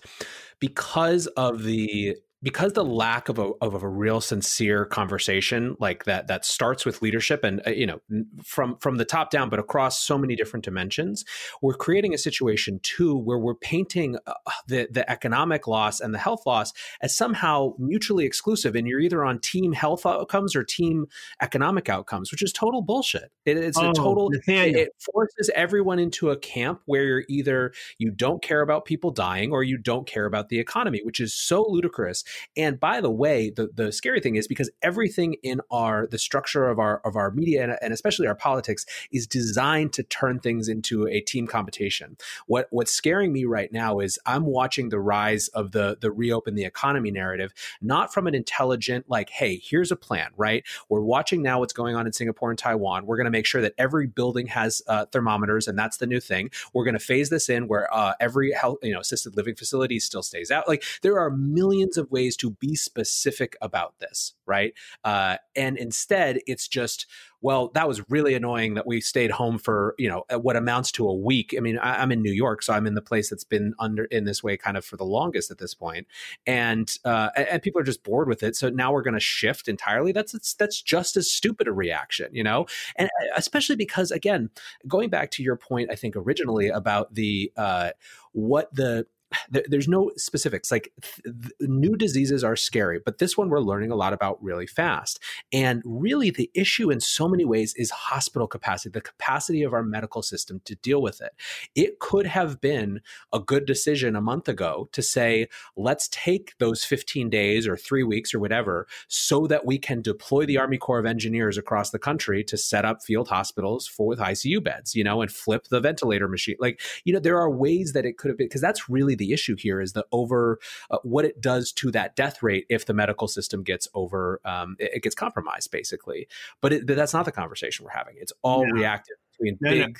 because 0.58 1.26
of 1.28 1.62
the 1.64 2.16
because 2.42 2.72
the 2.72 2.84
lack 2.84 3.28
of 3.28 3.38
a 3.38 3.50
of 3.60 3.82
a 3.82 3.88
real 3.88 4.20
sincere 4.20 4.84
conversation 4.84 5.76
like 5.78 6.04
that 6.04 6.26
that 6.26 6.44
starts 6.44 6.84
with 6.84 7.00
leadership 7.02 7.44
and 7.44 7.62
uh, 7.66 7.70
you 7.70 7.86
know 7.86 8.00
from 8.44 8.76
from 8.78 8.96
the 8.96 9.04
top 9.04 9.30
down 9.30 9.48
but 9.48 9.58
across 9.58 10.00
so 10.00 10.18
many 10.18 10.34
different 10.34 10.64
dimensions 10.64 11.24
we're 11.60 11.74
creating 11.74 12.12
a 12.12 12.18
situation 12.18 12.80
too 12.82 13.16
where 13.16 13.38
we're 13.38 13.54
painting 13.54 14.16
uh, 14.26 14.32
the 14.66 14.88
the 14.90 15.08
economic 15.10 15.66
loss 15.66 16.00
and 16.00 16.12
the 16.12 16.18
health 16.18 16.44
loss 16.46 16.72
as 17.00 17.16
somehow 17.16 17.72
mutually 17.78 18.24
exclusive 18.24 18.74
and 18.74 18.88
you're 18.88 19.00
either 19.00 19.24
on 19.24 19.38
team 19.38 19.72
health 19.72 20.04
outcomes 20.04 20.56
or 20.56 20.64
team 20.64 21.06
economic 21.40 21.88
outcomes 21.88 22.30
which 22.32 22.42
is 22.42 22.52
total 22.52 22.82
bullshit. 22.82 23.30
It, 23.44 23.56
it's 23.56 23.78
oh, 23.78 23.90
a 23.90 23.94
total 23.94 24.30
it, 24.32 24.42
it 24.46 24.90
forces 24.98 25.50
everyone 25.54 25.98
into 25.98 26.30
a 26.30 26.36
camp 26.36 26.80
where 26.86 27.04
you're 27.04 27.24
either 27.28 27.72
you 27.98 28.10
don't 28.10 28.42
care 28.42 28.62
about 28.62 28.84
people 28.84 29.10
dying 29.10 29.52
or 29.52 29.62
you 29.62 29.78
don't 29.78 30.06
care 30.06 30.26
about 30.26 30.48
the 30.48 30.58
economy 30.58 31.00
which 31.04 31.20
is 31.20 31.34
so 31.34 31.64
ludicrous 31.68 32.24
and 32.56 32.78
by 32.78 33.00
the 33.00 33.10
way, 33.10 33.50
the, 33.50 33.70
the 33.74 33.92
scary 33.92 34.20
thing 34.20 34.36
is 34.36 34.46
because 34.46 34.70
everything 34.82 35.36
in 35.42 35.60
our 35.70 36.06
the 36.06 36.18
structure 36.18 36.68
of 36.68 36.78
our 36.78 37.00
of 37.04 37.16
our 37.16 37.30
media 37.30 37.62
and, 37.62 37.76
and 37.80 37.92
especially 37.92 38.26
our 38.26 38.34
politics 38.34 38.84
is 39.10 39.26
designed 39.26 39.92
to 39.94 40.02
turn 40.02 40.38
things 40.38 40.68
into 40.68 41.06
a 41.08 41.20
team 41.20 41.46
competition. 41.46 42.16
What 42.46 42.68
what's 42.70 42.92
scaring 42.92 43.32
me 43.32 43.44
right 43.44 43.72
now 43.72 43.98
is 43.98 44.18
I'm 44.26 44.46
watching 44.46 44.88
the 44.88 45.00
rise 45.00 45.48
of 45.48 45.72
the 45.72 45.96
the 46.00 46.10
reopen 46.10 46.54
the 46.54 46.64
economy 46.64 47.10
narrative, 47.10 47.52
not 47.80 48.12
from 48.12 48.26
an 48.26 48.34
intelligent 48.34 49.08
like, 49.08 49.30
hey, 49.30 49.60
here's 49.62 49.90
a 49.90 49.96
plan, 49.96 50.30
right? 50.36 50.64
We're 50.88 51.00
watching 51.00 51.42
now 51.42 51.60
what's 51.60 51.72
going 51.72 51.96
on 51.96 52.06
in 52.06 52.12
Singapore 52.12 52.50
and 52.50 52.58
Taiwan. 52.58 53.06
We're 53.06 53.16
going 53.16 53.26
to 53.26 53.30
make 53.30 53.46
sure 53.46 53.60
that 53.62 53.74
every 53.78 54.06
building 54.06 54.46
has 54.48 54.82
uh, 54.86 55.06
thermometers, 55.06 55.68
and 55.68 55.78
that's 55.78 55.96
the 55.96 56.06
new 56.06 56.20
thing. 56.20 56.50
We're 56.72 56.84
going 56.84 56.94
to 56.94 57.00
phase 57.00 57.30
this 57.30 57.48
in 57.48 57.68
where 57.68 57.92
uh, 57.94 58.14
every 58.20 58.52
health, 58.52 58.78
you 58.82 58.92
know, 58.92 59.00
assisted 59.00 59.36
living 59.36 59.54
facility 59.54 59.98
still 60.00 60.22
stays 60.22 60.50
out. 60.50 60.68
Like 60.68 60.84
there 61.02 61.18
are 61.18 61.30
millions 61.30 61.96
of 61.96 62.10
ways 62.10 62.21
to 62.30 62.50
be 62.50 62.74
specific 62.74 63.56
about 63.60 63.98
this, 63.98 64.34
right? 64.46 64.74
Uh, 65.04 65.36
and 65.56 65.76
instead, 65.76 66.38
it's 66.46 66.68
just, 66.68 67.06
well, 67.40 67.70
that 67.74 67.88
was 67.88 68.08
really 68.08 68.34
annoying 68.34 68.74
that 68.74 68.86
we 68.86 69.00
stayed 69.00 69.32
home 69.32 69.58
for 69.58 69.94
you 69.98 70.08
know 70.08 70.24
what 70.38 70.56
amounts 70.56 70.92
to 70.92 71.08
a 71.08 71.14
week. 71.14 71.54
I 71.56 71.60
mean, 71.60 71.76
I, 71.78 72.02
am 72.02 72.12
in 72.12 72.22
New 72.22 72.32
York, 72.32 72.62
so 72.62 72.72
I'm 72.72 72.86
in 72.86 72.94
the 72.94 73.02
place 73.02 73.28
that's 73.28 73.44
been 73.44 73.74
under 73.78 74.04
in 74.04 74.24
this 74.24 74.42
way 74.42 74.56
kind 74.56 74.76
of 74.76 74.84
for 74.84 74.96
the 74.96 75.04
longest 75.04 75.50
at 75.50 75.58
this 75.58 75.74
point, 75.74 76.06
and 76.46 76.96
uh, 77.04 77.30
and 77.36 77.60
people 77.60 77.80
are 77.80 77.84
just 77.84 78.04
bored 78.04 78.28
with 78.28 78.42
it. 78.42 78.54
So 78.54 78.70
now 78.70 78.92
we're 78.92 79.02
going 79.02 79.14
to 79.14 79.20
shift 79.20 79.68
entirely. 79.68 80.12
That's 80.12 80.54
that's 80.54 80.80
just 80.80 81.16
as 81.16 81.30
stupid 81.30 81.66
a 81.66 81.72
reaction, 81.72 82.28
you 82.32 82.44
know, 82.44 82.66
and 82.96 83.08
uh, 83.08 83.34
especially 83.36 83.76
because 83.76 84.12
again, 84.12 84.50
going 84.86 85.10
back 85.10 85.32
to 85.32 85.42
your 85.42 85.56
point, 85.56 85.90
I 85.90 85.96
think 85.96 86.14
originally 86.16 86.68
about 86.68 87.14
the 87.14 87.52
uh, 87.56 87.90
what 88.32 88.72
the 88.74 89.06
there's 89.50 89.88
no 89.88 90.10
specifics. 90.16 90.70
Like 90.70 90.92
th- 91.02 91.52
new 91.60 91.96
diseases 91.96 92.44
are 92.44 92.56
scary, 92.56 93.00
but 93.04 93.18
this 93.18 93.36
one 93.36 93.48
we're 93.48 93.60
learning 93.60 93.90
a 93.90 93.96
lot 93.96 94.12
about 94.12 94.42
really 94.42 94.66
fast. 94.66 95.20
And 95.52 95.82
really, 95.84 96.30
the 96.30 96.50
issue 96.54 96.90
in 96.90 97.00
so 97.00 97.28
many 97.28 97.44
ways 97.44 97.74
is 97.76 97.90
hospital 97.90 98.46
capacity, 98.46 98.90
the 98.90 99.00
capacity 99.00 99.62
of 99.62 99.72
our 99.72 99.82
medical 99.82 100.22
system 100.22 100.60
to 100.64 100.74
deal 100.76 101.02
with 101.02 101.20
it. 101.20 101.32
It 101.74 101.98
could 101.98 102.26
have 102.26 102.60
been 102.60 103.00
a 103.32 103.40
good 103.40 103.66
decision 103.66 104.16
a 104.16 104.20
month 104.20 104.48
ago 104.48 104.88
to 104.92 105.02
say, 105.02 105.48
let's 105.76 106.08
take 106.08 106.56
those 106.58 106.84
15 106.84 107.30
days 107.30 107.66
or 107.66 107.76
three 107.76 108.02
weeks 108.02 108.34
or 108.34 108.40
whatever 108.40 108.86
so 109.08 109.46
that 109.46 109.66
we 109.66 109.78
can 109.78 110.02
deploy 110.02 110.46
the 110.46 110.58
Army 110.58 110.78
Corps 110.78 110.98
of 110.98 111.06
Engineers 111.06 111.58
across 111.58 111.90
the 111.90 111.98
country 111.98 112.44
to 112.44 112.56
set 112.56 112.84
up 112.84 113.02
field 113.02 113.28
hospitals 113.28 113.86
for 113.86 114.06
with 114.06 114.18
ICU 114.18 114.62
beds, 114.62 114.94
you 114.94 115.04
know, 115.04 115.22
and 115.22 115.32
flip 115.32 115.68
the 115.68 115.80
ventilator 115.80 116.28
machine. 116.28 116.56
Like, 116.58 116.80
you 117.04 117.12
know, 117.12 117.18
there 117.18 117.38
are 117.38 117.50
ways 117.50 117.92
that 117.92 118.04
it 118.04 118.18
could 118.18 118.28
have 118.28 118.38
been 118.38 118.46
because 118.46 118.60
that's 118.60 118.88
really 118.88 119.14
issue 119.30 119.54
here 119.56 119.78
is 119.80 119.92
the 119.92 120.06
over 120.10 120.58
uh, 120.90 120.96
what 121.02 121.26
it 121.26 121.40
does 121.40 121.70
to 121.72 121.90
that 121.90 122.16
death 122.16 122.42
rate 122.42 122.64
if 122.70 122.86
the 122.86 122.94
medical 122.94 123.28
system 123.28 123.62
gets 123.62 123.86
over 123.92 124.40
um, 124.46 124.76
it, 124.78 124.94
it, 124.94 125.02
gets 125.02 125.14
compromised 125.14 125.70
basically 125.70 126.26
but, 126.62 126.72
it, 126.72 126.86
but, 126.86 126.96
that's 126.96 127.12
not 127.12 127.26
the 127.26 127.32
conversation 127.32 127.84
we're 127.84 127.90
having 127.90 128.14
it's 128.18 128.32
all 128.42 128.66
no. 128.66 128.72
reactive 128.72 129.16
between 129.30 129.58
no, 129.60 129.70
big 129.70 129.80
no. 129.80 129.94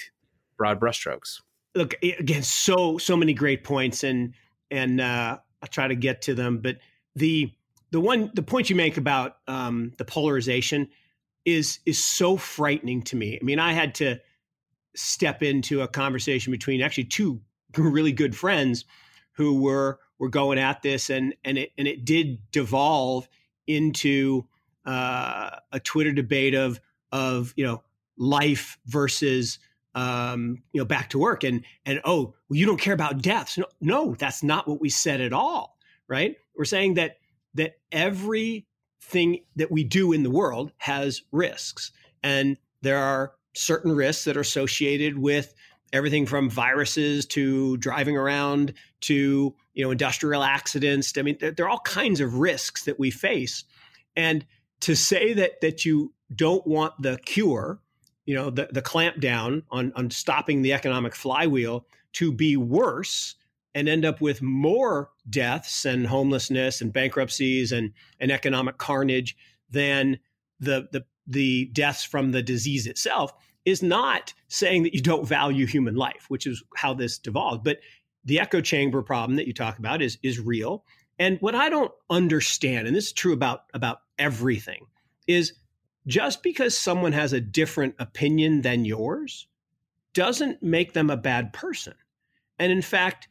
broad 0.57 0.81
brushstrokes 0.81 1.41
look 1.75 1.95
again 2.03 2.43
so 2.43 2.99
so 2.99 3.17
many 3.17 3.35
great 3.35 3.63
points 3.63 4.03
and 4.03 4.35
and 4.71 5.01
uh, 5.01 5.39
i'll 5.63 5.69
try 5.69 5.87
to 5.87 5.95
get 5.95 6.23
to 6.23 6.35
them 6.35 6.59
but 6.59 6.79
the 7.15 7.53
the 7.91 8.01
one 8.01 8.31
the 8.35 8.43
point 8.43 8.71
you 8.71 8.77
make 8.77 8.97
about 8.97 9.37
um, 9.47 9.93
the 9.99 10.05
polarization 10.05 10.89
is 11.45 11.81
is 11.85 12.03
so 12.03 12.37
frightening 12.37 13.03
to 13.03 13.17
me 13.17 13.39
i 13.41 13.45
mean 13.45 13.59
i 13.59 13.73
had 13.73 13.95
to 13.95 14.19
step 14.95 15.43
into 15.43 15.81
a 15.81 15.89
conversation 15.89 16.51
between 16.51 16.81
actually 16.81 17.05
two 17.05 17.41
really 17.77 18.13
good 18.13 18.37
friends 18.37 18.85
who 19.33 19.61
were 19.61 19.99
were 20.19 20.29
going 20.29 20.59
at 20.59 20.83
this, 20.83 21.11
and 21.11 21.35
and 21.45 21.59
it 21.59 21.73
and 21.77 21.89
it 21.89 22.05
did 22.05 22.51
devolve 22.51 23.29
into 23.67 24.45
uh, 24.85 25.51
a 25.71 25.81
Twitter 25.81 26.13
debate 26.13 26.55
of 26.55 26.81
of 27.11 27.53
you 27.57 27.65
know 27.65 27.83
life 28.17 28.79
versus 28.87 29.59
um, 29.95 30.63
you 30.73 30.81
know 30.81 30.85
back 30.85 31.11
to 31.11 31.19
work, 31.19 31.45
and 31.45 31.65
and 31.85 32.01
oh 32.05 32.35
well, 32.49 32.59
you 32.59 32.67
don't 32.67 32.81
care 32.81 32.95
about 32.95 33.23
deaths. 33.23 33.59
No, 33.59 33.67
no, 33.81 34.15
that's 34.15 34.43
not 34.43 34.69
what 34.69 34.81
we 34.81 34.89
said 34.89 35.21
at 35.21 35.33
all. 35.33 35.77
Right? 36.09 36.37
We're 36.57 36.65
saying 36.65 36.95
that 36.95 37.19
that 37.55 37.79
everything 37.91 39.41
that 39.57 39.71
we 39.71 39.85
do 39.85 40.13
in 40.13 40.23
the 40.23 40.31
world 40.31 40.73
has 40.79 41.23
risks, 41.33 41.93
and 42.23 42.57
there 42.83 42.99
are 42.99 43.33
certain 43.55 43.95
risks 43.95 44.25
that 44.25 44.37
are 44.37 44.41
associated 44.41 45.19
with 45.19 45.55
everything 45.93 46.27
from 46.27 46.49
viruses 46.49 47.27
to 47.27 47.77
driving 47.79 48.17
around 48.17 48.75
to 49.03 49.55
you 49.75 49.85
know 49.85 49.91
industrial 49.91 50.43
accidents. 50.43 51.13
I 51.17 51.23
mean, 51.23 51.37
there, 51.41 51.51
there, 51.51 51.67
are 51.67 51.71
all 51.71 51.81
kinds 51.81 52.21
of 52.21 52.39
risks 52.39 52.85
that 52.85 52.99
we 52.99 53.11
face, 53.11 53.65
and 54.17 54.45
to 54.81 54.95
say 54.95 55.33
that 55.35 55.61
that 55.61 55.85
you 55.85 56.13
don't 56.35 56.67
want 56.67 56.95
the 57.01 57.19
cure, 57.25 57.81
you 58.25 58.35
know, 58.35 58.51
the 58.51 58.69
the 58.71 58.83
clamp 58.83 59.21
down 59.21 59.63
on 59.71 59.93
on 59.95 60.11
stopping 60.11 60.63
the 60.63 60.73
economic 60.73 61.15
flywheel 61.15 61.87
to 62.15 62.33
be 62.33 62.57
worse 62.57 63.37
and 63.75 63.89
end 63.89 64.05
up 64.05 64.21
with 64.21 64.43
more 64.43 65.11
deaths 65.29 65.85
and 65.85 66.07
homelessness 66.07 66.81
and 66.81 66.93
bankruptcies 66.93 67.73
and, 67.73 67.93
and 68.21 68.31
economic 68.31 68.77
carnage 68.79 69.37
than 69.71 70.19
the, 70.61 70.89
the 70.93 71.05
the 71.27 71.67
deaths 71.67 72.05
from 72.05 72.33
the 72.33 72.43
disease 72.43 72.87
itself 72.87 73.33
is 73.65 73.83
not 73.83 74.35
saying 74.49 74.83
that 74.83 74.95
you 74.95 75.01
don't 75.01 75.27
value 75.27 75.67
human 75.67 75.95
life, 75.95 76.27
which 76.29 76.47
is 76.47 76.63
how 76.77 76.95
this 76.95 77.19
devolved. 77.19 77.65
But 77.65 77.79
the 78.25 78.41
echo 78.41 78.61
chamber 78.61 79.03
problem 79.03 79.37
that 79.37 79.47
you 79.47 79.53
talk 79.53 79.79
about 79.79 80.03
is 80.03 80.19
is 80.23 80.41
real. 80.41 80.85
And 81.19 81.39
what 81.41 81.55
I 81.55 81.69
don't 81.69 81.93
understand, 82.11 82.87
and 82.87 82.97
this 82.97 83.07
is 83.07 83.13
true 83.13 83.33
about 83.33 83.65
about 83.75 83.99
everything, 84.19 84.87
is 85.27 85.55
just 86.07 86.43
because 86.43 86.77
someone 86.77 87.13
has 87.13 87.33
a 87.33 87.41
different 87.41 87.95
opinion 87.99 88.63
than 88.63 88.85
yours 88.85 89.47
doesn't 90.15 90.63
make 90.63 90.93
them 90.93 91.11
a 91.11 91.17
bad 91.17 91.53
person. 91.53 91.95
And 92.59 92.73
in 92.73 92.83
fact, 92.83 93.29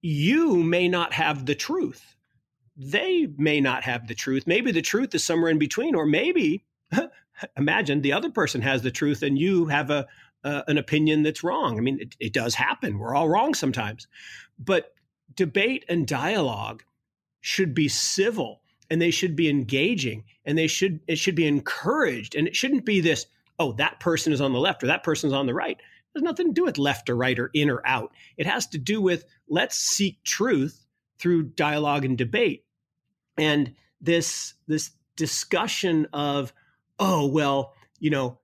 you 0.00 0.56
may 0.56 0.88
not 0.88 1.12
have 1.12 1.44
the 1.44 1.54
truth. 1.54 2.14
They 2.76 3.26
may 3.36 3.60
not 3.60 3.82
have 3.82 4.06
the 4.06 4.14
truth. 4.14 4.46
Maybe 4.46 4.70
the 4.70 4.82
truth 4.82 5.14
is 5.14 5.24
somewhere 5.24 5.50
in 5.50 5.58
between, 5.58 5.94
or 5.94 6.06
maybe 6.06 6.64
imagine 7.56 8.02
the 8.02 8.12
other 8.12 8.30
person 8.30 8.62
has 8.62 8.82
the 8.82 8.90
truth 8.90 9.22
and 9.22 9.38
you 9.38 9.66
have 9.66 9.90
a 9.90 10.06
uh, 10.44 10.62
an 10.68 10.78
opinion 10.78 11.22
that's 11.22 11.42
wrong. 11.42 11.78
I 11.78 11.80
mean, 11.80 11.98
it, 12.00 12.16
it 12.20 12.32
does 12.32 12.54
happen. 12.54 12.98
We're 12.98 13.14
all 13.14 13.28
wrong 13.28 13.54
sometimes, 13.54 14.06
but 14.58 14.94
debate 15.34 15.84
and 15.88 16.06
dialogue 16.06 16.84
should 17.40 17.74
be 17.74 17.88
civil 17.88 18.62
and 18.90 19.02
they 19.02 19.10
should 19.10 19.36
be 19.36 19.48
engaging 19.48 20.24
and 20.44 20.56
they 20.56 20.66
should 20.66 21.00
it 21.06 21.18
should 21.18 21.34
be 21.34 21.46
encouraged. 21.46 22.34
And 22.34 22.46
it 22.46 22.56
shouldn't 22.56 22.84
be 22.84 23.00
this 23.00 23.26
oh 23.58 23.72
that 23.72 24.00
person 24.00 24.32
is 24.32 24.40
on 24.40 24.52
the 24.52 24.60
left 24.60 24.82
or 24.82 24.86
that 24.86 25.04
person's 25.04 25.32
on 25.32 25.46
the 25.46 25.54
right. 25.54 25.76
It 25.76 26.18
has 26.18 26.22
nothing 26.22 26.48
to 26.48 26.52
do 26.52 26.64
with 26.64 26.78
left 26.78 27.10
or 27.10 27.16
right 27.16 27.38
or 27.38 27.50
in 27.52 27.70
or 27.70 27.86
out. 27.86 28.12
It 28.36 28.46
has 28.46 28.66
to 28.68 28.78
do 28.78 29.00
with 29.00 29.24
let's 29.48 29.76
seek 29.76 30.22
truth 30.24 30.86
through 31.18 31.42
dialogue 31.42 32.04
and 32.04 32.16
debate. 32.16 32.64
And 33.36 33.74
this 34.00 34.54
this 34.66 34.90
discussion 35.16 36.06
of 36.12 36.52
oh, 36.98 37.26
well, 37.26 37.74
you 37.98 38.10
know, 38.10 38.38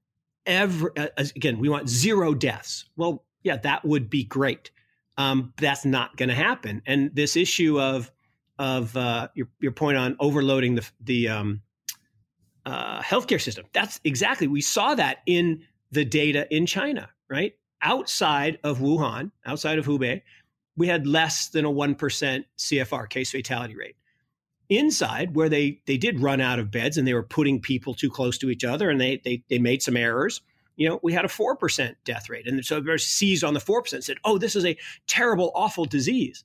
every, 0.46 0.90
again, 0.96 1.58
we 1.58 1.68
want 1.68 1.88
zero 1.88 2.34
deaths. 2.34 2.84
Well, 2.96 3.24
yeah, 3.42 3.56
that 3.58 3.84
would 3.84 4.10
be 4.10 4.24
great. 4.24 4.70
Um, 5.16 5.52
that's 5.58 5.84
not 5.84 6.16
going 6.16 6.28
to 6.28 6.34
happen. 6.34 6.82
And 6.86 7.14
this 7.14 7.36
issue 7.36 7.80
of, 7.80 8.10
of 8.58 8.96
uh, 8.96 9.28
your, 9.34 9.48
your 9.60 9.72
point 9.72 9.96
on 9.96 10.16
overloading 10.18 10.74
the, 10.74 10.88
the 11.00 11.28
um, 11.28 11.62
uh, 12.66 13.00
healthcare 13.00 13.40
system, 13.40 13.66
that's 13.72 14.00
exactly, 14.04 14.48
we 14.48 14.60
saw 14.60 14.94
that 14.94 15.18
in 15.26 15.62
the 15.92 16.04
data 16.04 16.46
in 16.54 16.66
China, 16.66 17.08
right? 17.28 17.54
Outside 17.82 18.58
of 18.64 18.78
Wuhan, 18.78 19.30
outside 19.46 19.78
of 19.78 19.86
Hubei, 19.86 20.22
we 20.76 20.88
had 20.88 21.06
less 21.06 21.48
than 21.48 21.64
a 21.64 21.70
1% 21.70 22.44
CFR 22.58 23.08
case 23.08 23.30
fatality 23.30 23.76
rate 23.76 23.96
inside 24.68 25.34
where 25.34 25.48
they 25.48 25.80
they 25.86 25.96
did 25.96 26.20
run 26.20 26.40
out 26.40 26.58
of 26.58 26.70
beds 26.70 26.96
and 26.96 27.06
they 27.06 27.14
were 27.14 27.22
putting 27.22 27.60
people 27.60 27.94
too 27.94 28.10
close 28.10 28.38
to 28.38 28.50
each 28.50 28.64
other 28.64 28.90
and 28.90 29.00
they 29.00 29.20
they, 29.24 29.42
they 29.48 29.58
made 29.58 29.82
some 29.82 29.96
errors. 29.96 30.40
You 30.76 30.88
know 30.88 31.00
we 31.02 31.12
had 31.12 31.24
a 31.24 31.28
4% 31.28 31.94
death 32.04 32.28
rate. 32.28 32.46
And 32.46 32.64
so 32.64 32.80
they 32.80 32.96
seized 32.96 33.44
on 33.44 33.54
the 33.54 33.60
4% 33.60 33.92
and 33.92 34.04
said 34.04 34.18
oh 34.24 34.38
this 34.38 34.56
is 34.56 34.64
a 34.64 34.76
terrible 35.06 35.52
awful 35.54 35.84
disease. 35.84 36.44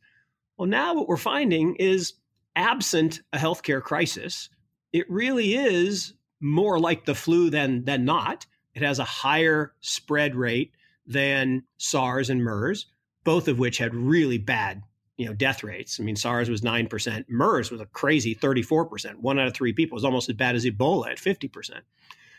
Well 0.57 0.67
now 0.67 0.93
what 0.93 1.07
we're 1.07 1.17
finding 1.17 1.75
is 1.75 2.13
absent 2.55 3.21
a 3.31 3.37
healthcare 3.37 3.81
crisis, 3.81 4.49
it 4.91 5.09
really 5.09 5.53
is 5.53 6.13
more 6.41 6.79
like 6.79 7.05
the 7.05 7.15
flu 7.15 7.49
than 7.49 7.85
than 7.85 8.05
not. 8.05 8.45
It 8.75 8.83
has 8.83 8.99
a 8.99 9.05
higher 9.05 9.73
spread 9.81 10.35
rate 10.35 10.73
than 11.05 11.63
SARS 11.77 12.29
and 12.29 12.43
MERS, 12.43 12.85
both 13.23 13.47
of 13.47 13.59
which 13.59 13.79
had 13.79 13.95
really 13.95 14.37
bad 14.37 14.83
you 15.19 15.25
know 15.25 15.33
death 15.33 15.63
rates. 15.63 15.99
I 15.99 16.03
mean, 16.03 16.15
SARS 16.15 16.49
was 16.49 16.63
nine 16.63 16.87
percent, 16.87 17.25
MERS 17.29 17.71
was 17.71 17.81
a 17.81 17.85
crazy 17.87 18.33
thirty 18.33 18.61
four 18.61 18.85
percent. 18.85 19.19
One 19.19 19.37
out 19.37 19.47
of 19.47 19.53
three 19.53 19.73
people 19.73 19.97
was 19.97 20.05
almost 20.05 20.29
as 20.29 20.35
bad 20.35 20.55
as 20.55 20.63
Ebola 20.63 21.11
at 21.11 21.19
fifty 21.19 21.49
percent. 21.49 21.83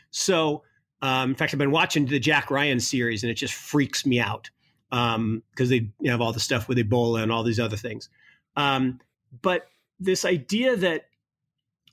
So, 0.09 0.63
um, 1.03 1.29
in 1.29 1.35
fact, 1.35 1.53
I've 1.53 1.59
been 1.59 1.69
watching 1.69 2.07
the 2.07 2.19
Jack 2.19 2.49
Ryan 2.49 2.79
series, 2.79 3.23
and 3.23 3.29
it 3.29 3.35
just 3.35 3.53
freaks 3.53 4.03
me 4.03 4.19
out 4.19 4.49
because 4.89 5.15
um, 5.15 5.43
they 5.57 5.91
have 6.05 6.21
all 6.21 6.33
the 6.33 6.39
stuff 6.39 6.67
with 6.67 6.79
Ebola 6.79 7.21
and 7.21 7.31
all 7.31 7.43
these 7.43 7.59
other 7.59 7.77
things. 7.77 8.09
Um, 8.57 8.99
but 9.43 9.67
this 9.99 10.25
idea 10.25 10.75
that 10.75 11.05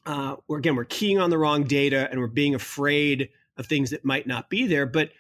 uh, 0.06 0.36
we're, 0.48 0.58
again 0.58 0.74
we're 0.74 0.86
keying 0.86 1.18
on 1.18 1.28
the 1.28 1.36
wrong 1.36 1.64
data 1.64 2.08
and 2.10 2.18
we're 2.18 2.28
being 2.28 2.54
afraid 2.54 3.28
of 3.58 3.66
things 3.66 3.90
that 3.90 4.06
might 4.06 4.26
not 4.26 4.48
be 4.48 4.66
there. 4.66 4.86
But 4.86 5.10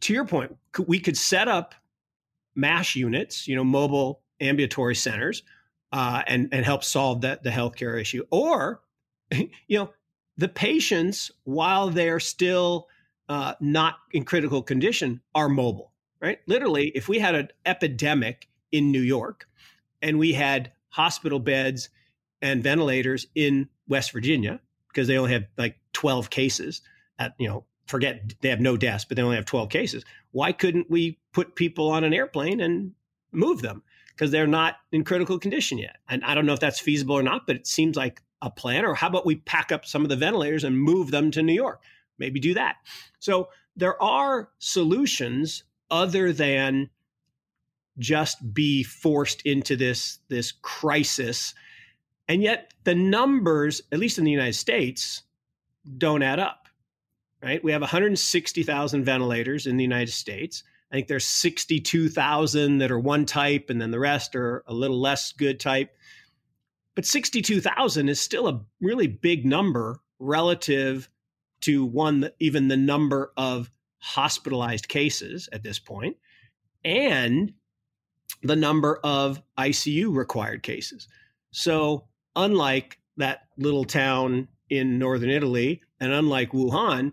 to 0.00 0.14
your 0.14 0.24
point, 0.24 0.56
we 0.86 0.98
could 0.98 1.18
set 1.18 1.48
up 1.48 1.74
MASH 2.54 2.96
units, 2.96 3.46
you 3.46 3.54
know, 3.54 3.62
mobile 3.62 4.21
ambulatory 4.42 4.94
centers, 4.94 5.42
uh, 5.92 6.22
and 6.26 6.48
and 6.52 6.64
help 6.64 6.84
solve 6.84 7.22
that 7.22 7.42
the 7.42 7.50
healthcare 7.50 8.00
issue. 8.00 8.24
Or, 8.30 8.82
you 9.32 9.78
know, 9.78 9.90
the 10.36 10.48
patients 10.48 11.30
while 11.44 11.90
they're 11.90 12.20
still 12.20 12.88
uh, 13.28 13.54
not 13.60 13.96
in 14.12 14.24
critical 14.24 14.62
condition 14.62 15.20
are 15.34 15.48
mobile, 15.48 15.92
right? 16.20 16.40
Literally, 16.46 16.88
if 16.88 17.08
we 17.08 17.18
had 17.18 17.34
an 17.34 17.48
epidemic 17.64 18.48
in 18.72 18.90
New 18.90 19.00
York 19.00 19.48
and 20.00 20.18
we 20.18 20.32
had 20.32 20.72
hospital 20.88 21.38
beds 21.38 21.88
and 22.40 22.62
ventilators 22.62 23.26
in 23.34 23.68
West 23.88 24.12
Virginia 24.12 24.60
because 24.88 25.08
they 25.08 25.16
only 25.16 25.32
have 25.32 25.44
like 25.56 25.76
12 25.92 26.28
cases 26.30 26.82
at, 27.18 27.34
you 27.38 27.48
know, 27.48 27.64
forget 27.86 28.34
they 28.40 28.48
have 28.48 28.60
no 28.60 28.76
deaths, 28.76 29.04
but 29.04 29.16
they 29.16 29.22
only 29.22 29.36
have 29.36 29.44
12 29.46 29.68
cases. 29.68 30.04
Why 30.32 30.52
couldn't 30.52 30.90
we 30.90 31.18
put 31.32 31.54
people 31.54 31.90
on 31.90 32.04
an 32.04 32.12
airplane 32.12 32.60
and 32.60 32.92
move 33.32 33.62
them? 33.62 33.82
Because 34.14 34.30
they're 34.30 34.46
not 34.46 34.76
in 34.92 35.04
critical 35.04 35.38
condition 35.38 35.78
yet. 35.78 35.96
And 36.08 36.24
I 36.24 36.34
don't 36.34 36.46
know 36.46 36.52
if 36.52 36.60
that's 36.60 36.80
feasible 36.80 37.14
or 37.14 37.22
not, 37.22 37.46
but 37.46 37.56
it 37.56 37.66
seems 37.66 37.96
like 37.96 38.22
a 38.42 38.50
plan. 38.50 38.84
Or 38.84 38.94
how 38.94 39.08
about 39.08 39.26
we 39.26 39.36
pack 39.36 39.72
up 39.72 39.86
some 39.86 40.02
of 40.02 40.08
the 40.08 40.16
ventilators 40.16 40.64
and 40.64 40.78
move 40.78 41.10
them 41.10 41.30
to 41.30 41.42
New 41.42 41.54
York? 41.54 41.82
Maybe 42.18 42.40
do 42.40 42.54
that. 42.54 42.76
So 43.18 43.48
there 43.76 44.00
are 44.02 44.50
solutions 44.58 45.64
other 45.90 46.32
than 46.32 46.90
just 47.98 48.54
be 48.54 48.82
forced 48.82 49.42
into 49.42 49.76
this 49.76 50.18
this 50.28 50.52
crisis 50.62 51.54
and 52.26 52.42
yet 52.42 52.72
the 52.84 52.94
numbers 52.94 53.82
at 53.92 53.98
least 53.98 54.18
in 54.18 54.24
the 54.24 54.30
united 54.30 54.54
states 54.54 55.22
don't 55.98 56.22
add 56.22 56.38
up 56.38 56.68
right 57.42 57.62
we 57.62 57.70
have 57.70 57.82
160000 57.82 59.04
ventilators 59.04 59.66
in 59.66 59.76
the 59.76 59.82
united 59.82 60.12
states 60.12 60.64
i 60.92 60.96
think 60.96 61.08
there's 61.08 61.24
62000 61.26 62.78
that 62.78 62.90
are 62.90 62.98
one 62.98 63.24
type 63.26 63.70
and 63.70 63.80
then 63.80 63.90
the 63.90 63.98
rest 63.98 64.36
are 64.36 64.62
a 64.66 64.74
little 64.74 65.00
less 65.00 65.32
good 65.32 65.58
type 65.58 65.90
but 66.94 67.06
62000 67.06 68.08
is 68.08 68.20
still 68.20 68.48
a 68.48 68.60
really 68.80 69.06
big 69.06 69.46
number 69.46 70.00
relative 70.18 71.08
to 71.62 71.84
one 71.84 72.28
even 72.38 72.68
the 72.68 72.76
number 72.76 73.32
of 73.36 73.70
hospitalized 73.98 74.88
cases 74.88 75.48
at 75.52 75.62
this 75.62 75.78
point 75.78 76.16
and 76.84 77.52
the 78.42 78.56
number 78.56 78.98
of 79.04 79.40
ICU 79.58 80.14
required 80.14 80.62
cases. 80.62 81.06
So, 81.52 82.08
unlike 82.34 82.98
that 83.16 83.42
little 83.56 83.84
town 83.84 84.48
in 84.68 84.98
northern 84.98 85.30
Italy 85.30 85.82
and 86.00 86.12
unlike 86.12 86.50
Wuhan, 86.50 87.12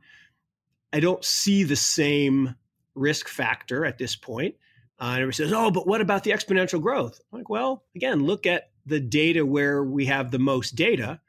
I 0.91 0.99
don't 0.99 1.23
see 1.23 1.63
the 1.63 1.75
same 1.75 2.55
risk 2.99 3.27
factor 3.27 3.85
at 3.85 3.97
this 3.97 4.15
point. 4.15 4.55
Uh, 4.99 5.13
everybody 5.13 5.35
says, 5.35 5.53
oh, 5.53 5.71
but 5.71 5.87
what 5.87 6.01
about 6.01 6.23
the 6.23 6.31
exponential 6.31 6.81
growth? 6.81 7.21
I'm 7.31 7.39
like, 7.39 7.49
well, 7.49 7.83
again, 7.95 8.25
look 8.25 8.45
at 8.45 8.71
the 8.85 8.99
data 8.99 9.45
where 9.45 9.83
we 9.83 10.05
have 10.07 10.31
the 10.31 10.39
most 10.39 10.75
data. 10.75 11.21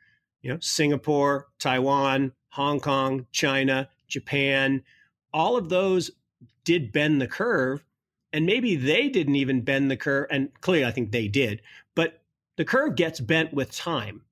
You 0.43 0.53
know, 0.53 0.59
Singapore, 0.61 1.47
Taiwan, 1.59 2.33
Hong 2.49 2.81
Kong, 2.81 3.27
China, 3.31 3.89
Japan, 4.09 4.83
all 5.33 5.57
of 5.57 5.69
those 5.69 6.11
did 6.65 6.93
bend 6.93 7.21
the 7.21 7.27
curve 7.27 7.85
and 8.33 8.47
maybe 8.47 8.77
they 8.77 9.09
didn't 9.09 9.37
even 9.37 9.63
bend 9.63 9.91
the 9.91 9.97
curve 9.97 10.27
and 10.31 10.49
clearly 10.61 10.85
i 10.85 10.91
think 10.91 11.11
they 11.11 11.29
did 11.29 11.63
but 11.95 12.23
the 12.57 12.65
curve 12.65 12.95
gets 12.97 13.21
bent 13.21 13.53
with 13.53 13.75
time 13.75 14.23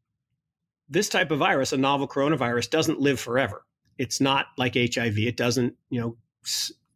this 0.89 1.09
type 1.09 1.31
of 1.31 1.39
virus 1.39 1.73
a 1.73 1.77
novel 1.77 2.09
coronavirus 2.09 2.71
doesn't 2.71 3.01
live 3.01 3.19
forever 3.19 3.65
it's 3.97 4.21
not 4.21 4.47
like 4.57 4.75
hiv 4.75 5.19
it 5.19 5.37
doesn't 5.37 5.75
you 5.91 6.01
know 6.01 6.17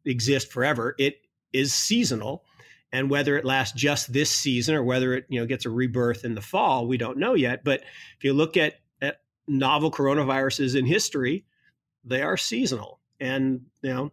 exist 0.05 0.53
forever 0.53 0.95
it 0.99 1.21
is 1.53 1.73
seasonal 1.73 2.45
and 2.93 3.09
whether 3.09 3.37
it 3.37 3.45
lasts 3.45 3.79
just 3.79 4.13
this 4.13 4.31
season 4.31 4.75
or 4.75 4.83
whether 4.83 5.15
it 5.15 5.27
you 5.29 5.41
know 5.41 5.47
gets 5.47 5.65
a 5.65 5.71
rebirth 5.71 6.25
in 6.25 6.35
the 6.35 6.41
fall 6.41 6.87
we 6.87 6.97
don't 6.97 7.19
know 7.19 7.35
yet 7.35 7.65
but 7.65 7.81
if 8.17 8.25
you 8.25 8.33
look 8.33 8.57
at, 8.57 8.75
at 9.01 9.21
novel 9.47 9.91
coronaviruses 9.91 10.77
in 10.77 10.87
history 10.87 11.45
they 12.05 12.23
are 12.23 12.37
seasonal 12.37 13.01
and 13.21 13.61
you 13.83 13.93
know 13.93 14.13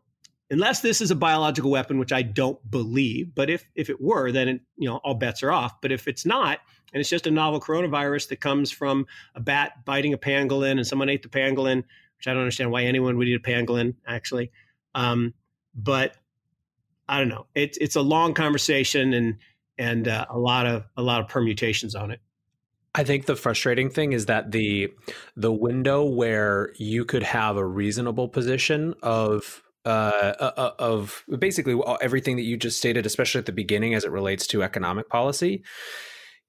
unless 0.52 0.82
this 0.82 1.02
is 1.02 1.12
a 1.12 1.16
biological 1.16 1.72
weapon, 1.72 2.00
which 2.00 2.12
I 2.12 2.22
don't 2.22 2.60
believe. 2.70 3.34
But 3.36 3.50
if 3.50 3.68
if 3.76 3.90
it 3.90 4.02
were, 4.02 4.32
then 4.32 4.48
it, 4.48 4.62
you 4.78 4.90
know 4.90 4.98
all 4.98 5.16
bets 5.16 5.44
are 5.44 5.52
off. 5.52 5.82
But 5.82 5.92
if 5.92 6.08
it's 6.08 6.26
not, 6.26 6.60
and 6.94 7.00
it's 7.00 7.10
just 7.10 7.28
a 7.28 7.32
novel 7.32 7.60
coronavirus 7.60 8.30
that 8.30 8.42
comes 8.42 8.72
from 8.72 9.06
a 9.36 9.40
bat 9.40 9.86
biting 9.86 10.14
a 10.14 10.18
pangolin, 10.18 10.74
and 10.74 10.88
someone 10.88 11.10
ate 11.10 11.24
the 11.24 11.30
pangolin, 11.30 11.84
which 12.18 12.28
I 12.28 12.34
don't 12.34 12.42
understand 12.42 12.72
why 12.72 12.84
anyone 12.84 13.18
would 13.18 13.28
eat 13.28 13.36
a 13.36 13.40
pangolin 13.40 13.96
actually. 14.08 14.52
Um, 14.96 15.34
but 15.76 16.16
I 17.08 17.20
don't 17.20 17.30
know. 17.30 17.48
It's 17.56 17.78
it's 17.80 17.96
a 17.96 18.02
long 18.02 18.34
conversation 18.34 19.14
and 19.14 19.38
and 19.78 20.08
uh, 20.08 20.26
a 20.30 20.38
lot 20.38 20.66
of 20.66 20.84
a 20.98 21.02
lot 21.02 21.22
of 21.22 21.28
permutations 21.28 21.96
on 21.96 22.12
it. 22.12 22.20
I 22.96 23.04
think 23.04 23.26
the 23.26 23.36
frustrating 23.36 23.90
thing 23.90 24.14
is 24.14 24.26
that 24.28 24.52
the 24.52 24.92
the 25.36 25.52
window 25.52 26.04
where 26.04 26.74
you 26.78 27.06
could 27.06 27.24
have 27.24 27.58
a 27.58 27.66
reasonable 27.66 28.28
position 28.28 28.94
of 29.02 29.64
uh, 29.86 30.34
uh, 30.40 30.52
uh, 30.58 30.72
of 30.78 31.24
basically 31.40 31.80
everything 32.02 32.36
that 32.36 32.44
you 32.44 32.58
just 32.58 32.78
stated, 32.78 33.06
especially 33.06 33.40
at 33.40 33.46
the 33.46 33.52
beginning 33.52 33.94
as 33.94 34.04
it 34.04 34.12
relates 34.12 34.46
to 34.48 34.62
economic 34.62 35.10
policy. 35.10 35.64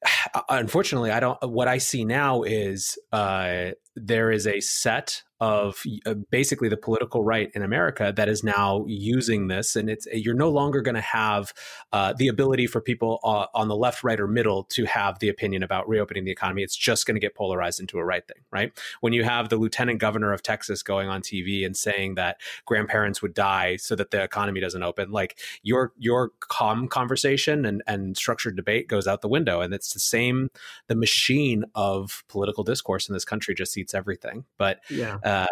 Unfortunately, 0.48 1.10
I 1.10 1.20
don't. 1.20 1.38
What 1.48 1.68
I 1.68 1.78
see 1.78 2.04
now 2.04 2.42
is 2.42 2.98
uh, 3.12 3.70
there 3.94 4.30
is 4.30 4.46
a 4.46 4.60
set 4.60 5.22
of 5.40 5.82
uh, 6.04 6.14
basically 6.30 6.68
the 6.68 6.76
political 6.76 7.24
right 7.24 7.50
in 7.54 7.62
America 7.62 8.12
that 8.14 8.28
is 8.28 8.44
now 8.44 8.84
using 8.86 9.48
this, 9.48 9.74
and 9.74 9.88
it's 9.88 10.06
you're 10.12 10.34
no 10.34 10.50
longer 10.50 10.82
going 10.82 10.94
to 10.94 11.00
have 11.00 11.54
uh, 11.92 12.12
the 12.12 12.28
ability 12.28 12.66
for 12.66 12.80
people 12.80 13.18
uh, 13.24 13.46
on 13.54 13.68
the 13.68 13.76
left, 13.76 14.04
right, 14.04 14.20
or 14.20 14.26
middle 14.26 14.64
to 14.64 14.84
have 14.84 15.18
the 15.20 15.30
opinion 15.30 15.62
about 15.62 15.88
reopening 15.88 16.24
the 16.24 16.30
economy. 16.30 16.62
It's 16.62 16.76
just 16.76 17.06
going 17.06 17.14
to 17.14 17.20
get 17.20 17.34
polarized 17.34 17.80
into 17.80 17.98
a 17.98 18.04
right 18.04 18.26
thing, 18.26 18.42
right? 18.50 18.72
When 19.00 19.14
you 19.14 19.24
have 19.24 19.48
the 19.48 19.56
lieutenant 19.56 19.98
governor 19.98 20.32
of 20.34 20.42
Texas 20.42 20.82
going 20.82 21.08
on 21.08 21.22
TV 21.22 21.64
and 21.64 21.74
saying 21.74 22.16
that 22.16 22.38
grandparents 22.66 23.22
would 23.22 23.32
die 23.32 23.76
so 23.76 23.96
that 23.96 24.10
the 24.10 24.22
economy 24.22 24.60
doesn't 24.60 24.82
open, 24.82 25.10
like 25.10 25.38
your 25.62 25.92
your 25.96 26.32
calm 26.40 26.86
conversation 26.86 27.64
and 27.64 27.82
and 27.86 28.16
structured 28.16 28.56
debate 28.56 28.88
goes 28.88 29.06
out 29.06 29.22
the 29.22 29.28
window, 29.28 29.62
and 29.62 29.72
it's 29.72 29.94
the 29.94 30.00
same. 30.00 30.50
The 30.88 30.94
machine 30.96 31.64
of 31.74 32.24
political 32.28 32.62
discourse 32.62 33.08
in 33.08 33.14
this 33.14 33.24
country 33.24 33.54
just 33.54 33.78
eats 33.78 33.94
everything, 33.94 34.44
but 34.58 34.80
yeah. 34.90 35.18
Uh, 35.24 35.29
Uh, 35.30 35.46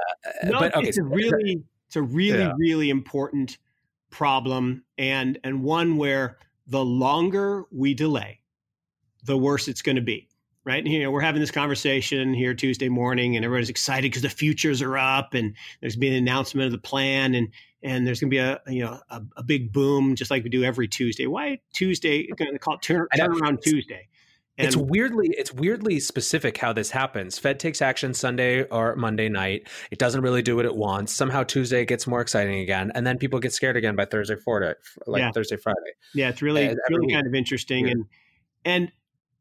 uh, 0.45 0.49
no, 0.49 0.59
but 0.61 0.75
okay, 0.75 0.89
it's 0.89 0.99
a 0.99 1.03
really 1.03 1.63
it's 1.87 1.97
a 1.97 2.03
really 2.03 2.41
yeah. 2.41 2.53
really 2.59 2.91
important 2.91 3.59
problem 4.11 4.85
and 4.97 5.39
and 5.45 5.63
one 5.63 5.97
where 5.97 6.39
the 6.67 6.85
longer 6.85 7.65
we 7.71 7.95
delay, 7.95 8.41
the 9.25 9.37
worse 9.37 9.69
it's 9.69 9.83
going 9.83 9.97
to 9.97 10.03
be. 10.03 10.29
Right. 10.65 10.85
And, 10.85 10.93
you 10.93 11.03
know, 11.03 11.11
we're 11.11 11.23
having 11.23 11.41
this 11.41 11.51
conversation 11.51 12.35
here 12.35 12.53
Tuesday 12.53 12.91
morning 12.91 13.37
and 13.37 13.45
everybody's 13.45 13.71
excited 13.71 14.11
because 14.11 14.21
the 14.21 14.29
futures 14.29 14.83
are 14.83 14.99
up 14.99 15.33
and 15.33 15.55
there's 15.81 15.97
been 15.97 16.13
an 16.13 16.19
announcement 16.19 16.67
of 16.67 16.73
the 16.73 16.79
plan 16.79 17.35
and 17.35 17.49
and 17.83 18.07
there's 18.07 18.21
going 18.21 18.31
to 18.31 18.35
be 18.35 18.39
a 18.39 18.61
you 18.67 18.85
know 18.85 19.01
a, 19.09 19.23
a, 19.37 19.43
big 19.43 19.73
boom 19.73 20.15
just 20.15 20.31
like 20.31 20.45
we 20.45 20.51
do 20.51 20.65
every 20.65 20.87
Tuesday. 20.87 21.27
Why 21.27 21.61
Tuesday? 21.73 22.27
Going 22.27 22.53
to 22.53 22.59
call 22.59 22.75
it 22.75 22.83
turn, 22.83 23.07
turn 23.17 23.41
around 23.41 23.63
Tuesday. 23.63 24.09
And 24.59 24.67
it's 24.67 24.77
weirdly 24.77 25.29
it's 25.39 25.55
weirdly 25.55 26.01
specific 26.01 26.59
how 26.59 26.73
this 26.73 26.91
happens. 26.91 27.39
Fed 27.39 27.61
takes 27.61 27.81
action 27.81 28.13
Sunday 28.13 28.65
or 28.65 28.97
Monday 28.97 29.29
night. 29.29 29.69
It 29.93 30.01
doesn't 30.01 30.21
really 30.21 30.43
do 30.43 30.57
what 30.57 30.65
it 30.65 30.75
wants. 30.75 31.13
Somehow 31.13 31.45
Tuesday 31.45 31.85
gets 31.85 32.09
more 32.09 32.21
exciting 32.21 32.59
again, 32.59 32.91
and 32.95 33.07
then 33.07 33.19
people 33.19 33.39
get 33.39 33.53
scared 33.53 33.77
again 33.77 33.95
by 33.95 34.05
Thursday, 34.05 34.35
Friday, 34.35 34.75
like 35.07 35.21
yeah. 35.21 35.31
Thursday, 35.31 35.57
Friday. 35.57 35.93
Yeah, 36.13 36.29
it's 36.29 36.43
really 36.43 36.65
it's 36.65 36.81
really 36.91 37.13
kind 37.13 37.27
of 37.27 37.35
interesting, 37.35 37.85
weird. 37.85 37.97
and 37.99 38.07
and 38.65 38.93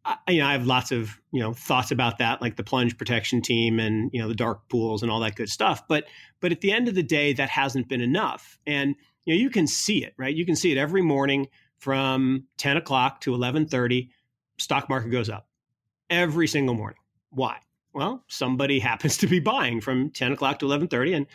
I, 0.05 0.17
you 0.31 0.39
know 0.39 0.47
I 0.47 0.51
have 0.51 0.67
lots 0.67 0.91
of 0.91 1.19
you 1.31 1.39
know 1.39 1.53
thoughts 1.53 1.89
about 1.89 2.19
that, 2.19 2.39
like 2.39 2.55
the 2.55 2.63
plunge 2.63 2.95
protection 2.95 3.41
team 3.41 3.79
and 3.79 4.11
you 4.13 4.21
know 4.21 4.27
the 4.27 4.35
dark 4.35 4.69
pools 4.69 5.01
and 5.01 5.11
all 5.11 5.19
that 5.21 5.35
good 5.35 5.49
stuff. 5.49 5.87
But 5.87 6.05
but 6.41 6.51
at 6.51 6.61
the 6.61 6.71
end 6.71 6.87
of 6.87 6.95
the 6.95 7.03
day, 7.03 7.33
that 7.33 7.49
hasn't 7.49 7.89
been 7.89 8.01
enough, 8.01 8.59
and 8.67 8.95
you 9.25 9.33
know 9.33 9.41
you 9.41 9.49
can 9.49 9.65
see 9.65 10.03
it, 10.05 10.13
right? 10.17 10.35
You 10.35 10.45
can 10.45 10.55
see 10.55 10.71
it 10.71 10.77
every 10.77 11.01
morning 11.01 11.47
from 11.79 12.43
ten 12.57 12.77
o'clock 12.77 13.21
to 13.21 13.33
eleven 13.33 13.65
thirty 13.65 14.11
stock 14.57 14.89
market 14.89 15.09
goes 15.09 15.29
up 15.29 15.47
every 16.09 16.47
single 16.47 16.75
morning. 16.75 16.99
Why? 17.29 17.57
Well, 17.93 18.23
somebody 18.27 18.79
happens 18.91 19.17
to 19.17 19.27
be 19.27 19.39
buying 19.39 19.81
from 19.81 20.11
10 20.11 20.31
o'clock 20.31 20.59
to 20.59 20.65
11:30, 20.65 21.15
and 21.15 21.27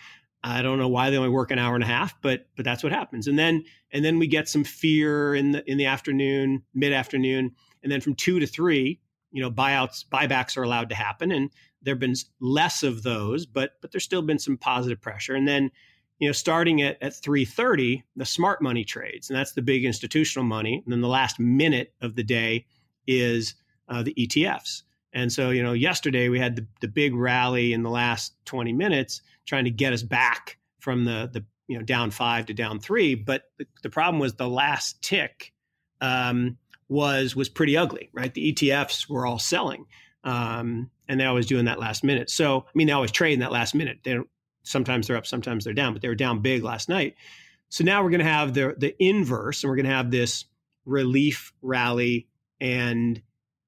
I 0.44 0.60
don't 0.62 0.78
know 0.78 0.88
why 0.88 1.10
they 1.10 1.16
only 1.16 1.28
work 1.28 1.50
an 1.50 1.58
hour 1.58 1.74
and 1.74 1.84
a 1.84 1.86
half, 1.86 2.20
but 2.20 2.46
but 2.56 2.64
that's 2.64 2.82
what 2.82 2.92
happens. 2.92 3.26
And 3.26 3.38
then 3.38 3.64
and 3.92 4.04
then 4.04 4.18
we 4.18 4.26
get 4.26 4.48
some 4.48 4.64
fear 4.64 5.34
in 5.34 5.52
the 5.52 5.70
in 5.70 5.78
the 5.78 5.86
afternoon, 5.86 6.62
mid 6.74 6.92
afternoon, 6.92 7.52
and 7.82 7.92
then 7.92 8.00
from 8.00 8.14
two 8.14 8.40
to 8.40 8.46
three, 8.46 9.00
you 9.30 9.42
know, 9.42 9.50
buyouts, 9.50 10.04
buybacks 10.06 10.56
are 10.56 10.62
allowed 10.62 10.88
to 10.88 10.94
happen, 10.94 11.32
and 11.32 11.50
there've 11.82 11.98
been 11.98 12.14
less 12.40 12.82
of 12.82 13.02
those, 13.02 13.46
but 13.46 13.72
but 13.80 13.92
there's 13.92 14.04
still 14.04 14.22
been 14.22 14.38
some 14.38 14.56
positive 14.56 15.00
pressure. 15.00 15.34
And 15.34 15.46
then, 15.46 15.70
you 16.18 16.28
know, 16.28 16.32
starting 16.32 16.82
at 16.82 17.00
at 17.02 17.14
three 17.14 17.44
thirty, 17.44 18.04
the 18.16 18.24
smart 18.24 18.62
money 18.62 18.84
trades, 18.84 19.30
and 19.30 19.38
that's 19.38 19.52
the 19.52 19.62
big 19.62 19.84
institutional 19.84 20.46
money. 20.46 20.82
And 20.84 20.92
then 20.92 21.00
the 21.00 21.08
last 21.08 21.38
minute 21.38 21.94
of 22.00 22.16
the 22.16 22.24
day 22.24 22.66
is 23.06 23.54
uh, 23.88 24.02
the 24.02 24.14
ETFs. 24.14 24.82
And 25.12 25.32
so, 25.32 25.50
you 25.50 25.62
know, 25.62 25.72
yesterday 25.72 26.28
we 26.28 26.38
had 26.38 26.56
the, 26.56 26.66
the 26.80 26.88
big 26.88 27.14
rally 27.14 27.72
in 27.72 27.82
the 27.82 27.90
last 27.90 28.34
20 28.46 28.72
minutes 28.72 29.20
trying 29.46 29.64
to 29.64 29.70
get 29.70 29.92
us 29.92 30.02
back 30.02 30.58
from 30.80 31.04
the, 31.04 31.28
the 31.32 31.44
you 31.68 31.78
know, 31.78 31.84
down 31.84 32.10
five 32.10 32.46
to 32.46 32.54
down 32.54 32.80
three. 32.80 33.14
But 33.14 33.44
the, 33.58 33.66
the 33.82 33.90
problem 33.90 34.20
was 34.20 34.34
the 34.34 34.48
last 34.48 35.00
tick 35.02 35.52
um, 36.00 36.56
was 36.88 37.36
was 37.36 37.48
pretty 37.48 37.76
ugly, 37.76 38.10
right? 38.12 38.32
The 38.32 38.52
ETFs 38.52 39.08
were 39.08 39.26
all 39.26 39.38
selling. 39.38 39.86
Um, 40.24 40.90
and 41.08 41.18
they 41.18 41.24
always 41.24 41.46
doing 41.46 41.64
that 41.64 41.80
last 41.80 42.04
minute. 42.04 42.30
So, 42.30 42.60
I 42.60 42.70
mean, 42.74 42.86
they 42.86 42.92
always 42.92 43.10
trade 43.10 43.34
in 43.34 43.40
that 43.40 43.52
last 43.52 43.74
minute. 43.74 43.98
They 44.04 44.14
don't, 44.14 44.28
sometimes 44.62 45.06
they're 45.06 45.16
up, 45.16 45.26
sometimes 45.26 45.64
they're 45.64 45.74
down, 45.74 45.92
but 45.92 46.02
they 46.02 46.08
were 46.08 46.14
down 46.14 46.40
big 46.40 46.62
last 46.62 46.88
night. 46.88 47.16
So 47.68 47.84
now 47.84 48.02
we're 48.02 48.10
going 48.10 48.20
to 48.20 48.26
have 48.26 48.54
the 48.54 48.74
the 48.76 48.94
inverse, 49.02 49.62
and 49.62 49.70
we're 49.70 49.76
going 49.76 49.86
to 49.86 49.92
have 49.92 50.10
this 50.10 50.44
relief 50.84 51.52
rally 51.62 52.28
and 52.62 53.20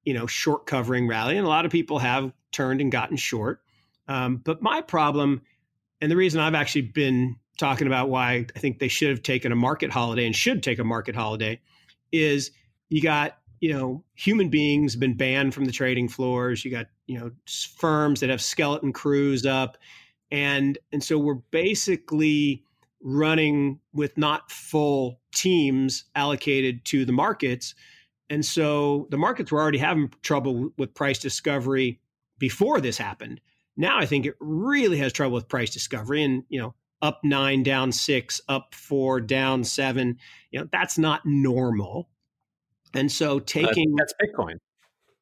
you 0.04 0.14
know 0.14 0.26
short 0.26 0.64
covering 0.64 1.06
rally, 1.06 1.36
and 1.36 1.44
a 1.44 1.50
lot 1.50 1.66
of 1.66 1.72
people 1.72 1.98
have 1.98 2.32
turned 2.52 2.80
and 2.80 2.90
gotten 2.90 3.18
short. 3.18 3.60
Um, 4.08 4.36
but 4.36 4.62
my 4.62 4.80
problem, 4.80 5.42
and 6.00 6.10
the 6.10 6.16
reason 6.16 6.40
I've 6.40 6.54
actually 6.54 6.82
been 6.82 7.36
talking 7.58 7.86
about 7.86 8.08
why 8.08 8.46
I 8.54 8.58
think 8.58 8.78
they 8.78 8.88
should 8.88 9.10
have 9.10 9.22
taken 9.22 9.52
a 9.52 9.56
market 9.56 9.90
holiday 9.90 10.24
and 10.24 10.34
should 10.34 10.62
take 10.62 10.78
a 10.78 10.84
market 10.84 11.14
holiday, 11.14 11.60
is 12.12 12.52
you 12.88 13.02
got 13.02 13.36
you 13.60 13.72
know 13.72 14.04
human 14.14 14.48
beings 14.48 14.94
been 14.96 15.16
banned 15.16 15.52
from 15.52 15.64
the 15.64 15.72
trading 15.72 16.08
floors. 16.08 16.64
You 16.64 16.70
got 16.70 16.86
you 17.06 17.18
know 17.18 17.32
firms 17.76 18.20
that 18.20 18.30
have 18.30 18.40
skeleton 18.40 18.92
crews 18.92 19.44
up, 19.44 19.76
and 20.30 20.78
and 20.92 21.02
so 21.02 21.18
we're 21.18 21.34
basically 21.34 22.62
running 23.02 23.80
with 23.92 24.16
not 24.16 24.50
full 24.50 25.20
teams 25.34 26.04
allocated 26.14 26.84
to 26.86 27.04
the 27.04 27.12
markets 27.12 27.74
and 28.34 28.44
so 28.44 29.06
the 29.10 29.16
markets 29.16 29.52
were 29.52 29.62
already 29.62 29.78
having 29.78 30.12
trouble 30.22 30.70
with 30.76 30.92
price 30.92 31.20
discovery 31.20 32.00
before 32.36 32.80
this 32.80 32.98
happened. 32.98 33.40
Now 33.76 33.96
I 33.96 34.06
think 34.06 34.26
it 34.26 34.34
really 34.40 34.96
has 34.96 35.12
trouble 35.12 35.36
with 35.36 35.46
price 35.46 35.70
discovery 35.70 36.24
and, 36.24 36.42
you 36.48 36.58
know, 36.58 36.74
up 37.00 37.20
9 37.22 37.62
down 37.62 37.92
6, 37.92 38.40
up 38.48 38.74
4 38.74 39.20
down 39.20 39.62
7, 39.62 40.18
you 40.50 40.58
know, 40.58 40.68
that's 40.72 40.98
not 40.98 41.20
normal. 41.24 42.08
And 42.92 43.10
so 43.12 43.38
taking 43.38 43.94
that's, 43.94 44.12
that's 44.18 44.32
Bitcoin. 44.32 44.54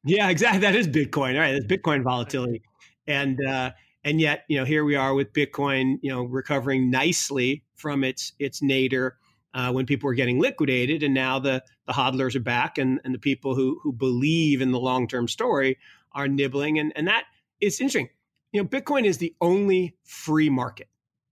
Yeah, 0.03 0.29
exactly. 0.29 0.61
That 0.61 0.75
is 0.75 0.87
Bitcoin. 0.87 1.35
All 1.35 1.41
right, 1.41 1.51
that's 1.51 1.67
Bitcoin 1.67 2.01
volatility. 2.01 2.63
And 3.05 3.39
uh 3.45 3.73
and 4.03 4.19
yet, 4.19 4.43
you 4.47 4.57
know, 4.57 4.65
here 4.65 4.83
we 4.83 4.95
are 4.95 5.13
with 5.13 5.33
Bitcoin, 5.33 5.97
you 6.01 6.09
know, 6.09 6.23
recovering 6.23 6.89
nicely 6.89 7.63
from 7.75 8.03
its 8.03 8.33
its 8.39 8.63
nadir 8.63 9.17
uh, 9.53 9.71
when 9.71 9.85
people 9.85 10.07
were 10.07 10.13
getting 10.13 10.39
liquidated, 10.39 11.03
and 11.03 11.13
now 11.13 11.39
the 11.39 11.63
the 11.85 11.93
hodlers 11.93 12.35
are 12.35 12.41
back, 12.41 12.77
and 12.77 12.99
and 13.03 13.13
the 13.13 13.19
people 13.19 13.55
who 13.55 13.79
who 13.83 13.91
believe 13.91 14.61
in 14.61 14.71
the 14.71 14.79
long 14.79 15.07
term 15.07 15.27
story 15.27 15.77
are 16.11 16.27
nibbling, 16.27 16.79
and 16.79 16.91
and 16.95 17.07
that 17.07 17.25
is 17.61 17.79
interesting. 17.79 18.09
You 18.51 18.61
know, 18.61 18.67
Bitcoin 18.67 19.05
is 19.05 19.17
the 19.17 19.35
only 19.41 19.95
free 20.03 20.49
market. 20.49 20.87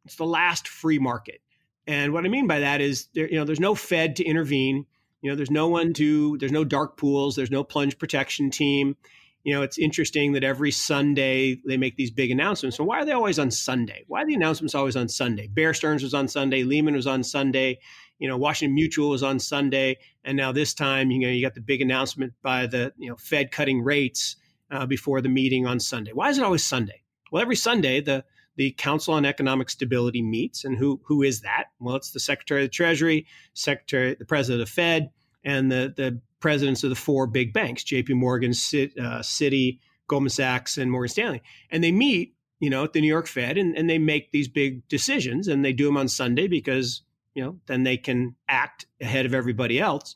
It's 0.06 0.16
the 0.16 0.26
last 0.26 0.68
free 0.68 1.00
market, 1.00 1.42
and 1.88 2.14
what 2.14 2.26
I 2.26 2.30
mean 2.30 2.48
by 2.48 2.60
that 2.60 2.82
is, 2.82 3.08
there, 3.14 3.30
you 3.30 3.36
know, 3.36 3.46
there's 3.46 3.60
no 3.60 3.76
Fed 3.76 4.18
to 4.18 4.24
intervene. 4.24 4.86
You 5.22 5.30
know, 5.30 5.36
there's 5.36 5.52
no 5.52 5.68
one 5.68 5.94
to, 5.94 6.36
there's 6.40 6.52
no 6.52 6.64
dark 6.64 6.98
pools, 6.98 7.36
there's 7.36 7.52
no 7.52 7.64
plunge 7.64 8.00
protection 8.00 8.50
team 8.50 8.96
you 9.44 9.54
know, 9.54 9.64
it's 9.64 9.78
interesting 9.78 10.34
that 10.34 10.44
every 10.44 10.72
Sunday 10.72 11.60
they 11.66 11.78
make 11.78 11.96
these 11.96 12.12
big 12.12 12.32
announcements. 12.32 12.78
So 12.78 12.84
why 12.84 13.00
are 13.00 13.06
they 13.06 13.12
always 13.12 13.40
on 13.40 13.50
Sunday? 13.50 14.04
Why 14.08 14.22
are 14.22 14.26
the 14.26 14.36
announcements 14.36 14.76
always 14.76 14.96
on 14.96 15.10
Sunday? 15.10 15.48
Bear 15.48 15.74
Stearns 15.74 16.04
was 16.04 16.14
on 16.14 16.28
Sunday, 16.28 16.64
Lehman 16.64 16.96
was 16.96 17.08
on 17.08 17.24
Sunday, 17.24 17.80
you 18.22 18.28
know, 18.28 18.38
Washington 18.38 18.76
Mutual 18.76 19.10
was 19.10 19.24
on 19.24 19.40
Sunday, 19.40 19.98
and 20.24 20.38
now 20.38 20.52
this 20.52 20.76
time, 20.76 21.10
you 21.10 21.18
know, 21.20 21.28
you 21.28 21.42
got 21.42 21.56
the 21.56 21.60
big 21.60 21.82
announcement 21.82 22.34
by 22.44 22.68
the 22.68 22.94
you 22.96 23.10
know 23.10 23.16
Fed 23.16 23.52
cutting 23.52 23.82
rates 23.82 24.36
uh, 24.70 24.86
before 24.86 25.22
the 25.22 25.28
meeting 25.28 25.66
on 25.66 25.80
Sunday. 25.80 26.12
Why 26.14 26.30
is 26.30 26.38
it 26.38 26.44
always 26.44 26.64
Sunday? 26.64 27.02
Well, 27.32 27.42
every 27.42 27.56
Sunday 27.56 28.00
the 28.00 28.24
the 28.58 28.74
Council 28.74 29.16
on 29.16 29.26
Economic 29.26 29.72
Stability 29.72 30.22
meets, 30.22 30.64
and 30.64 30.78
who 30.78 31.02
who 31.06 31.24
is 31.24 31.42
that? 31.42 31.66
Well, 31.80 31.96
it's 31.96 32.12
the 32.12 32.20
Secretary 32.20 32.62
of 32.62 32.66
the 32.66 32.76
Treasury, 32.76 33.26
Secretary, 33.56 34.14
the 34.14 34.26
President 34.26 34.62
of 34.62 34.68
the 34.68 34.72
Fed, 34.72 35.10
and 35.44 35.72
the 35.72 35.92
the 35.98 36.22
presidents 36.40 36.84
of 36.84 36.92
the 36.92 36.96
four 36.96 37.26
big 37.26 37.54
banks: 37.54 37.84
J.P. 37.84 38.14
Morgan, 38.14 38.52
Citi, 38.52 39.00
uh, 39.00 39.22
Citi 39.22 39.80
Goldman 40.06 40.30
Sachs, 40.30 40.78
and 40.78 40.92
Morgan 40.92 41.10
Stanley, 41.10 41.42
and 41.72 41.84
they 41.84 41.92
meet 41.92 42.36
you 42.60 42.70
know, 42.70 42.84
at 42.84 42.94
the 42.94 43.02
New 43.02 43.08
York 43.08 43.26
Fed, 43.26 43.58
and, 43.58 43.76
and 43.76 43.90
they 43.90 43.98
make 43.98 44.32
these 44.32 44.48
big 44.48 44.88
decisions, 44.88 45.48
and 45.48 45.66
they 45.66 45.74
do 45.74 45.88
them 45.88 45.98
on 45.98 46.08
Sunday 46.08 46.48
because 46.48 47.02
you 47.34 47.44
know, 47.44 47.60
then 47.66 47.84
they 47.84 47.98
can 47.98 48.36
act 48.48 48.86
ahead 49.02 49.26
of 49.26 49.34
everybody 49.34 49.80
else. 49.80 50.16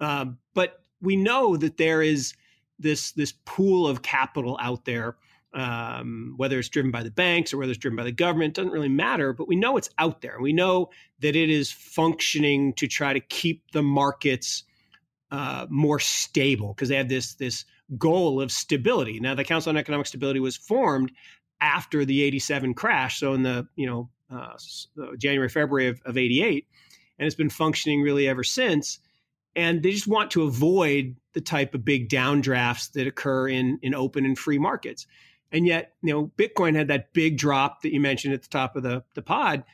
Uh, 0.00 0.26
but 0.54 0.80
we 1.00 1.16
know 1.16 1.56
that 1.56 1.76
there 1.76 2.02
is 2.02 2.34
this 2.78 3.12
this 3.12 3.32
pool 3.44 3.86
of 3.86 4.02
capital 4.02 4.58
out 4.60 4.84
there, 4.84 5.16
um, 5.54 6.34
whether 6.36 6.58
it's 6.58 6.68
driven 6.68 6.90
by 6.90 7.02
the 7.02 7.10
banks 7.10 7.52
or 7.52 7.58
whether 7.58 7.70
it's 7.70 7.80
driven 7.80 7.96
by 7.96 8.04
the 8.04 8.12
government, 8.12 8.54
doesn't 8.54 8.72
really 8.72 8.88
matter. 8.88 9.32
But 9.32 9.48
we 9.48 9.56
know 9.56 9.76
it's 9.76 9.90
out 9.98 10.20
there. 10.20 10.38
We 10.40 10.52
know 10.52 10.90
that 11.20 11.36
it 11.36 11.50
is 11.50 11.70
functioning 11.70 12.74
to 12.74 12.86
try 12.86 13.12
to 13.12 13.20
keep 13.20 13.70
the 13.72 13.82
markets 13.82 14.64
uh, 15.30 15.66
more 15.68 15.98
stable 15.98 16.74
because 16.74 16.88
they 16.88 16.96
have 16.96 17.08
this 17.08 17.34
this 17.34 17.64
goal 17.98 18.40
of 18.40 18.50
stability. 18.50 19.20
Now, 19.20 19.34
the 19.34 19.44
Council 19.44 19.70
on 19.70 19.76
Economic 19.76 20.06
Stability 20.06 20.40
was 20.40 20.56
formed 20.56 21.12
after 21.60 22.04
the 22.04 22.22
87 22.22 22.74
crash. 22.74 23.18
So 23.18 23.32
in 23.34 23.42
the, 23.42 23.66
you 23.76 23.86
know, 23.86 24.10
uh, 24.30 24.56
January, 25.18 25.48
February 25.48 25.88
of, 25.88 26.00
of 26.04 26.16
88. 26.16 26.66
And 27.18 27.26
it's 27.26 27.36
been 27.36 27.50
functioning 27.50 28.02
really 28.02 28.28
ever 28.28 28.44
since. 28.44 28.98
And 29.54 29.82
they 29.82 29.92
just 29.92 30.06
want 30.06 30.32
to 30.32 30.42
avoid 30.42 31.16
the 31.32 31.40
type 31.40 31.74
of 31.74 31.84
big 31.84 32.08
downdrafts 32.08 32.92
that 32.92 33.06
occur 33.06 33.48
in, 33.48 33.78
in 33.82 33.94
open 33.94 34.24
and 34.24 34.38
free 34.38 34.58
markets. 34.58 35.06
And 35.50 35.66
yet, 35.66 35.94
you 36.02 36.12
know, 36.12 36.30
Bitcoin 36.36 36.74
had 36.74 36.88
that 36.88 37.12
big 37.12 37.38
drop 37.38 37.82
that 37.82 37.92
you 37.92 38.00
mentioned 38.00 38.34
at 38.34 38.42
the 38.42 38.48
top 38.48 38.76
of 38.76 38.82
the, 38.82 39.02
the 39.14 39.22
pod, 39.22 39.64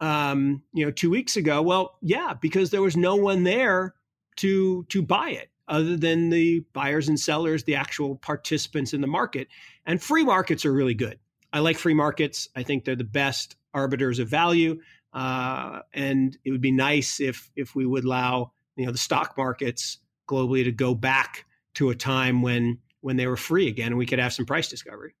um, 0.00 0.62
you 0.72 0.84
know, 0.84 0.90
two 0.90 1.10
weeks 1.10 1.36
ago. 1.36 1.62
Well, 1.62 1.96
yeah, 2.02 2.34
because 2.40 2.70
there 2.70 2.82
was 2.82 2.96
no 2.96 3.16
one 3.16 3.42
there 3.42 3.94
to 4.36 4.84
to 4.88 5.02
buy 5.02 5.30
it 5.30 5.50
other 5.68 5.96
than 5.96 6.30
the 6.30 6.60
buyers 6.72 7.08
and 7.08 7.18
sellers, 7.18 7.64
the 7.64 7.76
actual 7.76 8.16
participants 8.16 8.92
in 8.92 9.00
the 9.00 9.06
market. 9.06 9.48
And 9.86 10.02
free 10.02 10.24
markets 10.24 10.64
are 10.64 10.72
really 10.72 10.94
good. 10.94 11.18
I 11.52 11.60
like 11.60 11.78
free 11.78 11.94
markets. 11.94 12.48
I 12.56 12.62
think 12.62 12.84
they're 12.84 12.96
the 12.96 13.04
best 13.04 13.56
arbiters 13.74 14.18
of 14.18 14.28
value. 14.28 14.80
Uh, 15.12 15.80
and 15.92 16.38
it 16.44 16.50
would 16.50 16.60
be 16.60 16.72
nice 16.72 17.20
if 17.20 17.50
if 17.54 17.74
we 17.74 17.86
would 17.86 18.04
allow 18.04 18.52
you 18.76 18.86
know 18.86 18.92
the 18.92 18.98
stock 18.98 19.34
markets 19.36 19.98
globally 20.28 20.64
to 20.64 20.72
go 20.72 20.94
back 20.94 21.44
to 21.74 21.90
a 21.90 21.94
time 21.94 22.42
when 22.42 22.78
when 23.00 23.16
they 23.16 23.26
were 23.26 23.36
free 23.36 23.68
again, 23.68 23.88
and 23.88 23.98
we 23.98 24.06
could 24.06 24.18
have 24.18 24.32
some 24.32 24.46
price 24.46 24.68
discovery. 24.68 25.14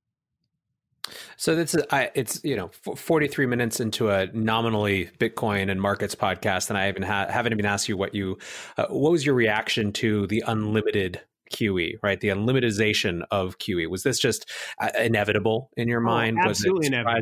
So 1.36 1.56
that's 1.56 1.74
I, 1.90 2.10
it's 2.14 2.40
you 2.44 2.56
know 2.56 2.70
43 2.96 3.46
minutes 3.46 3.80
into 3.80 4.10
a 4.10 4.26
nominally 4.32 5.10
Bitcoin 5.18 5.70
and 5.70 5.80
markets 5.80 6.14
podcast, 6.14 6.68
and 6.68 6.78
I 6.78 6.86
haven't 6.86 7.02
ha- 7.02 7.28
haven't 7.28 7.52
even 7.52 7.66
asked 7.66 7.88
you 7.88 7.96
what 7.96 8.14
you 8.14 8.38
uh, 8.76 8.86
what 8.88 9.12
was 9.12 9.26
your 9.26 9.34
reaction 9.34 9.92
to 9.94 10.26
the 10.28 10.42
unlimited 10.46 11.20
QE, 11.52 11.94
right? 12.02 12.20
The 12.20 12.28
unlimitization 12.28 13.22
of 13.30 13.58
QE. 13.58 13.88
Was 13.88 14.04
this 14.04 14.18
just 14.18 14.48
uh, 14.80 14.90
inevitable 14.98 15.70
in 15.76 15.88
your 15.88 16.00
oh, 16.00 16.04
mind? 16.04 16.38
Oh, 16.40 16.48
absolutely 16.48 16.86
inevitable. 16.86 17.20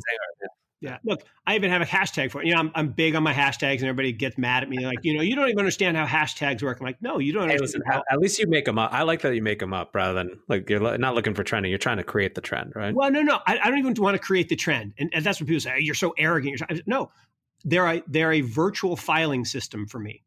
Yeah. 0.80 0.96
Look, 1.04 1.24
I 1.46 1.56
even 1.56 1.70
have 1.70 1.82
a 1.82 1.86
hashtag 1.86 2.30
for 2.30 2.40
it. 2.40 2.46
You 2.46 2.54
know, 2.54 2.60
I'm, 2.60 2.72
I'm 2.74 2.88
big 2.88 3.14
on 3.14 3.22
my 3.22 3.34
hashtags, 3.34 3.80
and 3.80 3.84
everybody 3.84 4.12
gets 4.12 4.38
mad 4.38 4.62
at 4.62 4.68
me. 4.70 4.78
like, 4.86 5.00
you 5.02 5.14
know, 5.14 5.20
you 5.20 5.36
don't 5.36 5.48
even 5.48 5.58
understand 5.58 5.96
how 5.96 6.06
hashtags 6.06 6.62
work. 6.62 6.80
I'm 6.80 6.86
like, 6.86 7.02
no, 7.02 7.18
you 7.18 7.34
don't 7.34 7.48
hey, 7.48 7.56
understand. 7.56 7.84
Listen, 7.86 8.00
how- 8.00 8.02
at 8.10 8.18
least 8.18 8.38
you 8.38 8.46
make 8.46 8.64
them 8.64 8.78
up. 8.78 8.90
I 8.92 9.02
like 9.02 9.20
that 9.20 9.34
you 9.34 9.42
make 9.42 9.58
them 9.58 9.74
up 9.74 9.94
rather 9.94 10.14
than 10.14 10.38
like 10.48 10.70
you're 10.70 10.98
not 10.98 11.14
looking 11.14 11.34
for 11.34 11.44
trending. 11.44 11.70
You're 11.70 11.78
trying 11.78 11.98
to 11.98 12.04
create 12.04 12.34
the 12.34 12.40
trend, 12.40 12.72
right? 12.74 12.94
Well, 12.94 13.10
no, 13.10 13.20
no, 13.20 13.40
I, 13.46 13.58
I 13.62 13.68
don't 13.68 13.78
even 13.78 13.94
want 13.94 14.14
to 14.14 14.18
create 14.18 14.48
the 14.48 14.56
trend, 14.56 14.94
and, 14.98 15.10
and 15.12 15.24
that's 15.24 15.38
what 15.40 15.48
people 15.48 15.60
say. 15.60 15.80
You're 15.80 15.94
so 15.94 16.14
arrogant. 16.16 16.58
You're 16.58 16.78
so, 16.78 16.82
no, 16.86 17.10
they're 17.64 17.86
a 17.86 18.02
they're 18.06 18.32
a 18.32 18.40
virtual 18.40 18.96
filing 18.96 19.44
system 19.44 19.86
for 19.86 19.98
me. 19.98 20.22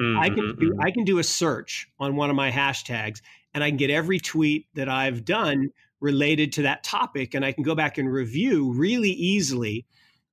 Mm-hmm, 0.00 0.18
I 0.18 0.28
can 0.30 0.56
do 0.56 0.70
mm-hmm. 0.70 0.80
I 0.80 0.90
can 0.90 1.04
do 1.04 1.18
a 1.18 1.24
search 1.24 1.86
on 1.98 2.16
one 2.16 2.30
of 2.30 2.36
my 2.36 2.50
hashtags, 2.50 3.20
and 3.52 3.62
I 3.62 3.68
can 3.68 3.76
get 3.76 3.90
every 3.90 4.20
tweet 4.20 4.66
that 4.74 4.88
I've 4.88 5.24
done 5.24 5.70
related 6.00 6.52
to 6.52 6.62
that 6.62 6.84
topic, 6.84 7.34
and 7.34 7.44
I 7.44 7.52
can 7.52 7.64
go 7.64 7.74
back 7.74 7.98
and 7.98 8.10
review 8.12 8.72
really 8.72 9.10
easily 9.10 9.86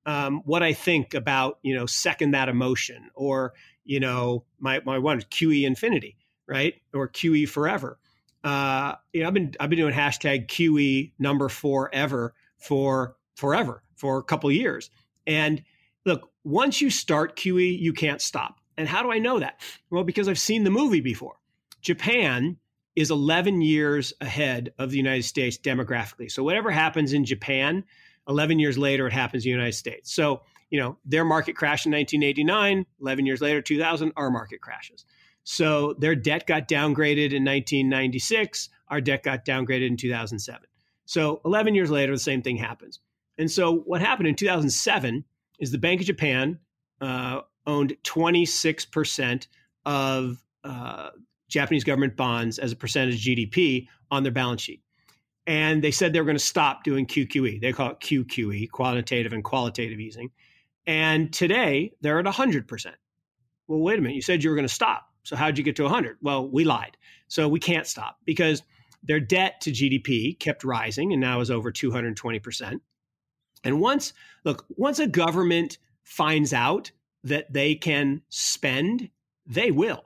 um, 0.06 0.42
what 0.44 0.62
I 0.62 0.72
think 0.72 1.14
about, 1.14 1.58
you 1.62 1.74
know, 1.74 1.86
second 1.86 2.30
that 2.32 2.48
emotion 2.48 3.10
or, 3.14 3.52
you 3.84 3.98
know, 3.98 4.44
my, 4.60 4.80
my 4.84 4.98
one 4.98 5.20
QE 5.20 5.64
infinity, 5.64 6.16
right? 6.46 6.74
Or 6.94 7.08
QE 7.08 7.48
forever. 7.48 7.98
uh, 8.46 8.94
you 9.12 9.22
know, 9.22 9.26
I've 9.26 9.34
been 9.34 9.54
I've 9.58 9.70
been 9.70 9.78
doing 9.78 9.92
hashtag 9.92 10.46
QE 10.46 11.10
number 11.18 11.48
four 11.48 11.92
ever 11.92 12.32
for 12.58 13.16
forever 13.34 13.82
for 13.96 14.18
a 14.18 14.22
couple 14.22 14.50
years. 14.52 14.88
And 15.26 15.64
look, 16.04 16.30
once 16.44 16.80
you 16.80 16.88
start 16.88 17.36
QE, 17.36 17.76
you 17.76 17.92
can't 17.92 18.22
stop. 18.22 18.60
And 18.76 18.86
how 18.88 19.02
do 19.02 19.10
I 19.10 19.18
know 19.18 19.40
that? 19.40 19.60
Well, 19.90 20.04
because 20.04 20.28
I've 20.28 20.38
seen 20.38 20.62
the 20.62 20.70
movie 20.70 21.00
before. 21.00 21.34
Japan 21.80 22.56
is 22.96 23.10
11 23.10 23.60
years 23.60 24.14
ahead 24.20 24.72
of 24.78 24.90
the 24.90 24.96
United 24.96 25.24
States 25.24 25.58
demographically. 25.58 26.30
So 26.30 26.42
whatever 26.42 26.70
happens 26.70 27.12
in 27.12 27.24
Japan, 27.24 27.84
11 28.26 28.58
years 28.58 28.78
later, 28.78 29.06
it 29.06 29.12
happens 29.12 29.44
in 29.44 29.50
the 29.50 29.54
United 29.54 29.74
States. 29.74 30.12
So, 30.12 30.42
you 30.70 30.80
know, 30.80 30.96
their 31.04 31.24
market 31.24 31.54
crashed 31.54 31.86
in 31.86 31.92
1989, 31.92 32.86
11 33.00 33.26
years 33.26 33.40
later, 33.40 33.60
2000, 33.60 34.12
our 34.16 34.30
market 34.30 34.60
crashes. 34.62 35.04
So 35.44 35.92
their 35.98 36.16
debt 36.16 36.46
got 36.46 36.66
downgraded 36.66 37.32
in 37.32 37.44
1996. 37.44 38.70
Our 38.88 39.00
debt 39.00 39.22
got 39.22 39.44
downgraded 39.44 39.86
in 39.86 39.96
2007. 39.96 40.62
So 41.04 41.40
11 41.44 41.74
years 41.74 41.90
later, 41.90 42.12
the 42.12 42.18
same 42.18 42.42
thing 42.42 42.56
happens. 42.56 42.98
And 43.38 43.50
so 43.50 43.76
what 43.76 44.00
happened 44.00 44.28
in 44.28 44.34
2007 44.34 45.24
is 45.60 45.70
the 45.70 45.78
Bank 45.78 46.00
of 46.00 46.06
Japan 46.06 46.58
uh, 47.00 47.42
owned 47.66 47.96
26% 48.04 49.46
of 49.84 50.42
uh, 50.64 51.10
Japanese 51.48 51.84
government 51.84 52.16
bonds 52.16 52.58
as 52.58 52.72
a 52.72 52.76
percentage 52.76 53.24
GDP 53.24 53.86
on 54.10 54.22
their 54.22 54.32
balance 54.32 54.62
sheet. 54.62 54.82
And 55.46 55.82
they 55.82 55.92
said 55.92 56.12
they 56.12 56.20
were 56.20 56.26
going 56.26 56.36
to 56.36 56.44
stop 56.44 56.82
doing 56.82 57.06
QQE. 57.06 57.60
They 57.60 57.72
call 57.72 57.92
it 57.92 58.00
QQE, 58.00 58.70
quantitative 58.70 59.32
and 59.32 59.44
qualitative 59.44 60.00
easing. 60.00 60.30
And 60.86 61.32
today 61.32 61.92
they're 62.00 62.18
at 62.18 62.24
100%. 62.24 62.86
Well, 63.68 63.80
wait 63.80 63.98
a 63.98 64.02
minute. 64.02 64.14
You 64.14 64.22
said 64.22 64.42
you 64.42 64.50
were 64.50 64.56
going 64.56 64.68
to 64.68 64.74
stop. 64.74 65.08
So 65.22 65.36
how'd 65.36 65.58
you 65.58 65.64
get 65.64 65.76
to 65.76 65.82
100? 65.84 66.18
Well, 66.22 66.48
we 66.48 66.64
lied. 66.64 66.96
So 67.28 67.48
we 67.48 67.58
can't 67.58 67.86
stop 67.86 68.18
because 68.24 68.62
their 69.02 69.20
debt 69.20 69.60
to 69.62 69.70
GDP 69.70 70.38
kept 70.38 70.64
rising 70.64 71.12
and 71.12 71.20
now 71.20 71.40
is 71.40 71.50
over 71.50 71.72
220%. 71.72 72.80
And 73.64 73.80
once, 73.80 74.12
look, 74.44 74.64
once 74.76 74.98
a 74.98 75.06
government 75.06 75.78
finds 76.02 76.52
out 76.52 76.90
that 77.24 77.52
they 77.52 77.74
can 77.74 78.22
spend, 78.28 79.10
they 79.46 79.70
will. 79.72 80.04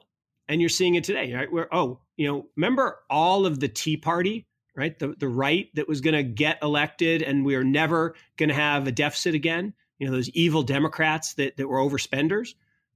And 0.51 0.61
you're 0.61 0.69
seeing 0.69 0.97
it 0.97 1.05
today, 1.05 1.33
right? 1.33 1.51
Where, 1.51 1.73
oh, 1.73 2.01
you 2.17 2.27
know, 2.27 2.47
remember 2.57 2.99
all 3.09 3.47
of 3.47 3.61
the 3.61 3.69
Tea 3.69 3.97
Party, 3.97 4.49
right? 4.75 4.99
The, 4.99 5.15
the 5.17 5.29
right 5.29 5.69
that 5.75 5.87
was 5.87 6.01
going 6.01 6.17
to 6.17 6.25
get 6.25 6.59
elected 6.61 7.23
and 7.23 7.45
we 7.45 7.55
are 7.55 7.63
never 7.63 8.17
going 8.37 8.49
to 8.49 8.55
have 8.57 8.89
a 8.89 8.93
deficit 8.93 9.37
again. 9.37 9.73
You 10.01 10.09
know, 10.09 10.13
those 10.13 10.29
evil 10.31 10.65
Democrats 10.65 11.35
that, 11.35 11.57
that 11.57 11.69
were 11.69 11.79
overspenders. 11.79 12.55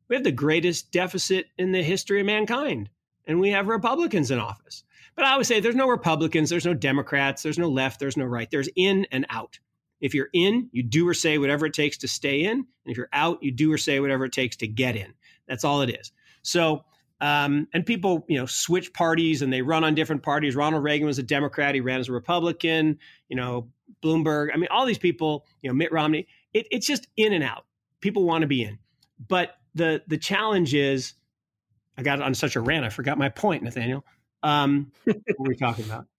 We 0.09 0.17
have 0.17 0.25
the 0.25 0.33
greatest 0.33 0.91
deficit 0.91 1.47
in 1.57 1.71
the 1.71 1.83
history 1.83 2.19
of 2.19 2.27
mankind, 2.27 2.91
and 3.25 3.39
we 3.39 3.51
have 3.51 3.69
Republicans 3.69 4.33
in 4.33 4.41
office. 4.41 4.83
But 5.15 5.25
I 5.25 5.31
always 5.31 5.47
say 5.47 5.61
there's 5.61 5.77
no 5.77 5.89
Republicans, 5.89 6.51
there's 6.51 6.67
no 6.67 6.75
Democrats, 6.75 7.45
there's 7.45 7.59
no 7.59 7.69
left, 7.69 8.01
there's 8.01 8.17
no 8.17 8.25
right. 8.25 8.51
There's 8.51 8.69
in 8.75 9.07
and 9.13 9.27
out. 9.31 9.61
If 10.01 10.13
you're 10.13 10.29
in, 10.33 10.69
you 10.73 10.83
do 10.83 11.09
or 11.09 11.15
say 11.15 11.39
whatever 11.39 11.67
it 11.67 11.73
takes 11.73 11.99
to 11.99 12.09
stay 12.09 12.45
in. 12.45 12.53
And 12.59 12.67
if 12.87 12.97
you're 12.97 13.09
out, 13.13 13.43
you 13.43 13.53
do 13.53 13.73
or 13.73 13.79
say 13.79 14.01
whatever 14.01 14.25
it 14.25 14.33
takes 14.33 14.57
to 14.57 14.67
get 14.67 14.97
in. 14.97 15.15
That's 15.47 15.65
all 15.65 15.83
it 15.83 15.91
is. 15.91 16.11
So 16.43 16.85
um, 17.25 17.69
and 17.73 17.87
people, 17.87 18.27
you 18.29 18.37
know, 18.37 18.45
switch 18.45 18.93
parties 18.93 19.41
and 19.41 19.51
they 19.51 19.63
run 19.63 19.83
on 19.83 19.95
different 19.95 20.23
parties. 20.23 20.55
Ronald 20.55 20.85
Reagan 20.85 21.07
was 21.07 21.19
a 21.19 21.23
Democrat; 21.23 21.75
he 21.75 21.81
ran 21.81 21.99
as 21.99 22.11
a 22.11 22.13
Republican. 22.13 22.99
You 23.31 23.37
know, 23.37 23.69
Bloomberg. 24.03 24.49
I 24.53 24.59
mean, 24.59 24.69
all 24.71 24.85
these 24.85 24.99
people. 24.99 25.47
You 25.63 25.71
know, 25.71 25.75
Mitt 25.75 25.91
Romney. 25.91 26.27
It, 26.53 26.67
it's 26.71 26.87
just 26.87 27.07
in 27.17 27.33
and 27.33 27.43
out. 27.43 27.65
People 28.03 28.25
want 28.25 28.43
to 28.43 28.47
be 28.47 28.63
in, 28.63 28.79
but 29.27 29.57
the 29.75 30.03
the 30.07 30.19
challenge 30.19 30.75
is, 30.75 31.15
I 31.97 32.03
got 32.03 32.21
on 32.21 32.35
such 32.35 32.57
a 32.57 32.61
rant. 32.61 32.85
I 32.85 32.91
forgot 32.91 33.17
my 33.17 33.31
point, 33.31 33.63
Nathaniel. 33.63 34.05
Um, 34.43 34.93
what 35.05 35.17
were 35.39 35.49
we 35.49 35.57
talking 35.57 35.87
about? 35.87 36.07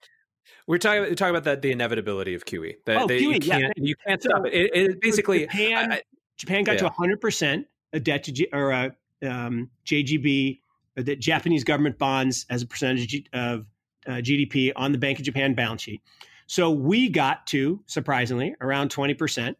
We're 0.67 0.79
talking, 0.79 1.03
we're 1.03 1.13
talking 1.13 1.35
about 1.35 1.43
the, 1.43 1.57
the 1.57 1.71
inevitability 1.71 2.33
of 2.33 2.43
QE. 2.43 2.77
That 2.87 2.97
oh, 2.97 3.07
QE, 3.07 3.21
you 3.21 3.39
can't, 3.39 3.61
yeah. 3.61 3.71
you 3.75 3.95
can't 4.07 4.19
stop 4.19 4.47
it. 4.47 4.53
It, 4.53 4.71
it 4.73 4.99
basically 4.99 5.41
Japan, 5.41 5.91
I, 5.91 6.01
Japan 6.37 6.63
got 6.63 6.81
yeah. 6.81 6.89
to 6.89 7.17
100% 7.19 7.65
a 7.93 7.99
debt 7.99 8.23
to 8.23 8.31
G, 8.31 8.47
or 8.51 8.71
a, 8.71 8.95
um, 9.21 9.69
JGB 9.85 10.61
the 10.95 11.15
Japanese 11.15 11.63
government 11.63 11.97
bonds 11.97 12.45
as 12.49 12.61
a 12.61 12.67
percentage 12.67 13.23
of 13.33 13.65
uh, 14.07 14.11
GDP 14.11 14.71
on 14.75 14.91
the 14.91 14.97
Bank 14.97 15.19
of 15.19 15.25
Japan 15.25 15.53
balance 15.53 15.81
sheet. 15.81 16.01
So 16.47 16.71
we 16.71 17.09
got 17.09 17.47
to, 17.47 17.81
surprisingly, 17.87 18.55
around 18.61 18.91
20%. 18.91 19.55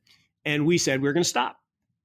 And 0.46 0.66
we 0.66 0.78
said 0.78 1.02
we 1.02 1.10
are 1.10 1.14
going 1.14 1.24
to 1.24 1.30
stop. 1.30 1.60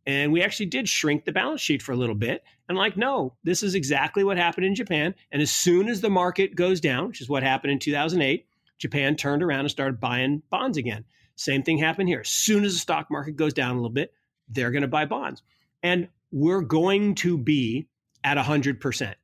And 0.07 0.33
we 0.33 0.43
actually 0.43 0.67
did 0.67 0.89
shrink 0.89 1.25
the 1.25 1.33
balance 1.33 1.61
sheet 1.61 1.83
for 1.83 1.93
a 1.93 1.97
little 1.97 2.15
bit. 2.15 2.43
And 2.69 2.79
like, 2.79 2.97
no, 2.97 3.35
this 3.45 3.63
is 3.63 3.75
exactly 3.75 4.25
what 4.25 4.39
happened 4.39 4.65
in 4.65 4.75
Japan. 4.75 5.15
And 5.31 5.43
as 5.43 5.51
soon 5.51 5.89
as 5.89 6.01
the 6.01 6.09
market 6.09 6.55
goes 6.55 6.81
down, 6.81 7.09
which 7.09 7.21
is 7.21 7.29
what 7.29 7.43
happened 7.43 7.73
in 7.73 7.79
2008, 7.79 8.47
Japan 8.79 9.15
turned 9.15 9.43
around 9.43 9.61
and 9.61 9.71
started 9.71 10.01
buying 10.01 10.43
bonds 10.49 10.79
again. 10.79 11.05
Same 11.37 11.63
thing 11.63 11.79
happened 11.79 12.09
here. 12.09 12.21
As 12.21 12.31
soon 12.31 12.65
as 12.65 12.73
the 12.73 12.79
stock 12.79 13.11
market 13.11 13.37
goes 13.37 13.53
down 13.53 13.73
a 13.73 13.75
little 13.75 13.91
bit, 13.91 14.15
they're 14.49 14.71
going 14.71 14.83
to 14.83 14.89
buy 14.89 15.05
bonds. 15.05 15.43
And 15.83 16.09
we're 16.33 16.63
going 16.63 17.15
to 17.17 17.37
be 17.37 17.87
at 18.25 18.37
100%. 18.37 19.15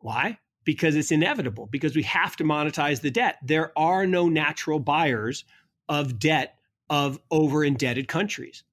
Why? 0.00 0.38
Because 0.64 0.96
it's 0.96 1.10
inevitable, 1.10 1.66
because 1.66 1.96
we 1.96 2.02
have 2.02 2.36
to 2.36 2.44
monetize 2.44 3.00
the 3.00 3.10
debt. 3.10 3.38
There 3.42 3.76
are 3.78 4.06
no 4.06 4.28
natural 4.28 4.78
buyers 4.78 5.44
of 5.88 6.18
debt 6.18 6.58
of 6.90 7.18
over 7.30 7.64
indebted 7.64 8.08
countries. 8.08 8.64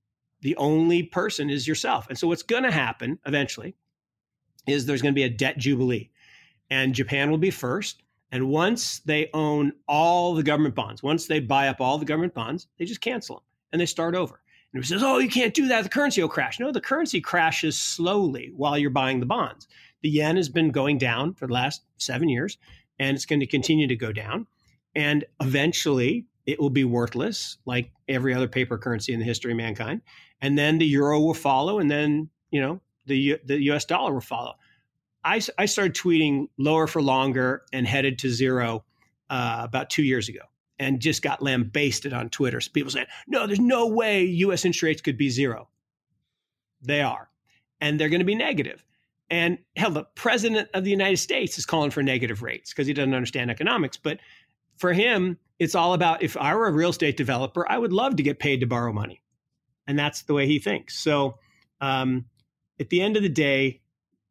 The 0.41 0.55
only 0.57 1.03
person 1.03 1.49
is 1.49 1.67
yourself. 1.67 2.07
And 2.09 2.17
so, 2.17 2.28
what's 2.28 2.43
going 2.43 2.63
to 2.63 2.71
happen 2.71 3.19
eventually 3.26 3.76
is 4.67 4.86
there's 4.86 5.01
going 5.01 5.13
to 5.13 5.19
be 5.19 5.23
a 5.23 5.30
debt 5.30 5.57
jubilee, 5.57 6.09
and 6.69 6.93
Japan 6.93 7.32
will 7.32 7.38
be 7.38 7.51
first. 7.51 8.01
And 8.32 8.49
once 8.49 8.99
they 8.99 9.30
own 9.34 9.71
all 9.88 10.34
the 10.34 10.43
government 10.43 10.76
bonds, 10.76 11.01
once 11.01 11.28
they 11.28 11.39
buy 11.39 11.69
up 11.69 11.80
all 11.80 11.97
the 11.97 12.05
government 12.05 12.34
bonds, 12.34 12.67
they 12.78 12.86
just 12.86 13.01
cancel 13.01 13.38
them 13.38 13.43
and 13.71 13.80
they 13.80 13.86
start 13.86 14.15
over. 14.15 14.41
And 14.76 14.86
says, 14.86 15.03
Oh, 15.03 15.19
you 15.19 15.30
can't 15.30 15.53
do 15.53 15.67
that. 15.69 15.84
The 15.84 15.89
currency 15.89 16.21
will 16.21 16.30
crash. 16.30 16.59
No, 16.59 16.71
the 16.71 16.82
currency 16.82 17.21
crashes 17.21 17.80
slowly 17.80 18.51
while 18.55 18.78
you're 18.78 18.89
buying 18.89 19.19
the 19.19 19.26
bonds. 19.26 19.67
The 20.01 20.09
yen 20.09 20.36
has 20.36 20.49
been 20.49 20.71
going 20.71 20.97
down 20.97 21.34
for 21.34 21.47
the 21.47 21.53
last 21.53 21.82
seven 21.97 22.30
years, 22.30 22.57
and 22.99 23.15
it's 23.15 23.26
going 23.26 23.39
to 23.39 23.47
continue 23.47 23.88
to 23.88 23.95
go 23.95 24.11
down. 24.11 24.47
And 24.93 25.26
eventually, 25.41 26.26
it 26.45 26.59
will 26.59 26.69
be 26.69 26.84
worthless, 26.84 27.57
like 27.65 27.91
every 28.07 28.34
other 28.34 28.47
paper 28.47 28.78
currency 28.78 29.13
in 29.13 29.19
the 29.19 29.26
history 29.26 29.51
of 29.51 29.57
mankind. 29.57 30.01
And 30.41 30.57
then 30.57 30.78
the 30.78 30.86
euro 30.86 31.19
will 31.21 31.34
follow, 31.34 31.80
and 31.80 31.89
then 31.89 32.30
you 32.51 32.61
know 32.61 32.82
the 33.05 33.39
the 33.45 33.61
U.S. 33.63 33.86
dollar 33.86 34.13
will 34.13 34.21
follow. 34.21 34.55
I, 35.23 35.41
I 35.57 35.65
started 35.65 35.95
tweeting 35.95 36.49
lower 36.59 36.86
for 36.86 37.01
longer 37.01 37.63
and 37.73 37.88
headed 37.88 38.19
to 38.19 38.30
zero 38.30 38.86
uh, 39.30 39.61
about 39.63 39.89
two 39.89 40.03
years 40.03 40.30
ago, 40.30 40.41
and 40.80 40.99
just 40.99 41.21
got 41.21 41.41
lambasted 41.41 42.13
on 42.13 42.30
Twitter. 42.30 42.61
So 42.61 42.71
people 42.71 42.91
saying, 42.91 43.07
"No, 43.28 43.47
there's 43.47 43.59
no 43.59 43.88
way 43.88 44.23
U.S. 44.23 44.65
interest 44.65 44.84
rates 44.84 45.01
could 45.01 45.17
be 45.17 45.30
zero. 45.30 45.69
They 46.82 47.01
are, 47.01 47.30
and 47.82 47.99
they're 47.99 48.09
going 48.09 48.19
to 48.19 48.26
be 48.26 48.36
negative. 48.36 48.84
And 49.30 49.57
hell, 49.76 49.91
the 49.91 50.03
president 50.15 50.69
of 50.73 50.84
the 50.84 50.91
United 50.91 51.17
States 51.17 51.57
is 51.57 51.65
calling 51.65 51.91
for 51.91 52.03
negative 52.03 52.43
rates 52.43 52.71
because 52.71 52.88
he 52.88 52.93
doesn't 52.93 53.13
understand 53.13 53.49
economics. 53.49 53.97
But 53.97 54.19
for 54.78 54.93
him, 54.93 55.38
it's 55.57 55.76
all 55.76 55.93
about 55.93 56.21
if 56.21 56.38
I 56.38 56.53
were 56.55 56.67
a 56.67 56.71
real 56.71 56.89
estate 56.89 57.17
developer, 57.17 57.69
I 57.69 57.78
would 57.78 57.93
love 57.93 58.17
to 58.17 58.23
get 58.23 58.39
paid 58.39 58.59
to 58.59 58.67
borrow 58.67 58.93
money. 58.93 59.21
And 59.88 59.97
that's 59.97 60.23
the 60.23 60.34
way 60.34 60.47
he 60.47 60.59
thinks. 60.59 60.97
So 60.97 61.39
um, 61.82 62.26
at 62.80 62.89
the 62.89 63.01
end 63.01 63.17
of 63.17 63.23
the 63.23 63.30
day, 63.30 63.82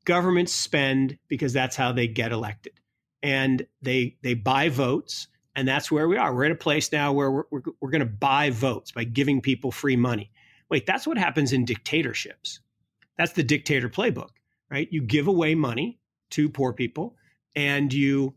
governments 0.04 0.52
spend 0.52 1.18
because 1.28 1.52
that's 1.52 1.76
how 1.76 1.92
they 1.92 2.06
get 2.06 2.32
elected. 2.32 2.74
And 3.22 3.66
they 3.80 4.16
they 4.22 4.34
buy 4.34 4.68
votes. 4.68 5.28
And 5.56 5.68
that's 5.68 5.90
where 5.90 6.08
we 6.08 6.16
are. 6.16 6.34
We're 6.34 6.46
at 6.46 6.50
a 6.50 6.56
place 6.56 6.90
now 6.90 7.12
where 7.12 7.30
we're, 7.30 7.44
we're, 7.50 7.62
we're 7.80 7.90
going 7.90 8.00
to 8.00 8.06
buy 8.06 8.50
votes 8.50 8.90
by 8.90 9.04
giving 9.04 9.40
people 9.40 9.70
free 9.70 9.96
money. 9.96 10.30
Wait, 10.68 10.86
that's 10.86 11.06
what 11.06 11.16
happens 11.16 11.52
in 11.52 11.64
dictatorships. 11.64 12.60
That's 13.16 13.32
the 13.32 13.44
dictator 13.44 13.88
playbook 13.88 14.30
right? 14.74 14.88
You 14.90 15.02
give 15.02 15.28
away 15.28 15.54
money 15.54 15.98
to 16.30 16.48
poor 16.48 16.72
people 16.72 17.14
and 17.54 17.92
you 17.92 18.34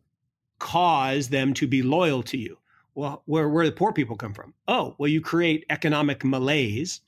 cause 0.59 1.30
them 1.30 1.53
to 1.55 1.68
be 1.68 1.82
loyal 1.82 2.22
to 2.24 2.38
you. 2.38 2.57
Well, 2.93 3.24
where, 3.26 3.49
where 3.49 3.65
the 3.65 3.72
poor 3.72 3.91
people 3.91 4.15
come 4.15 4.34
from? 4.34 4.53
Oh, 4.68 4.95
well, 4.97 5.07
you 5.07 5.20
create 5.20 5.65
economic 5.72 6.24
malaise. 6.24 7.01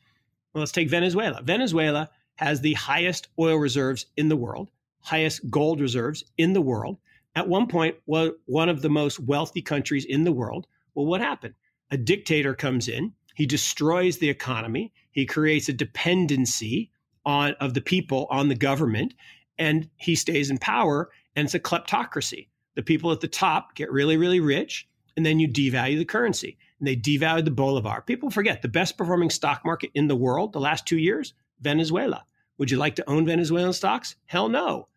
Well, 0.53 0.61
let's 0.61 0.71
take 0.71 0.89
Venezuela. 0.89 1.41
Venezuela 1.43 2.09
has 2.35 2.61
the 2.61 2.73
highest 2.73 3.27
oil 3.37 3.57
reserves 3.57 4.07
in 4.17 4.29
the 4.29 4.35
world, 4.35 4.71
highest 5.01 5.49
gold 5.49 5.79
reserves 5.79 6.23
in 6.37 6.53
the 6.53 6.61
world. 6.61 6.97
At 7.35 7.47
one 7.47 7.67
point, 7.67 7.95
was 8.05 8.31
one 8.45 8.69
of 8.69 8.81
the 8.81 8.89
most 8.89 9.19
wealthy 9.19 9.61
countries 9.61 10.05
in 10.05 10.23
the 10.23 10.31
world. 10.31 10.67
Well, 10.95 11.05
what 11.05 11.21
happened? 11.21 11.53
A 11.91 11.97
dictator 11.97 12.53
comes 12.53 12.87
in, 12.87 13.13
he 13.35 13.45
destroys 13.45 14.17
the 14.17 14.29
economy, 14.29 14.91
he 15.11 15.25
creates 15.25 15.69
a 15.69 15.73
dependency 15.73 16.91
on 17.25 17.53
of 17.59 17.73
the 17.73 17.81
people 17.81 18.27
on 18.29 18.47
the 18.49 18.55
government 18.55 19.13
and 19.57 19.89
he 19.97 20.15
stays 20.15 20.49
in 20.49 20.57
power 20.57 21.09
and 21.35 21.45
it's 21.45 21.55
a 21.55 21.59
kleptocracy. 21.59 22.47
The 22.75 22.83
people 22.83 23.11
at 23.11 23.21
the 23.21 23.27
top 23.27 23.75
get 23.75 23.91
really 23.91 24.17
really 24.17 24.39
rich 24.39 24.87
and 25.15 25.25
then 25.25 25.39
you 25.39 25.47
devalue 25.47 25.97
the 25.97 26.05
currency 26.05 26.57
and 26.79 26.87
they 26.87 26.95
devalued 26.95 27.45
the 27.45 27.51
bolivar. 27.51 28.01
People 28.01 28.29
forget 28.29 28.61
the 28.61 28.67
best 28.67 28.97
performing 28.97 29.29
stock 29.29 29.63
market 29.65 29.91
in 29.93 30.07
the 30.07 30.15
world 30.15 30.53
the 30.53 30.59
last 30.59 30.85
two 30.85 30.97
years 30.97 31.33
venezuela. 31.61 32.25
Would 32.57 32.71
you 32.71 32.77
like 32.77 32.95
to 32.95 33.09
own 33.09 33.25
venezuelan 33.25 33.73
stocks? 33.73 34.15
Hell 34.25 34.49
no. 34.49 34.87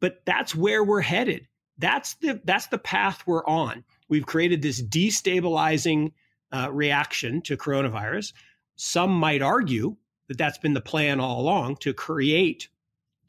But 0.00 0.22
that's 0.24 0.54
where 0.54 0.82
we're 0.82 1.00
headed 1.00 1.46
that's 1.80 2.14
the 2.14 2.40
that's 2.44 2.66
the 2.66 2.78
path 2.78 3.22
we're 3.26 3.44
on. 3.46 3.84
We've 4.08 4.26
created 4.26 4.62
this 4.62 4.82
destabilizing 4.82 6.12
uh, 6.52 6.68
reaction 6.70 7.42
to 7.42 7.56
coronavirus. 7.56 8.32
Some 8.76 9.10
might 9.10 9.42
argue 9.42 9.96
that 10.28 10.38
that's 10.38 10.58
been 10.58 10.74
the 10.74 10.80
plan 10.80 11.20
all 11.20 11.40
along 11.40 11.76
to 11.76 11.92
create 11.92 12.68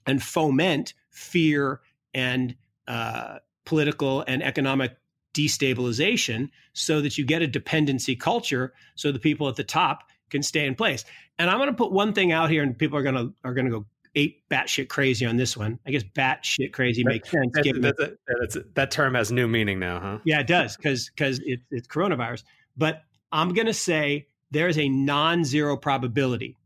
and 0.05 0.21
foment 0.21 0.93
fear 1.09 1.81
and 2.13 2.55
uh, 2.87 3.39
political 3.65 4.23
and 4.27 4.43
economic 4.43 4.97
destabilization 5.33 6.49
so 6.73 7.01
that 7.01 7.17
you 7.17 7.25
get 7.25 7.41
a 7.41 7.47
dependency 7.47 8.15
culture 8.15 8.73
so 8.95 9.11
the 9.11 9.19
people 9.19 9.47
at 9.47 9.55
the 9.55 9.63
top 9.63 10.03
can 10.29 10.43
stay 10.43 10.65
in 10.65 10.75
place. 10.75 11.05
And 11.39 11.49
I'm 11.49 11.57
going 11.57 11.69
to 11.69 11.75
put 11.75 11.91
one 11.91 12.13
thing 12.13 12.31
out 12.31 12.49
here 12.49 12.63
and 12.63 12.77
people 12.77 12.97
are 12.97 13.03
going 13.03 13.15
to 13.15 13.33
are 13.43 13.53
going 13.53 13.65
to 13.65 13.71
go 13.71 13.85
eight 14.15 14.47
batshit 14.49 14.89
crazy 14.89 15.25
on 15.25 15.37
this 15.37 15.55
one. 15.55 15.79
I 15.85 15.91
guess 15.91 16.03
batshit 16.03 16.73
crazy 16.73 17.03
makes 17.03 17.29
sense. 17.29 17.51
That's, 17.53 17.79
that's, 17.79 17.99
a, 17.99 18.13
that's 18.39 18.55
a, 18.57 18.63
that 18.73 18.91
term 18.91 19.15
has 19.15 19.31
new 19.31 19.47
meaning 19.47 19.79
now, 19.79 19.99
huh? 19.99 20.17
Yeah, 20.23 20.39
it 20.39 20.47
does 20.47 20.75
because 20.75 21.09
because 21.09 21.39
it, 21.45 21.61
it's 21.69 21.87
coronavirus. 21.87 22.43
But 22.77 23.01
I'm 23.31 23.53
going 23.53 23.67
to 23.67 23.73
say 23.73 24.27
there's 24.51 24.77
a 24.77 24.89
non-zero 24.89 25.77
probability 25.77 26.57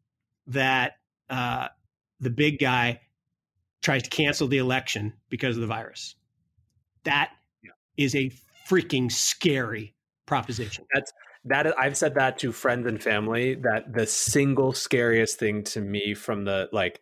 that 0.48 0.94
uh, 1.30 1.68
the 2.20 2.30
big 2.30 2.60
guy 2.60 3.02
tries 3.82 4.04
to 4.04 4.10
cancel 4.10 4.48
the 4.48 4.58
election 4.58 5.14
because 5.30 5.58
of 5.58 5.62
the 5.62 5.68
virus. 5.68 6.16
That 7.04 7.32
yeah. 7.64 7.72
is 7.98 8.16
a 8.16 8.32
freaking 8.68 9.12
scary 9.12 9.94
proposition. 10.26 10.86
That's 10.94 11.12
that 11.46 11.80
I've 11.80 11.96
said 11.96 12.16
that 12.16 12.40
to 12.40 12.52
friends 12.52 12.88
and 12.88 13.02
family 13.02 13.56
that 13.56 13.94
the 13.94 14.08
single 14.08 14.74
scariest 14.74 15.38
thing 15.38 15.64
to 15.66 15.82
me 15.82 16.16
from 16.16 16.44
the 16.44 16.68
like 16.72 17.00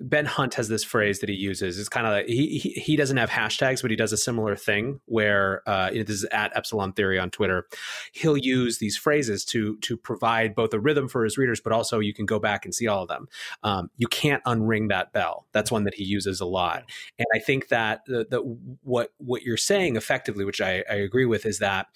Ben 0.00 0.26
Hunt 0.26 0.54
has 0.54 0.68
this 0.68 0.84
phrase 0.84 1.20
that 1.20 1.28
he 1.28 1.34
uses. 1.34 1.78
It's 1.78 1.88
kind 1.88 2.06
of 2.06 2.12
like 2.12 2.26
he, 2.26 2.58
he, 2.58 2.70
he 2.70 2.96
doesn't 2.96 3.16
have 3.16 3.30
hashtags, 3.30 3.82
but 3.82 3.90
he 3.90 3.96
does 3.96 4.12
a 4.12 4.16
similar 4.16 4.54
thing 4.56 5.00
where 5.06 5.62
uh, 5.66 5.90
this 5.90 6.10
is 6.10 6.24
at 6.24 6.56
Epsilon 6.56 6.92
Theory 6.92 7.18
on 7.18 7.30
Twitter. 7.30 7.66
He'll 8.12 8.36
use 8.36 8.78
these 8.78 8.96
phrases 8.96 9.44
to 9.46 9.76
to 9.78 9.96
provide 9.96 10.54
both 10.54 10.74
a 10.74 10.80
rhythm 10.80 11.08
for 11.08 11.24
his 11.24 11.38
readers, 11.38 11.60
but 11.60 11.72
also 11.72 12.00
you 12.00 12.12
can 12.12 12.26
go 12.26 12.38
back 12.38 12.64
and 12.64 12.74
see 12.74 12.86
all 12.86 13.02
of 13.02 13.08
them. 13.08 13.28
Um, 13.62 13.90
you 13.96 14.08
can't 14.08 14.44
unring 14.44 14.88
that 14.88 15.12
bell. 15.12 15.46
That's 15.52 15.70
one 15.70 15.84
that 15.84 15.94
he 15.94 16.04
uses 16.04 16.40
a 16.40 16.46
lot, 16.46 16.84
and 17.18 17.26
I 17.34 17.38
think 17.38 17.68
that 17.68 18.04
the 18.06 18.40
what 18.82 19.12
what 19.18 19.42
you're 19.42 19.56
saying 19.56 19.96
effectively, 19.96 20.44
which 20.44 20.60
I, 20.60 20.84
I 20.90 20.94
agree 20.94 21.26
with, 21.26 21.46
is 21.46 21.58
that 21.60 21.86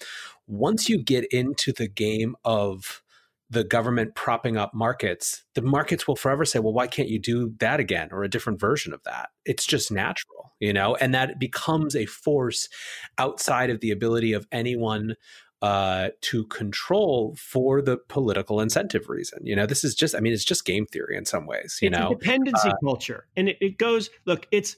once 0.47 0.89
you 0.89 0.97
get 0.97 1.25
into 1.31 1.71
the 1.71 1.87
game 1.87 2.35
of 2.43 3.03
the 3.51 3.65
government 3.65 4.15
propping 4.15 4.55
up 4.55 4.73
markets, 4.73 5.43
the 5.55 5.61
markets 5.61 6.07
will 6.07 6.15
forever 6.15 6.45
say, 6.45 6.57
well, 6.57 6.71
why 6.71 6.87
can't 6.87 7.09
you 7.09 7.19
do 7.19 7.53
that 7.59 7.81
again 7.81 8.07
or 8.11 8.23
a 8.23 8.29
different 8.29 8.61
version 8.61 8.93
of 8.93 9.03
that? 9.03 9.29
It's 9.45 9.65
just 9.65 9.91
natural, 9.91 10.53
you 10.59 10.71
know, 10.71 10.95
and 10.95 11.13
that 11.13 11.37
becomes 11.37 11.93
a 11.93 12.05
force 12.05 12.69
outside 13.17 13.69
of 13.69 13.81
the 13.81 13.91
ability 13.91 14.31
of 14.31 14.47
anyone 14.53 15.15
uh, 15.61 16.09
to 16.21 16.45
control 16.45 17.35
for 17.37 17.81
the 17.81 17.97
political 18.07 18.61
incentive 18.61 19.09
reason. 19.09 19.39
You 19.43 19.57
know, 19.57 19.65
this 19.65 19.83
is 19.83 19.95
just, 19.95 20.15
I 20.15 20.21
mean, 20.21 20.31
it's 20.31 20.45
just 20.45 20.63
game 20.63 20.85
theory 20.85 21.17
in 21.17 21.25
some 21.25 21.45
ways, 21.45 21.77
you 21.81 21.89
it's 21.89 21.97
know, 21.97 22.15
dependency 22.17 22.69
uh, 22.69 22.75
culture. 22.81 23.27
And 23.35 23.49
it, 23.49 23.57
it 23.59 23.77
goes, 23.77 24.09
look, 24.25 24.47
it's, 24.51 24.77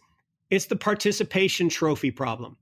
it's 0.49 0.65
the 0.65 0.75
participation 0.75 1.69
trophy 1.69 2.09
problem, 2.09 2.57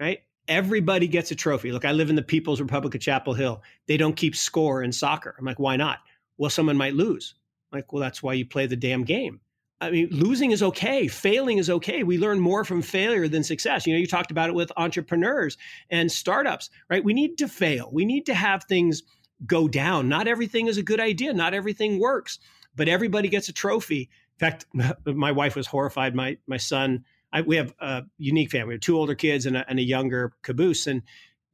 right? 0.00 0.18
Everybody 0.48 1.08
gets 1.08 1.30
a 1.30 1.34
trophy. 1.34 1.72
Look, 1.72 1.84
I 1.84 1.92
live 1.92 2.10
in 2.10 2.16
the 2.16 2.22
People's 2.22 2.60
Republic 2.60 2.94
of 2.94 3.00
Chapel 3.00 3.34
Hill. 3.34 3.62
They 3.86 3.96
don't 3.96 4.16
keep 4.16 4.36
score 4.36 4.82
in 4.82 4.92
soccer. 4.92 5.34
I'm 5.38 5.44
like, 5.44 5.58
why 5.58 5.76
not? 5.76 5.98
Well, 6.38 6.50
someone 6.50 6.76
might 6.76 6.94
lose. 6.94 7.34
I'm 7.72 7.78
like, 7.78 7.92
well, 7.92 8.00
that's 8.00 8.22
why 8.22 8.34
you 8.34 8.46
play 8.46 8.66
the 8.66 8.76
damn 8.76 9.04
game. 9.04 9.40
I 9.80 9.90
mean, 9.90 10.08
losing 10.10 10.52
is 10.52 10.62
okay. 10.62 11.06
Failing 11.06 11.58
is 11.58 11.68
okay. 11.68 12.02
We 12.02 12.16
learn 12.16 12.40
more 12.40 12.64
from 12.64 12.80
failure 12.80 13.28
than 13.28 13.44
success. 13.44 13.86
You 13.86 13.92
know, 13.92 13.98
you 13.98 14.06
talked 14.06 14.30
about 14.30 14.48
it 14.48 14.54
with 14.54 14.72
entrepreneurs 14.76 15.58
and 15.90 16.10
startups, 16.10 16.70
right? 16.88 17.04
We 17.04 17.12
need 17.12 17.36
to 17.38 17.48
fail. 17.48 17.90
We 17.92 18.06
need 18.06 18.24
to 18.26 18.34
have 18.34 18.64
things 18.64 19.02
go 19.44 19.68
down. 19.68 20.08
Not 20.08 20.28
everything 20.28 20.66
is 20.66 20.78
a 20.78 20.82
good 20.82 21.00
idea. 21.00 21.34
Not 21.34 21.52
everything 21.52 21.98
works, 21.98 22.38
but 22.74 22.88
everybody 22.88 23.28
gets 23.28 23.50
a 23.50 23.52
trophy. 23.52 24.08
In 24.38 24.38
fact, 24.38 24.66
my 25.04 25.32
wife 25.32 25.56
was 25.56 25.66
horrified. 25.66 26.14
My 26.14 26.38
my 26.46 26.56
son 26.56 27.04
I, 27.36 27.42
we 27.42 27.56
have 27.56 27.74
a 27.80 28.02
unique 28.16 28.50
family. 28.50 28.68
We 28.68 28.74
have 28.74 28.80
two 28.80 28.96
older 28.96 29.14
kids 29.14 29.44
and 29.44 29.58
a, 29.58 29.68
and 29.68 29.78
a 29.78 29.82
younger 29.82 30.32
caboose, 30.42 30.86
and 30.86 31.02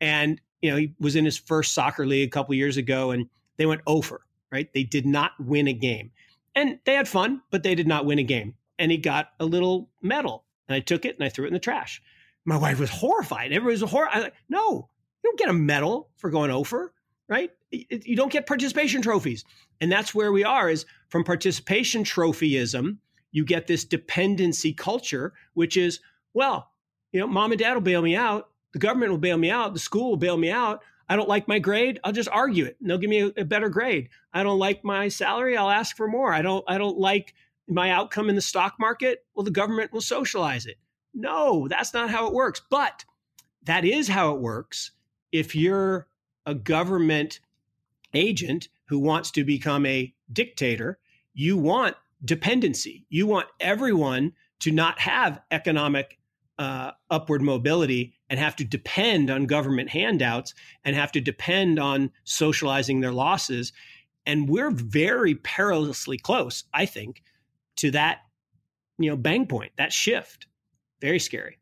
and 0.01 0.41
you 0.61 0.71
know 0.71 0.77
he 0.77 0.95
was 1.01 1.17
in 1.17 1.25
his 1.25 1.37
first 1.37 1.75
soccer 1.75 2.07
league 2.07 2.29
a 2.29 2.31
couple 2.31 2.55
years 2.55 2.77
ago, 2.77 3.11
and 3.11 3.29
they 3.57 3.67
went 3.67 3.81
over. 3.87 4.21
Right, 4.53 4.73
they 4.73 4.85
did 4.85 5.07
not 5.07 5.33
win 5.41 5.67
a 5.67 5.73
game, 5.73 6.13
and 6.55 6.79
they 6.85 6.95
had 6.95 7.09
fun, 7.09 7.43
but 7.51 7.65
they 7.65 7.75
did 7.75 7.89
not 7.89 8.07
win 8.07 8.21
a 8.21 8.23
game. 8.23 8.55
And 8.79 8.93
he 8.93 8.99
got 8.99 9.31
a 9.41 9.45
little 9.45 9.91
medal, 10.03 10.45
and 10.69 10.77
I 10.77 10.81
took 10.81 11.05
it 11.05 11.17
and 11.17 11.25
I 11.25 11.31
threw 11.31 11.47
it 11.47 11.49
in 11.49 11.55
the 11.55 11.59
trash. 11.59 12.01
My 12.45 12.57
wife 12.57 12.79
was 12.79 12.91
horrified. 12.91 13.53
Everybody 13.53 13.81
was 13.81 13.91
horrified. 13.91 14.17
I 14.17 14.23
like, 14.25 14.35
no, 14.49 14.89
you 15.23 15.31
don't 15.31 15.39
get 15.39 15.49
a 15.49 15.55
medal 15.55 16.11
for 16.17 16.31
going 16.31 16.51
over, 16.51 16.93
right? 17.29 17.51
You 17.71 18.15
don't 18.15 18.31
get 18.31 18.47
participation 18.47 19.03
trophies, 19.03 19.45
and 19.81 19.91
that's 19.91 20.15
where 20.15 20.31
we 20.31 20.45
are. 20.45 20.71
Is 20.71 20.87
from 21.09 21.25
participation 21.25 22.05
trophyism 22.05 22.99
you 23.33 23.45
get 23.45 23.67
this 23.67 23.85
dependency 23.85 24.73
culture, 24.73 25.33
which 25.55 25.77
is, 25.77 26.01
well, 26.35 26.71
you 27.13 27.21
know, 27.21 27.27
mom 27.27 27.53
and 27.53 27.59
dad 27.59 27.75
will 27.75 27.81
bail 27.81 28.03
me 28.03 28.15
out. 28.15 28.51
The 28.73 28.79
government 28.79 29.11
will 29.11 29.19
bail 29.19 29.37
me 29.37 29.51
out. 29.51 29.75
The 29.75 29.81
school 29.81 30.11
will 30.11 30.17
bail 30.17 30.37
me 30.37 30.51
out. 30.51 30.83
I 31.09 31.17
don't 31.17 31.29
like 31.29 31.49
my 31.49 31.59
grade. 31.59 31.99
I'll 32.05 32.13
just 32.13 32.29
argue 32.31 32.65
it. 32.65 32.77
And 32.81 32.89
they'll 32.89 32.99
give 32.99 33.11
me 33.11 33.21
a, 33.21 33.33
a 33.39 33.45
better 33.45 33.69
grade. 33.69 34.09
I 34.33 34.43
don't 34.43 34.59
like 34.59 34.85
my 34.85 35.09
salary. 35.09 35.57
I'll 35.57 35.71
ask 35.71 35.97
for 35.97 36.09
more. 36.09 36.33
I 36.33 36.43
don't, 36.43 36.65
I 36.69 36.79
don't 36.79 36.99
like 36.99 37.35
my 37.69 37.91
outcome 37.91 38.29
in 38.29 38.37
the 38.37 38.41
stock 38.41 38.77
market. 38.79 39.25
Well, 39.35 39.45
the 39.45 39.51
government 39.51 39.93
will 39.93 40.01
socialize 40.01 40.67
it. 40.67 40.79
No, 41.13 41.69
that's 41.69 41.93
not 41.93 42.11
how 42.11 42.27
it 42.29 42.33
works. 42.33 42.63
But 42.71 43.05
that 43.65 43.85
is 43.85 44.09
how 44.09 44.35
it 44.35 44.41
works 44.41 44.93
if 45.33 45.55
you're 45.55 46.07
a 46.47 46.55
government 46.55 47.41
agent 48.15 48.69
who 48.87 48.99
wants 48.99 49.31
to 49.33 49.45
become 49.45 49.87
a 49.87 50.13
dictator. 50.33 50.99
You 51.35 51.57
want 51.57 51.97
dependency. 52.25 53.07
You 53.09 53.27
want 53.27 53.49
everyone 53.61 54.33
to 54.61 54.71
not 54.71 55.01
have 55.01 55.41
economic 55.51 56.19
uh, 56.59 56.93
upward 57.11 57.43
mobility 57.43 58.15
and 58.29 58.39
have 58.39 58.55
to 58.57 58.65
depend 58.65 59.31
on 59.31 59.47
government 59.47 59.91
handouts 59.91 60.55
and 60.85 60.95
have 60.95 61.13
to 61.13 61.21
depend 61.21 61.79
on 61.79 62.11
socializing 62.25 63.01
their 63.01 63.13
losses. 63.13 63.73
And 64.27 64.49
we're 64.49 64.71
very 64.71 65.35
perilously 65.35 66.19
close, 66.19 66.65
I 66.73 66.87
think, 66.87 67.23
to 67.77 67.91
that, 67.93 68.21
you 68.99 69.11
know, 69.11 69.17
bang 69.17 69.47
point, 69.47 69.73
that 69.77 69.93
shift. 69.93 70.47
Very 71.01 71.19
scary. 71.19 71.59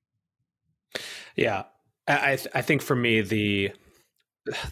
Yeah, 1.36 1.64
I 2.06 2.38
I 2.54 2.62
think 2.62 2.82
for 2.82 2.96
me 2.96 3.22
the 3.22 3.72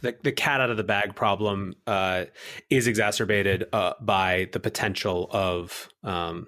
the, 0.03 0.17
the 0.23 0.33
cat 0.33 0.61
out 0.61 0.71
of 0.71 0.77
the 0.77 0.85
bag 0.85 1.15
problem 1.15 1.75
uh, 1.87 2.25
is 2.71 2.87
exacerbated 2.87 3.67
uh, 3.73 3.95
by 4.01 4.49
the 4.53 4.61
potential 4.61 5.29
of 5.31 5.89
um, 6.03 6.47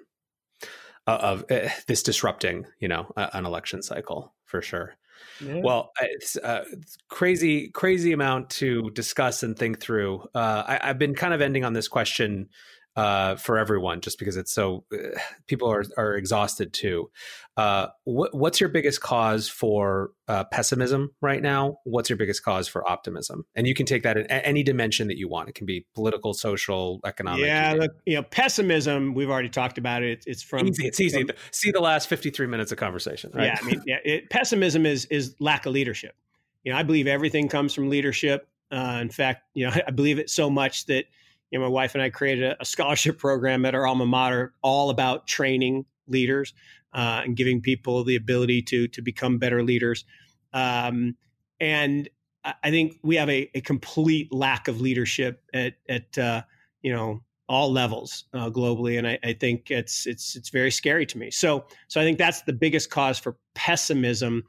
of 1.07 1.45
uh, 1.49 1.69
this 1.87 2.03
disrupting, 2.03 2.65
you 2.79 2.87
know, 2.87 3.11
an 3.15 3.45
election 3.45 3.81
cycle 3.81 4.33
for 4.45 4.61
sure. 4.61 4.95
Yeah. 5.43 5.61
Well, 5.63 5.91
it's 6.01 6.35
a 6.35 6.45
uh, 6.45 6.63
crazy, 7.09 7.69
crazy 7.69 8.11
amount 8.11 8.49
to 8.51 8.89
discuss 8.91 9.43
and 9.43 9.57
think 9.57 9.79
through. 9.79 10.27
Uh, 10.33 10.63
I, 10.67 10.87
have 10.87 10.99
been 10.99 11.15
kind 11.15 11.33
of 11.33 11.41
ending 11.41 11.63
on 11.63 11.73
this 11.73 11.87
question 11.87 12.49
uh, 12.95 13.35
for 13.35 13.57
everyone, 13.57 14.01
just 14.01 14.19
because 14.19 14.35
it's 14.35 14.51
so 14.51 14.83
uh, 14.93 15.17
people 15.47 15.71
are 15.71 15.83
are 15.97 16.15
exhausted 16.15 16.73
too. 16.73 17.09
Uh, 17.55 17.87
what, 18.03 18.33
what's 18.35 18.59
your 18.59 18.69
biggest 18.69 19.01
cause 19.01 19.47
for 19.47 20.11
uh, 20.27 20.43
pessimism 20.45 21.11
right 21.21 21.41
now? 21.41 21.77
What's 21.85 22.09
your 22.09 22.17
biggest 22.17 22.43
cause 22.43 22.67
for 22.67 22.89
optimism? 22.89 23.45
And 23.55 23.65
you 23.65 23.73
can 23.73 23.85
take 23.85 24.03
that 24.03 24.17
in 24.17 24.25
any 24.27 24.63
dimension 24.63 25.07
that 25.07 25.17
you 25.17 25.29
want. 25.29 25.47
It 25.47 25.55
can 25.55 25.65
be 25.65 25.85
political, 25.93 26.33
social, 26.33 26.99
economic. 27.05 27.45
Yeah, 27.45 27.75
look, 27.77 27.91
you 28.05 28.15
know, 28.15 28.23
pessimism. 28.23 29.13
We've 29.13 29.29
already 29.29 29.49
talked 29.49 29.77
about 29.77 30.03
it. 30.03 30.23
It's 30.27 30.43
from 30.43 30.67
easy. 30.67 30.87
It's 30.87 30.99
easy. 30.99 31.23
From, 31.23 31.35
See 31.51 31.71
the 31.71 31.81
last 31.81 32.09
fifty 32.09 32.29
three 32.29 32.47
minutes 32.47 32.71
of 32.73 32.77
conversation. 32.77 33.31
Right? 33.33 33.45
Yeah, 33.45 33.57
I 33.61 33.65
mean, 33.65 33.81
yeah, 33.85 33.97
it, 34.03 34.29
pessimism 34.29 34.85
is 34.85 35.05
is 35.05 35.35
lack 35.39 35.65
of 35.65 35.71
leadership. 35.71 36.15
You 36.63 36.73
know, 36.73 36.77
I 36.77 36.83
believe 36.83 37.07
everything 37.07 37.47
comes 37.47 37.73
from 37.73 37.89
leadership. 37.89 38.47
Uh, 38.69 38.99
in 39.01 39.09
fact, 39.09 39.43
you 39.53 39.65
know, 39.65 39.73
I 39.87 39.91
believe 39.91 40.19
it 40.19 40.29
so 40.29 40.49
much 40.49 40.85
that 40.87 41.05
you 41.51 41.59
know, 41.59 41.65
my 41.65 41.71
wife 41.71 41.93
and 41.93 42.01
I 42.01 42.09
created 42.09 42.55
a, 42.59 42.65
scholarship 42.65 43.17
program 43.17 43.65
at 43.65 43.75
our 43.75 43.85
alma 43.85 44.05
mater, 44.05 44.53
all 44.61 44.89
about 44.89 45.27
training 45.27 45.85
leaders 46.07 46.53
uh, 46.93 47.21
and 47.23 47.35
giving 47.35 47.61
people 47.61 48.03
the 48.03 48.15
ability 48.15 48.61
to 48.63 48.87
to 48.87 49.01
become 49.01 49.37
better 49.37 49.61
leaders. 49.63 50.05
Um, 50.53 51.15
and 51.59 52.09
I 52.43 52.71
think 52.71 52.97
we 53.03 53.15
have 53.17 53.29
a, 53.29 53.49
a, 53.53 53.61
complete 53.61 54.33
lack 54.33 54.67
of 54.67 54.81
leadership 54.81 55.43
at 55.53 55.75
at 55.87 56.17
uh, 56.17 56.41
you 56.81 56.91
know 56.91 57.21
all 57.47 57.71
levels 57.71 58.25
uh, 58.33 58.49
globally, 58.49 58.97
and 58.97 59.07
I, 59.07 59.19
I, 59.23 59.33
think 59.33 59.69
it's 59.69 60.07
it's 60.07 60.35
it's 60.35 60.49
very 60.49 60.71
scary 60.71 61.05
to 61.05 61.17
me. 61.17 61.31
So 61.31 61.65
so 61.87 62.01
I 62.01 62.03
think 62.03 62.17
that's 62.17 62.41
the 62.43 62.53
biggest 62.53 62.89
cause 62.89 63.19
for 63.19 63.37
pessimism. 63.53 64.43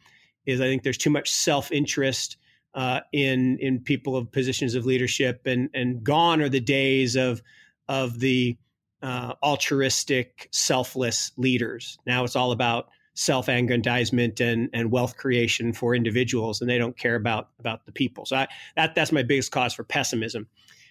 Is 0.46 0.60
I 0.60 0.64
think 0.64 0.82
there's 0.82 0.98
too 0.98 1.10
much 1.10 1.30
self 1.30 1.70
interest 1.70 2.36
uh, 2.74 3.00
in 3.12 3.58
in 3.58 3.80
people 3.80 4.16
of 4.16 4.30
positions 4.32 4.74
of 4.74 4.86
leadership, 4.86 5.42
and 5.46 5.70
and 5.74 6.02
gone 6.02 6.40
are 6.40 6.48
the 6.48 6.60
days 6.60 7.16
of 7.16 7.42
of 7.88 8.20
the 8.20 8.56
uh, 9.02 9.34
altruistic, 9.42 10.48
selfless 10.52 11.32
leaders. 11.36 11.98
Now 12.06 12.24
it's 12.24 12.36
all 12.36 12.52
about 12.52 12.88
self-aggrandizement 13.14 14.40
and, 14.40 14.70
and 14.72 14.90
wealth 14.90 15.16
creation 15.16 15.72
for 15.74 15.94
individuals, 15.94 16.60
and 16.60 16.70
they 16.70 16.78
don't 16.78 16.96
care 16.96 17.16
about 17.16 17.50
about 17.58 17.84
the 17.84 17.92
people. 17.92 18.24
So 18.24 18.36
I, 18.36 18.48
that 18.76 18.94
that's 18.94 19.12
my 19.12 19.22
biggest 19.22 19.52
cause 19.52 19.74
for 19.74 19.84
pessimism, 19.84 20.46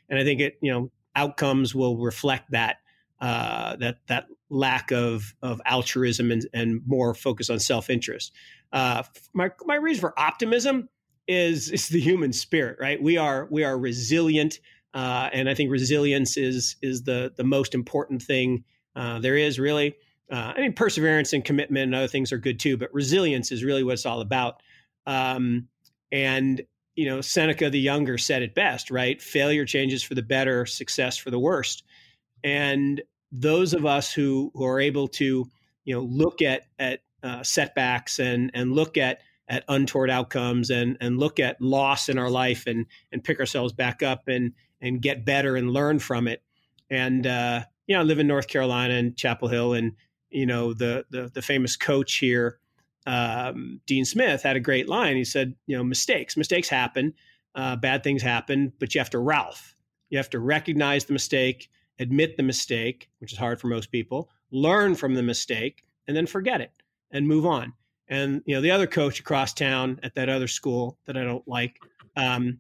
and 0.10 0.20
I 0.20 0.24
think 0.24 0.42
it 0.42 0.58
you 0.62 0.72
know 0.72 0.92
outcomes 1.16 1.74
will 1.74 1.98
reflect 1.98 2.52
that 2.52 2.78
uh, 3.20 3.76
that 3.78 3.98
that 4.08 4.28
lack 4.50 4.92
of 4.92 5.34
of 5.42 5.62
altruism 5.66 6.32
and, 6.32 6.48
and 6.54 6.82
more 6.86 7.16
focus 7.16 7.50
on 7.50 7.60
self 7.60 7.90
interest. 7.90 8.34
Uh, 8.72 9.04
my 9.34 9.50
my 9.66 9.76
reason 9.76 10.02
for 10.02 10.20
optimism 10.20 10.90
is 11.28 11.70
is 11.70 11.90
the 11.90 12.00
human 12.00 12.34
spirit, 12.34 12.78
right? 12.80 13.02
We 13.02 13.18
are 13.18 13.48
we 13.50 13.64
are 13.64 13.78
resilient, 13.78 14.60
uh, 14.94 15.30
and 15.34 15.50
I 15.50 15.54
think 15.54 15.72
resilience 15.72 16.38
is 16.38 16.76
is 16.82 17.04
the 17.04 17.34
the 17.36 17.44
most 17.44 17.74
important 17.74 18.22
thing 18.22 18.64
uh, 18.96 19.20
there 19.20 19.38
is 19.38 19.60
really. 19.60 19.96
Uh, 20.32 20.54
I 20.56 20.62
mean, 20.62 20.72
perseverance 20.72 21.34
and 21.34 21.44
commitment 21.44 21.84
and 21.84 21.96
other 21.96 22.08
things 22.08 22.32
are 22.32 22.38
good 22.38 22.58
too, 22.58 22.78
but 22.78 22.94
resilience 22.94 23.52
is 23.52 23.66
really 23.66 23.84
what 23.84 23.96
it's 23.96 24.06
all 24.06 24.22
about. 24.22 24.62
Um, 25.06 25.68
and 26.10 26.62
you 26.96 27.06
know, 27.06 27.20
Seneca 27.20 27.70
the 27.70 27.80
Younger 27.80 28.18
said 28.18 28.42
it 28.42 28.56
best, 28.56 28.92
right? 28.92 29.22
Failure 29.22 29.66
changes 29.66 30.04
for 30.04 30.16
the 30.16 30.22
better, 30.22 30.66
success 30.66 31.18
for 31.18 31.32
the 31.32 31.40
worst. 31.40 31.84
And 32.44 33.02
those 33.32 33.74
of 33.74 33.86
us 33.86 34.14
who 34.14 34.52
who 34.54 34.66
are 34.66 34.80
able 34.80 35.08
to, 35.10 35.50
you 35.86 35.96
know, 35.96 36.02
look 36.02 36.42
at 36.42 36.64
at 36.80 37.02
uh, 37.24 37.44
setbacks 37.44 38.20
and 38.20 38.52
and 38.54 38.74
look 38.74 38.98
at 38.98 39.22
at 39.52 39.66
untoward 39.68 40.10
outcomes 40.10 40.70
and 40.70 40.98
and 41.02 41.20
look 41.20 41.38
at 41.40 41.62
loss 41.62 42.08
in 42.08 42.18
our 42.18 42.30
life 42.30 42.66
and 42.68 42.86
and 43.12 43.22
pick 43.24 43.40
ourselves 43.40 43.74
back 43.74 44.02
up 44.02 44.28
and 44.28 44.54
and 44.80 45.02
get 45.02 45.26
better 45.26 45.58
and 45.58 45.72
learn 45.72 46.00
from 46.00 46.28
it. 46.28 46.42
And 46.90 47.28
uh, 47.28 47.64
you 47.86 47.96
know, 47.96 48.02
I 48.02 48.04
live 48.06 48.20
in 48.20 48.28
North 48.28 48.48
Carolina 48.48 48.94
and 48.94 49.16
Chapel 49.16 49.50
Hill, 49.50 49.74
and 49.74 49.92
you 50.30 50.46
know 50.46 50.74
the 50.74 51.06
the, 51.12 51.30
the 51.34 51.42
famous 51.42 51.76
coach 51.76 52.16
here, 52.16 52.60
um, 53.06 53.82
Dean 53.86 54.06
Smith, 54.06 54.42
had 54.42 54.56
a 54.56 54.62
great 54.62 54.88
line. 54.88 55.18
He 55.18 55.26
said, 55.26 55.54
you 55.68 55.78
know, 55.78 55.84
mistakes 55.84 56.38
mistakes 56.38 56.70
happen, 56.70 57.14
uh, 57.54 57.76
bad 57.76 58.04
things 58.04 58.24
happen, 58.24 58.72
but 58.80 58.96
you 58.96 59.00
have 59.02 59.10
to 59.12 59.20
Ralph. 59.20 59.76
You 60.10 60.18
have 60.18 60.30
to 60.30 60.40
recognize 60.40 61.06
the 61.06 61.14
mistake, 61.14 61.70
admit 62.00 62.38
the 62.38 62.44
mistake, 62.44 63.10
which 63.20 63.34
is 63.34 63.38
hard 63.38 63.60
for 63.60 63.68
most 63.68 63.92
people, 63.92 64.30
learn 64.50 64.96
from 64.96 65.14
the 65.14 65.24
mistake, 65.24 65.84
and 66.08 66.16
then 66.16 66.26
forget 66.26 66.62
it 66.62 66.72
and 67.12 67.28
move 67.28 67.46
on. 67.46 67.74
And 68.12 68.44
you 68.46 68.54
know, 68.54 68.62
the 68.62 68.72
other 68.72 68.88
coach 68.88 69.22
across 69.22 69.54
town 69.54 70.00
at 70.04 70.14
that 70.16 70.30
other 70.30 70.48
school 70.48 71.00
that 71.06 71.18
I 71.18 71.24
don't 71.24 71.48
like 71.48 71.80
um, 72.18 72.60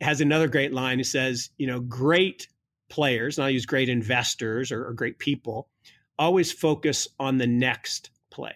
has 0.00 0.20
another 0.20 0.46
great 0.46 0.72
line. 0.72 0.98
He 0.98 1.04
says, 1.04 1.50
you 1.58 1.66
know, 1.66 1.80
great 1.80 2.46
players, 2.88 3.36
and 3.36 3.44
I'll 3.44 3.50
use 3.50 3.66
great 3.66 3.88
investors 3.88 4.70
or, 4.70 4.86
or 4.86 4.92
great 4.92 5.18
people, 5.18 5.68
always 6.18 6.52
focus 6.52 7.08
on 7.18 7.38
the 7.38 7.46
next 7.46 8.10
play. 8.30 8.54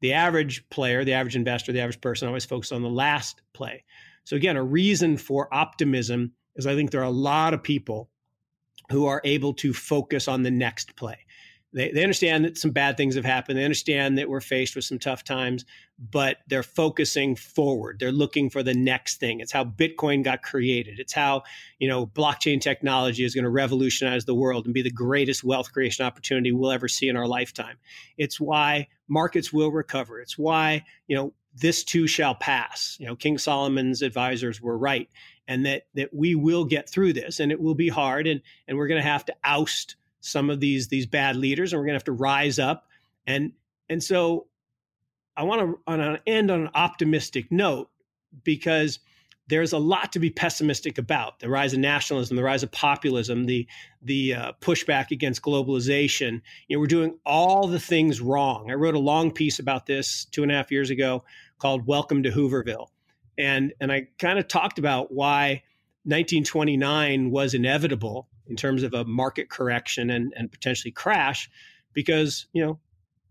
The 0.00 0.12
average 0.12 0.64
player, 0.70 1.04
the 1.04 1.12
average 1.12 1.36
investor, 1.36 1.72
the 1.72 1.80
average 1.80 2.00
person 2.00 2.28
always 2.28 2.44
focus 2.44 2.72
on 2.72 2.82
the 2.82 2.88
last 2.88 3.42
play. 3.52 3.84
So 4.24 4.36
again, 4.36 4.56
a 4.56 4.62
reason 4.62 5.16
for 5.16 5.52
optimism 5.52 6.32
is 6.54 6.66
I 6.66 6.76
think 6.76 6.90
there 6.90 7.00
are 7.00 7.04
a 7.04 7.10
lot 7.10 7.52
of 7.52 7.62
people 7.62 8.10
who 8.90 9.06
are 9.06 9.20
able 9.24 9.54
to 9.54 9.72
focus 9.72 10.28
on 10.28 10.42
the 10.42 10.50
next 10.50 10.94
play. 10.94 11.18
They, 11.72 11.92
they 11.92 12.02
understand 12.02 12.44
that 12.44 12.58
some 12.58 12.72
bad 12.72 12.96
things 12.96 13.14
have 13.14 13.24
happened. 13.24 13.58
They 13.58 13.64
understand 13.64 14.18
that 14.18 14.28
we're 14.28 14.40
faced 14.40 14.74
with 14.74 14.84
some 14.84 14.98
tough 14.98 15.22
times, 15.22 15.64
but 15.98 16.38
they're 16.48 16.62
focusing 16.62 17.36
forward. 17.36 17.98
They're 18.00 18.10
looking 18.10 18.50
for 18.50 18.62
the 18.62 18.74
next 18.74 19.20
thing. 19.20 19.40
It's 19.40 19.52
how 19.52 19.64
Bitcoin 19.64 20.24
got 20.24 20.42
created. 20.42 20.98
It's 20.98 21.12
how, 21.12 21.44
you 21.78 21.86
know, 21.86 22.06
blockchain 22.06 22.60
technology 22.60 23.24
is 23.24 23.34
going 23.34 23.44
to 23.44 23.50
revolutionize 23.50 24.24
the 24.24 24.34
world 24.34 24.64
and 24.64 24.74
be 24.74 24.82
the 24.82 24.90
greatest 24.90 25.44
wealth 25.44 25.72
creation 25.72 26.04
opportunity 26.04 26.50
we'll 26.50 26.72
ever 26.72 26.88
see 26.88 27.08
in 27.08 27.16
our 27.16 27.28
lifetime. 27.28 27.76
It's 28.18 28.40
why 28.40 28.88
markets 29.08 29.52
will 29.52 29.70
recover. 29.70 30.20
It's 30.20 30.38
why, 30.38 30.84
you 31.06 31.16
know, 31.16 31.32
this 31.54 31.84
too 31.84 32.06
shall 32.06 32.34
pass. 32.34 32.96
You 33.00 33.06
know, 33.06 33.16
King 33.16 33.38
Solomon's 33.38 34.02
advisors 34.02 34.60
were 34.60 34.78
right 34.78 35.08
and 35.48 35.66
that 35.66 35.82
that 35.94 36.14
we 36.14 36.34
will 36.34 36.64
get 36.64 36.88
through 36.88 37.12
this 37.12 37.40
and 37.40 37.50
it 37.50 37.60
will 37.60 37.74
be 37.74 37.88
hard 37.88 38.26
and 38.26 38.40
and 38.68 38.78
we're 38.78 38.86
going 38.86 39.02
to 39.02 39.08
have 39.08 39.24
to 39.24 39.34
oust 39.44 39.96
some 40.20 40.50
of 40.50 40.60
these 40.60 40.88
these 40.88 41.06
bad 41.06 41.36
leaders, 41.36 41.72
and 41.72 41.80
we're 41.80 41.86
going 41.86 41.94
to 41.94 41.98
have 41.98 42.04
to 42.04 42.12
rise 42.12 42.58
up. 42.58 42.86
And 43.26 43.52
and 43.88 44.02
so 44.02 44.46
I 45.36 45.42
want 45.44 45.78
to 45.86 46.20
end 46.26 46.50
on 46.50 46.62
an 46.62 46.70
optimistic 46.74 47.50
note 47.50 47.90
because 48.44 48.98
there's 49.48 49.72
a 49.72 49.78
lot 49.78 50.12
to 50.12 50.20
be 50.20 50.30
pessimistic 50.30 50.96
about. 50.96 51.40
The 51.40 51.48
rise 51.48 51.72
of 51.72 51.80
nationalism 51.80 52.36
the 52.36 52.42
rise 52.42 52.62
of 52.62 52.70
populism 52.70 53.46
the 53.46 53.66
the 54.02 54.34
uh, 54.34 54.52
pushback 54.60 55.10
against 55.10 55.42
globalization. 55.42 56.40
You 56.68 56.76
know 56.76 56.80
we're 56.80 56.86
doing 56.86 57.18
all 57.26 57.66
the 57.66 57.80
things 57.80 58.20
wrong. 58.20 58.70
I 58.70 58.74
wrote 58.74 58.94
a 58.94 59.00
long 59.00 59.32
piece 59.32 59.58
about 59.58 59.86
this 59.86 60.26
two 60.26 60.42
and 60.42 60.52
a 60.52 60.54
half 60.54 60.70
years 60.70 60.90
ago 60.90 61.24
called 61.58 61.86
welcome 61.86 62.22
to 62.22 62.30
hooverville. 62.30 62.88
And 63.38 63.72
and 63.80 63.90
i 63.90 64.08
kind 64.18 64.38
of 64.38 64.46
talked 64.46 64.78
about 64.78 65.12
why 65.12 65.62
1929 66.04 67.30
was 67.30 67.54
inevitable 67.54 68.28
in 68.50 68.56
terms 68.56 68.82
of 68.82 68.92
a 68.92 69.04
market 69.04 69.48
correction 69.48 70.10
and, 70.10 70.34
and 70.36 70.50
potentially 70.50 70.90
crash 70.90 71.48
because, 71.92 72.46
you 72.52 72.64
know, 72.64 72.78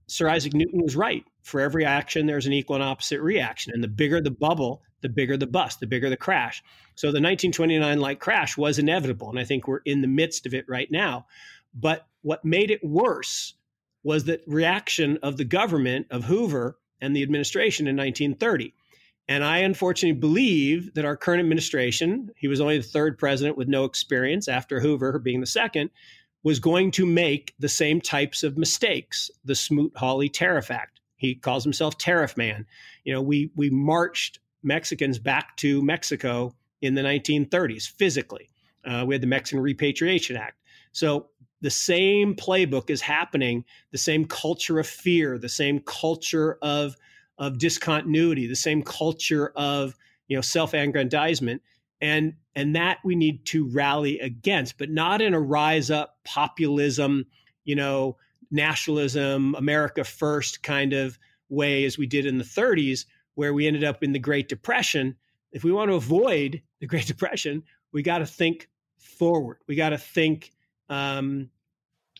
Sir 0.07 0.27
Isaac 0.27 0.53
Newton 0.53 0.81
was 0.81 0.95
right. 0.95 1.23
For 1.43 1.61
every 1.61 1.85
action, 1.85 2.25
there's 2.25 2.47
an 2.47 2.53
equal 2.53 2.75
and 2.75 2.83
opposite 2.83 3.21
reaction. 3.21 3.73
And 3.73 3.83
the 3.83 3.87
bigger 3.87 4.21
the 4.21 4.31
bubble, 4.31 4.81
the 5.01 5.09
bigger 5.09 5.37
the 5.37 5.47
bust, 5.47 5.79
the 5.79 5.87
bigger 5.87 6.09
the 6.09 6.17
crash. 6.17 6.63
So 6.95 7.07
the 7.07 7.21
1929 7.21 7.99
like 7.99 8.19
crash 8.19 8.57
was 8.57 8.79
inevitable. 8.79 9.29
And 9.29 9.39
I 9.39 9.43
think 9.43 9.67
we're 9.67 9.81
in 9.85 10.01
the 10.01 10.07
midst 10.07 10.45
of 10.45 10.53
it 10.53 10.65
right 10.67 10.89
now. 10.89 11.27
But 11.73 12.07
what 12.21 12.43
made 12.43 12.71
it 12.71 12.83
worse 12.83 13.53
was 14.03 14.23
the 14.23 14.41
reaction 14.47 15.19
of 15.21 15.37
the 15.37 15.45
government 15.45 16.07
of 16.09 16.23
Hoover 16.23 16.77
and 17.01 17.15
the 17.15 17.23
administration 17.23 17.87
in 17.87 17.95
1930. 17.95 18.73
And 19.29 19.43
I 19.43 19.59
unfortunately 19.59 20.19
believe 20.19 20.95
that 20.95 21.05
our 21.05 21.15
current 21.15 21.39
administration, 21.39 22.31
he 22.35 22.47
was 22.47 22.59
only 22.59 22.77
the 22.77 22.83
third 22.83 23.19
president 23.19 23.57
with 23.57 23.67
no 23.67 23.85
experience 23.85 24.47
after 24.47 24.79
Hoover 24.79 25.19
being 25.19 25.39
the 25.39 25.45
second, 25.45 25.91
was 26.41 26.59
going 26.59 26.89
to 26.91 27.05
make 27.05 27.53
the 27.59 27.69
same 27.69 28.01
types 28.01 28.43
of 28.43 28.57
mistakes. 28.57 29.29
The 29.45 29.53
Smoot 29.53 29.93
Hawley 29.95 30.29
Tariff 30.29 30.71
Act. 30.71 30.99
He 31.15 31.35
calls 31.35 31.63
himself 31.63 31.97
Tariff 31.99 32.37
Man. 32.37 32.65
You 33.03 33.13
know, 33.13 33.21
we 33.21 33.51
we 33.55 33.69
marched 33.69 34.39
Mexicans 34.63 35.19
back 35.19 35.55
to 35.57 35.83
Mexico 35.83 36.55
in 36.81 36.95
the 36.95 37.03
1930s 37.03 37.87
physically. 37.87 38.49
Uh, 38.83 39.05
we 39.07 39.13
had 39.13 39.21
the 39.21 39.27
Mexican 39.27 39.59
Repatriation 39.59 40.37
Act. 40.37 40.57
So 40.91 41.27
the 41.61 41.69
same 41.69 42.33
playbook 42.33 42.89
is 42.89 43.01
happening, 43.01 43.63
the 43.91 43.97
same 43.99 44.25
culture 44.25 44.79
of 44.79 44.87
fear, 44.87 45.37
the 45.37 45.49
same 45.49 45.81
culture 45.81 46.57
of 46.63 46.95
of 47.39 47.57
discontinuity, 47.57 48.45
the 48.45 48.55
same 48.55 48.83
culture 48.83 49.51
of 49.55 49.95
you 50.27 50.37
know 50.37 50.41
self-aggrandizement, 50.41 51.61
and 52.01 52.33
and 52.55 52.75
that 52.75 52.99
we 53.03 53.15
need 53.15 53.45
to 53.45 53.69
rally 53.69 54.19
against, 54.19 54.77
but 54.77 54.89
not 54.89 55.21
in 55.21 55.33
a 55.33 55.39
rise 55.39 55.89
up 55.89 56.17
populism, 56.25 57.25
you 57.63 57.75
know, 57.75 58.17
nationalism, 58.51 59.55
America 59.55 60.03
first 60.03 60.61
kind 60.61 60.93
of 60.93 61.17
way 61.47 61.85
as 61.85 61.97
we 61.97 62.05
did 62.05 62.25
in 62.25 62.37
the 62.37 62.43
30s, 62.43 63.05
where 63.35 63.53
we 63.53 63.65
ended 63.65 63.83
up 63.83 64.03
in 64.03 64.11
the 64.11 64.19
Great 64.19 64.49
Depression. 64.49 65.15
If 65.51 65.63
we 65.63 65.71
want 65.71 65.89
to 65.89 65.95
avoid 65.95 66.61
the 66.79 66.87
Great 66.87 67.07
Depression, 67.07 67.63
we 67.91 68.03
got 68.03 68.19
to 68.19 68.25
think 68.25 68.69
forward. 68.97 69.57
We 69.67 69.75
got 69.75 69.89
to 69.89 69.97
think 69.97 70.51
um, 70.89 71.49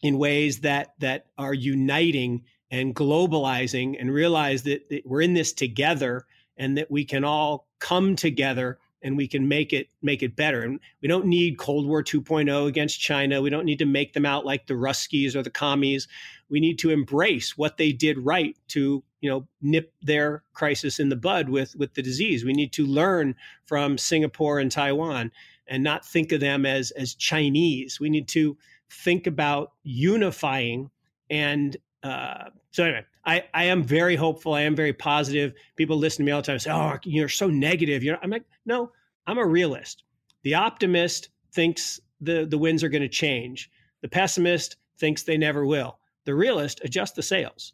in 0.02 0.18
ways 0.18 0.62
that 0.62 0.94
that 1.00 1.26
are 1.38 1.54
uniting 1.54 2.46
and 2.72 2.96
globalizing 2.96 3.96
and 4.00 4.14
realize 4.14 4.64
that, 4.64 4.90
that, 4.90 5.06
we're 5.06 5.22
in 5.22 5.34
this 5.34 5.54
together 5.54 6.26
and 6.58 6.78
that 6.78 6.92
we 6.92 7.06
can 7.06 7.24
all 7.24 7.68
come 7.80 8.16
together 8.16 8.78
and 9.02 9.16
we 9.16 9.28
can 9.28 9.48
make 9.48 9.72
it 9.72 9.90
make 10.02 10.22
it 10.22 10.36
better. 10.36 10.62
And 10.62 10.80
we 11.02 11.08
don't 11.08 11.26
need 11.26 11.58
cold 11.58 11.88
war 11.88 12.04
2.0 12.04 12.68
against 12.68 13.00
china. 13.00 13.42
We 13.42 13.50
don't 13.50 13.66
need 13.66 13.80
to 13.80 13.86
make 13.86 14.14
them 14.14 14.26
out 14.26 14.46
like 14.46 14.68
the 14.68 14.74
ruskies 14.74 15.36
or 15.36 15.42
the 15.42 15.50
commies. 15.50 16.08
We 16.50 16.60
need 16.60 16.80
to 16.80 16.90
embrace 16.90 17.58
what 17.58 17.78
they 17.78 17.92
did 17.92 18.18
right 18.18 18.58
to 18.70 19.04
you 19.22 19.30
know 19.30 19.48
nip 19.62 19.94
their 20.02 20.44
crisis 20.54 21.00
in 21.00 21.10
the 21.10 21.16
bud 21.16 21.50
with 21.50 21.76
with 21.76 21.94
the 21.94 22.02
disease. 22.02 22.44
We 22.44 22.54
need 22.54 22.74
to 22.74 22.86
learn 22.86 23.36
from 23.66 23.98
singapore 23.98 24.60
and 24.60 24.72
taiwan 24.72 25.32
and 25.68 25.84
not 25.84 26.06
think 26.06 26.32
of 26.32 26.40
them 26.40 26.66
as 26.66 26.92
as 26.92 27.16
chinese. 27.16 28.00
We 28.00 28.10
need 28.10 28.28
to 28.30 28.58
think 28.90 29.28
about 29.28 29.72
unifying 29.84 30.90
and 31.30 31.78
uh, 32.04 32.46
so 32.72 32.84
anyway, 32.84 33.06
I, 33.26 33.44
I 33.54 33.66
am 33.66 33.84
very 33.84 34.16
hopeful. 34.16 34.54
I 34.54 34.62
am 34.62 34.76
very 34.76 34.94
positive. 34.94 35.54
People 35.76 35.98
listen 35.98 36.24
to 36.24 36.26
me 36.26 36.32
all 36.32 36.42
the 36.42 36.48
time 36.48 36.60
say, 36.60 36.72
"Oh, 36.72 36.98
you're 37.04 37.30
so 37.30 37.48
negative." 37.48 38.04
You 38.04 38.14
know, 38.14 38.20
I'm 38.22 38.30
like, 38.30 38.46
no, 38.66 38.92
I'm 39.28 39.38
a 39.38 39.46
realist. 39.46 40.04
The 40.44 40.56
optimist 40.56 41.30
thinks 41.52 42.00
the 42.22 42.46
the 42.46 42.58
winds 42.58 42.84
are 42.84 42.90
going 42.90 43.02
to 43.02 43.10
change. 43.10 43.70
The 44.02 44.08
pessimist 44.08 44.78
thinks 44.98 45.24
they 45.24 45.38
never 45.38 45.66
will. 45.66 46.00
The 46.26 46.36
realist 46.36 46.82
adjusts 46.84 47.12
the 47.12 47.24
sails. 47.24 47.74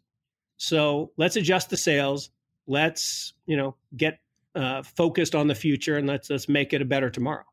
So 0.57 1.11
let's 1.17 1.35
adjust 1.35 1.69
the 1.69 1.77
sails. 1.77 2.29
Let's 2.67 3.33
you 3.45 3.57
know 3.57 3.75
get 3.95 4.19
uh, 4.55 4.81
focused 4.83 5.35
on 5.35 5.47
the 5.47 5.55
future 5.55 5.97
and 5.97 6.07
let's 6.07 6.29
let's 6.29 6.49
make 6.49 6.73
it 6.73 6.81
a 6.81 6.85
better 6.85 7.09
tomorrow. 7.09 7.45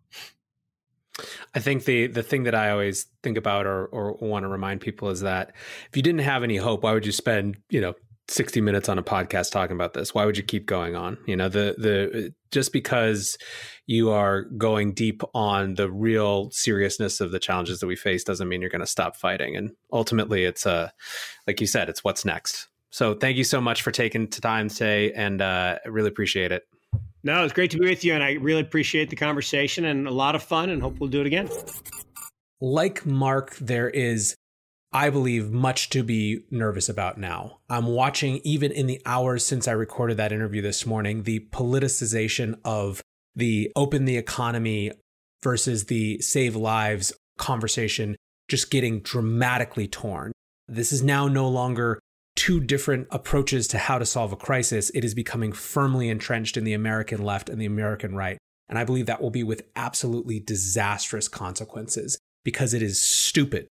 I 1.54 1.60
think 1.60 1.84
the 1.84 2.06
the 2.06 2.22
thing 2.22 2.44
that 2.44 2.54
I 2.54 2.70
always 2.70 3.06
think 3.22 3.36
about 3.36 3.66
or 3.66 3.86
or 3.86 4.14
want 4.14 4.44
to 4.44 4.48
remind 4.48 4.80
people 4.80 5.10
is 5.10 5.20
that 5.20 5.52
if 5.88 5.96
you 5.96 6.02
didn't 6.02 6.22
have 6.22 6.42
any 6.42 6.56
hope, 6.56 6.82
why 6.82 6.92
would 6.92 7.06
you 7.06 7.12
spend, 7.12 7.58
you 7.68 7.80
know, 7.80 7.94
60 8.28 8.60
minutes 8.60 8.88
on 8.88 8.98
a 8.98 9.02
podcast 9.02 9.50
talking 9.50 9.76
about 9.76 9.94
this? 9.94 10.14
Why 10.14 10.24
would 10.24 10.36
you 10.36 10.42
keep 10.42 10.66
going 10.66 10.96
on? 10.96 11.18
You 11.26 11.36
know 11.36 11.48
the 11.48 11.74
the 11.78 12.34
just 12.50 12.72
because 12.72 13.36
you 13.86 14.10
are 14.10 14.42
going 14.42 14.94
deep 14.94 15.22
on 15.34 15.74
the 15.74 15.90
real 15.90 16.50
seriousness 16.50 17.20
of 17.20 17.30
the 17.30 17.40
challenges 17.40 17.80
that 17.80 17.86
we 17.86 17.96
face 17.96 18.24
doesn't 18.24 18.48
mean 18.48 18.60
you're 18.60 18.70
going 18.70 18.80
to 18.80 18.86
stop 18.86 19.16
fighting. 19.16 19.56
And 19.56 19.72
ultimately 19.92 20.44
it's 20.44 20.66
a 20.66 20.70
uh, 20.70 20.88
like 21.46 21.60
you 21.60 21.66
said 21.66 21.88
it's 21.88 22.04
what's 22.04 22.24
next. 22.24 22.68
So 22.90 23.14
thank 23.14 23.36
you 23.36 23.44
so 23.44 23.60
much 23.60 23.82
for 23.82 23.90
taking 23.90 24.26
the 24.26 24.40
time 24.40 24.68
today 24.68 25.12
and 25.12 25.40
uh, 25.40 25.78
really 25.86 26.08
appreciate 26.08 26.52
it 26.52 26.64
no 27.22 27.44
it's 27.44 27.52
great 27.52 27.70
to 27.70 27.78
be 27.78 27.88
with 27.88 28.04
you 28.04 28.14
and 28.14 28.22
i 28.22 28.32
really 28.32 28.60
appreciate 28.60 29.10
the 29.10 29.16
conversation 29.16 29.84
and 29.84 30.06
a 30.06 30.10
lot 30.10 30.34
of 30.34 30.42
fun 30.42 30.70
and 30.70 30.82
hope 30.82 30.98
we'll 30.98 31.10
do 31.10 31.20
it 31.20 31.26
again 31.26 31.48
like 32.60 33.04
mark 33.06 33.56
there 33.56 33.88
is 33.88 34.36
I 34.94 35.08
believe, 35.08 35.50
much 35.50 35.88
to 35.90 36.02
be 36.02 36.44
nervous 36.50 36.88
about 36.88 37.16
now. 37.16 37.60
I'm 37.70 37.86
watching, 37.86 38.40
even 38.44 38.70
in 38.70 38.86
the 38.86 39.00
hours 39.06 39.44
since 39.44 39.66
I 39.66 39.72
recorded 39.72 40.18
that 40.18 40.32
interview 40.32 40.60
this 40.60 40.84
morning, 40.84 41.22
the 41.22 41.48
politicization 41.50 42.58
of 42.62 43.00
the 43.34 43.72
open 43.74 44.04
the 44.04 44.18
economy 44.18 44.92
versus 45.42 45.86
the 45.86 46.20
save 46.20 46.54
lives 46.54 47.12
conversation 47.38 48.16
just 48.48 48.70
getting 48.70 49.00
dramatically 49.00 49.88
torn. 49.88 50.32
This 50.68 50.92
is 50.92 51.02
now 51.02 51.26
no 51.26 51.48
longer 51.48 51.98
two 52.36 52.60
different 52.60 53.08
approaches 53.10 53.68
to 53.68 53.78
how 53.78 53.98
to 53.98 54.06
solve 54.06 54.32
a 54.32 54.36
crisis. 54.36 54.90
It 54.90 55.04
is 55.04 55.14
becoming 55.14 55.52
firmly 55.52 56.08
entrenched 56.08 56.56
in 56.56 56.64
the 56.64 56.72
American 56.72 57.22
left 57.22 57.48
and 57.48 57.60
the 57.60 57.66
American 57.66 58.14
right. 58.14 58.38
And 58.68 58.78
I 58.78 58.84
believe 58.84 59.06
that 59.06 59.20
will 59.20 59.30
be 59.30 59.42
with 59.42 59.64
absolutely 59.76 60.40
disastrous 60.40 61.28
consequences 61.28 62.18
because 62.44 62.72
it 62.72 62.82
is 62.82 63.00
stupid 63.00 63.68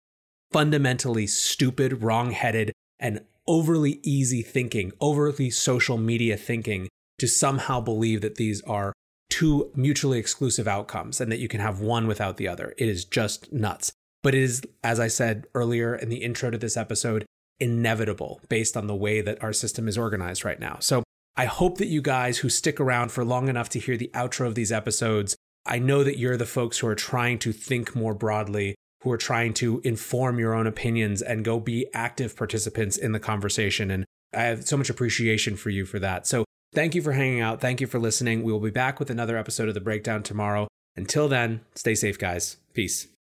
fundamentally 0.56 1.28
stupid, 1.28 2.02
wrong 2.02 2.32
headed, 2.32 2.72
and 2.98 3.20
overly 3.46 4.00
easy 4.04 4.42
thinking, 4.42 4.90
overly 5.02 5.50
social 5.50 5.98
media 5.98 6.38
thinking 6.38 6.88
to 7.20 7.28
somehow 7.28 7.82
believe 7.82 8.22
that 8.22 8.36
these 8.36 8.62
are 8.62 8.94
two 9.30 9.70
mutually 9.76 10.18
exclusive 10.18 10.66
outcomes 10.66 11.20
and 11.20 11.30
that 11.30 11.40
you 11.40 11.50
can 11.50 11.60
have 11.60 11.82
one 11.82 12.08
without 12.08 12.38
the 12.38 12.48
other. 12.48 12.74
It 12.78 12.88
is 12.88 13.04
just 13.04 13.52
nuts. 13.52 13.92
But 14.24 14.34
it 14.34 14.42
is, 14.42 14.62
as 14.82 14.98
I 14.98 15.10
said 15.10 15.46
earlier 15.54 15.94
in 15.94 16.08
the 16.08 16.24
intro 16.24 16.50
to 16.50 16.58
this 16.58 16.78
episode, 16.78 17.26
inevitable 17.60 18.42
based 18.50 18.76
on 18.76 18.88
the 18.88 18.96
way 18.96 19.22
that 19.22 19.42
our 19.44 19.54
system 19.54 19.88
is 19.88 19.98
organized 19.98 20.44
right 20.44 20.60
now. 20.60 20.78
So 20.80 21.04
I 21.36 21.46
hope 21.46 21.78
that 21.78 21.88
you 21.88 22.02
guys 22.02 22.40
who 22.40 22.50
stick 22.50 22.80
around 22.80 23.12
for 23.12 23.26
long 23.26 23.50
enough 23.50 23.70
to 23.70 23.80
hear 23.80 23.98
the 23.98 24.12
outro 24.14 24.48
of 24.48 24.56
these 24.56 24.72
episodes, 24.72 25.36
I 25.66 25.80
know 25.80 26.04
that 26.04 26.18
you're 26.18 26.38
the 26.38 26.46
folks 26.46 26.80
who 26.80 26.88
are 26.88 26.96
trying 26.96 27.40
to 27.40 27.52
think 27.52 27.96
more 27.96 28.14
broadly 28.14 28.76
who 29.06 29.12
are 29.12 29.18
trying 29.18 29.54
to 29.54 29.80
inform 29.84 30.40
your 30.40 30.56
own 30.56 30.66
opinions 30.66 31.22
and 31.22 31.46
go 31.46 31.60
be 31.60 31.86
active 31.94 32.36
participants 32.36 32.98
in 32.98 33.12
the 33.12 33.20
conversation. 33.20 33.92
And 33.92 34.04
I 34.34 34.44
have 34.44 34.68
so 34.68 34.78
much 34.78 34.90
appreciation 34.90 35.56
for 35.56 35.70
you 35.70 35.86
for 35.86 36.00
that. 36.00 36.26
So 36.26 36.44
thank 36.74 36.96
you 36.96 37.04
for 37.04 37.12
hanging 37.12 37.40
out. 37.40 37.62
Thank 37.62 37.80
you 37.80 37.88
for 37.88 38.00
listening. 38.00 38.42
We 38.42 38.52
will 38.52 38.60
be 38.60 38.72
back 38.72 39.00
with 39.00 39.12
another 39.12 39.38
episode 39.38 39.68
of 39.68 39.76
The 39.76 39.80
Breakdown 39.80 40.24
tomorrow. 40.24 40.68
Until 40.96 41.28
then, 41.28 41.62
stay 41.76 41.94
safe, 41.94 42.18
guys. 42.18 42.58
Peace. 42.74 43.08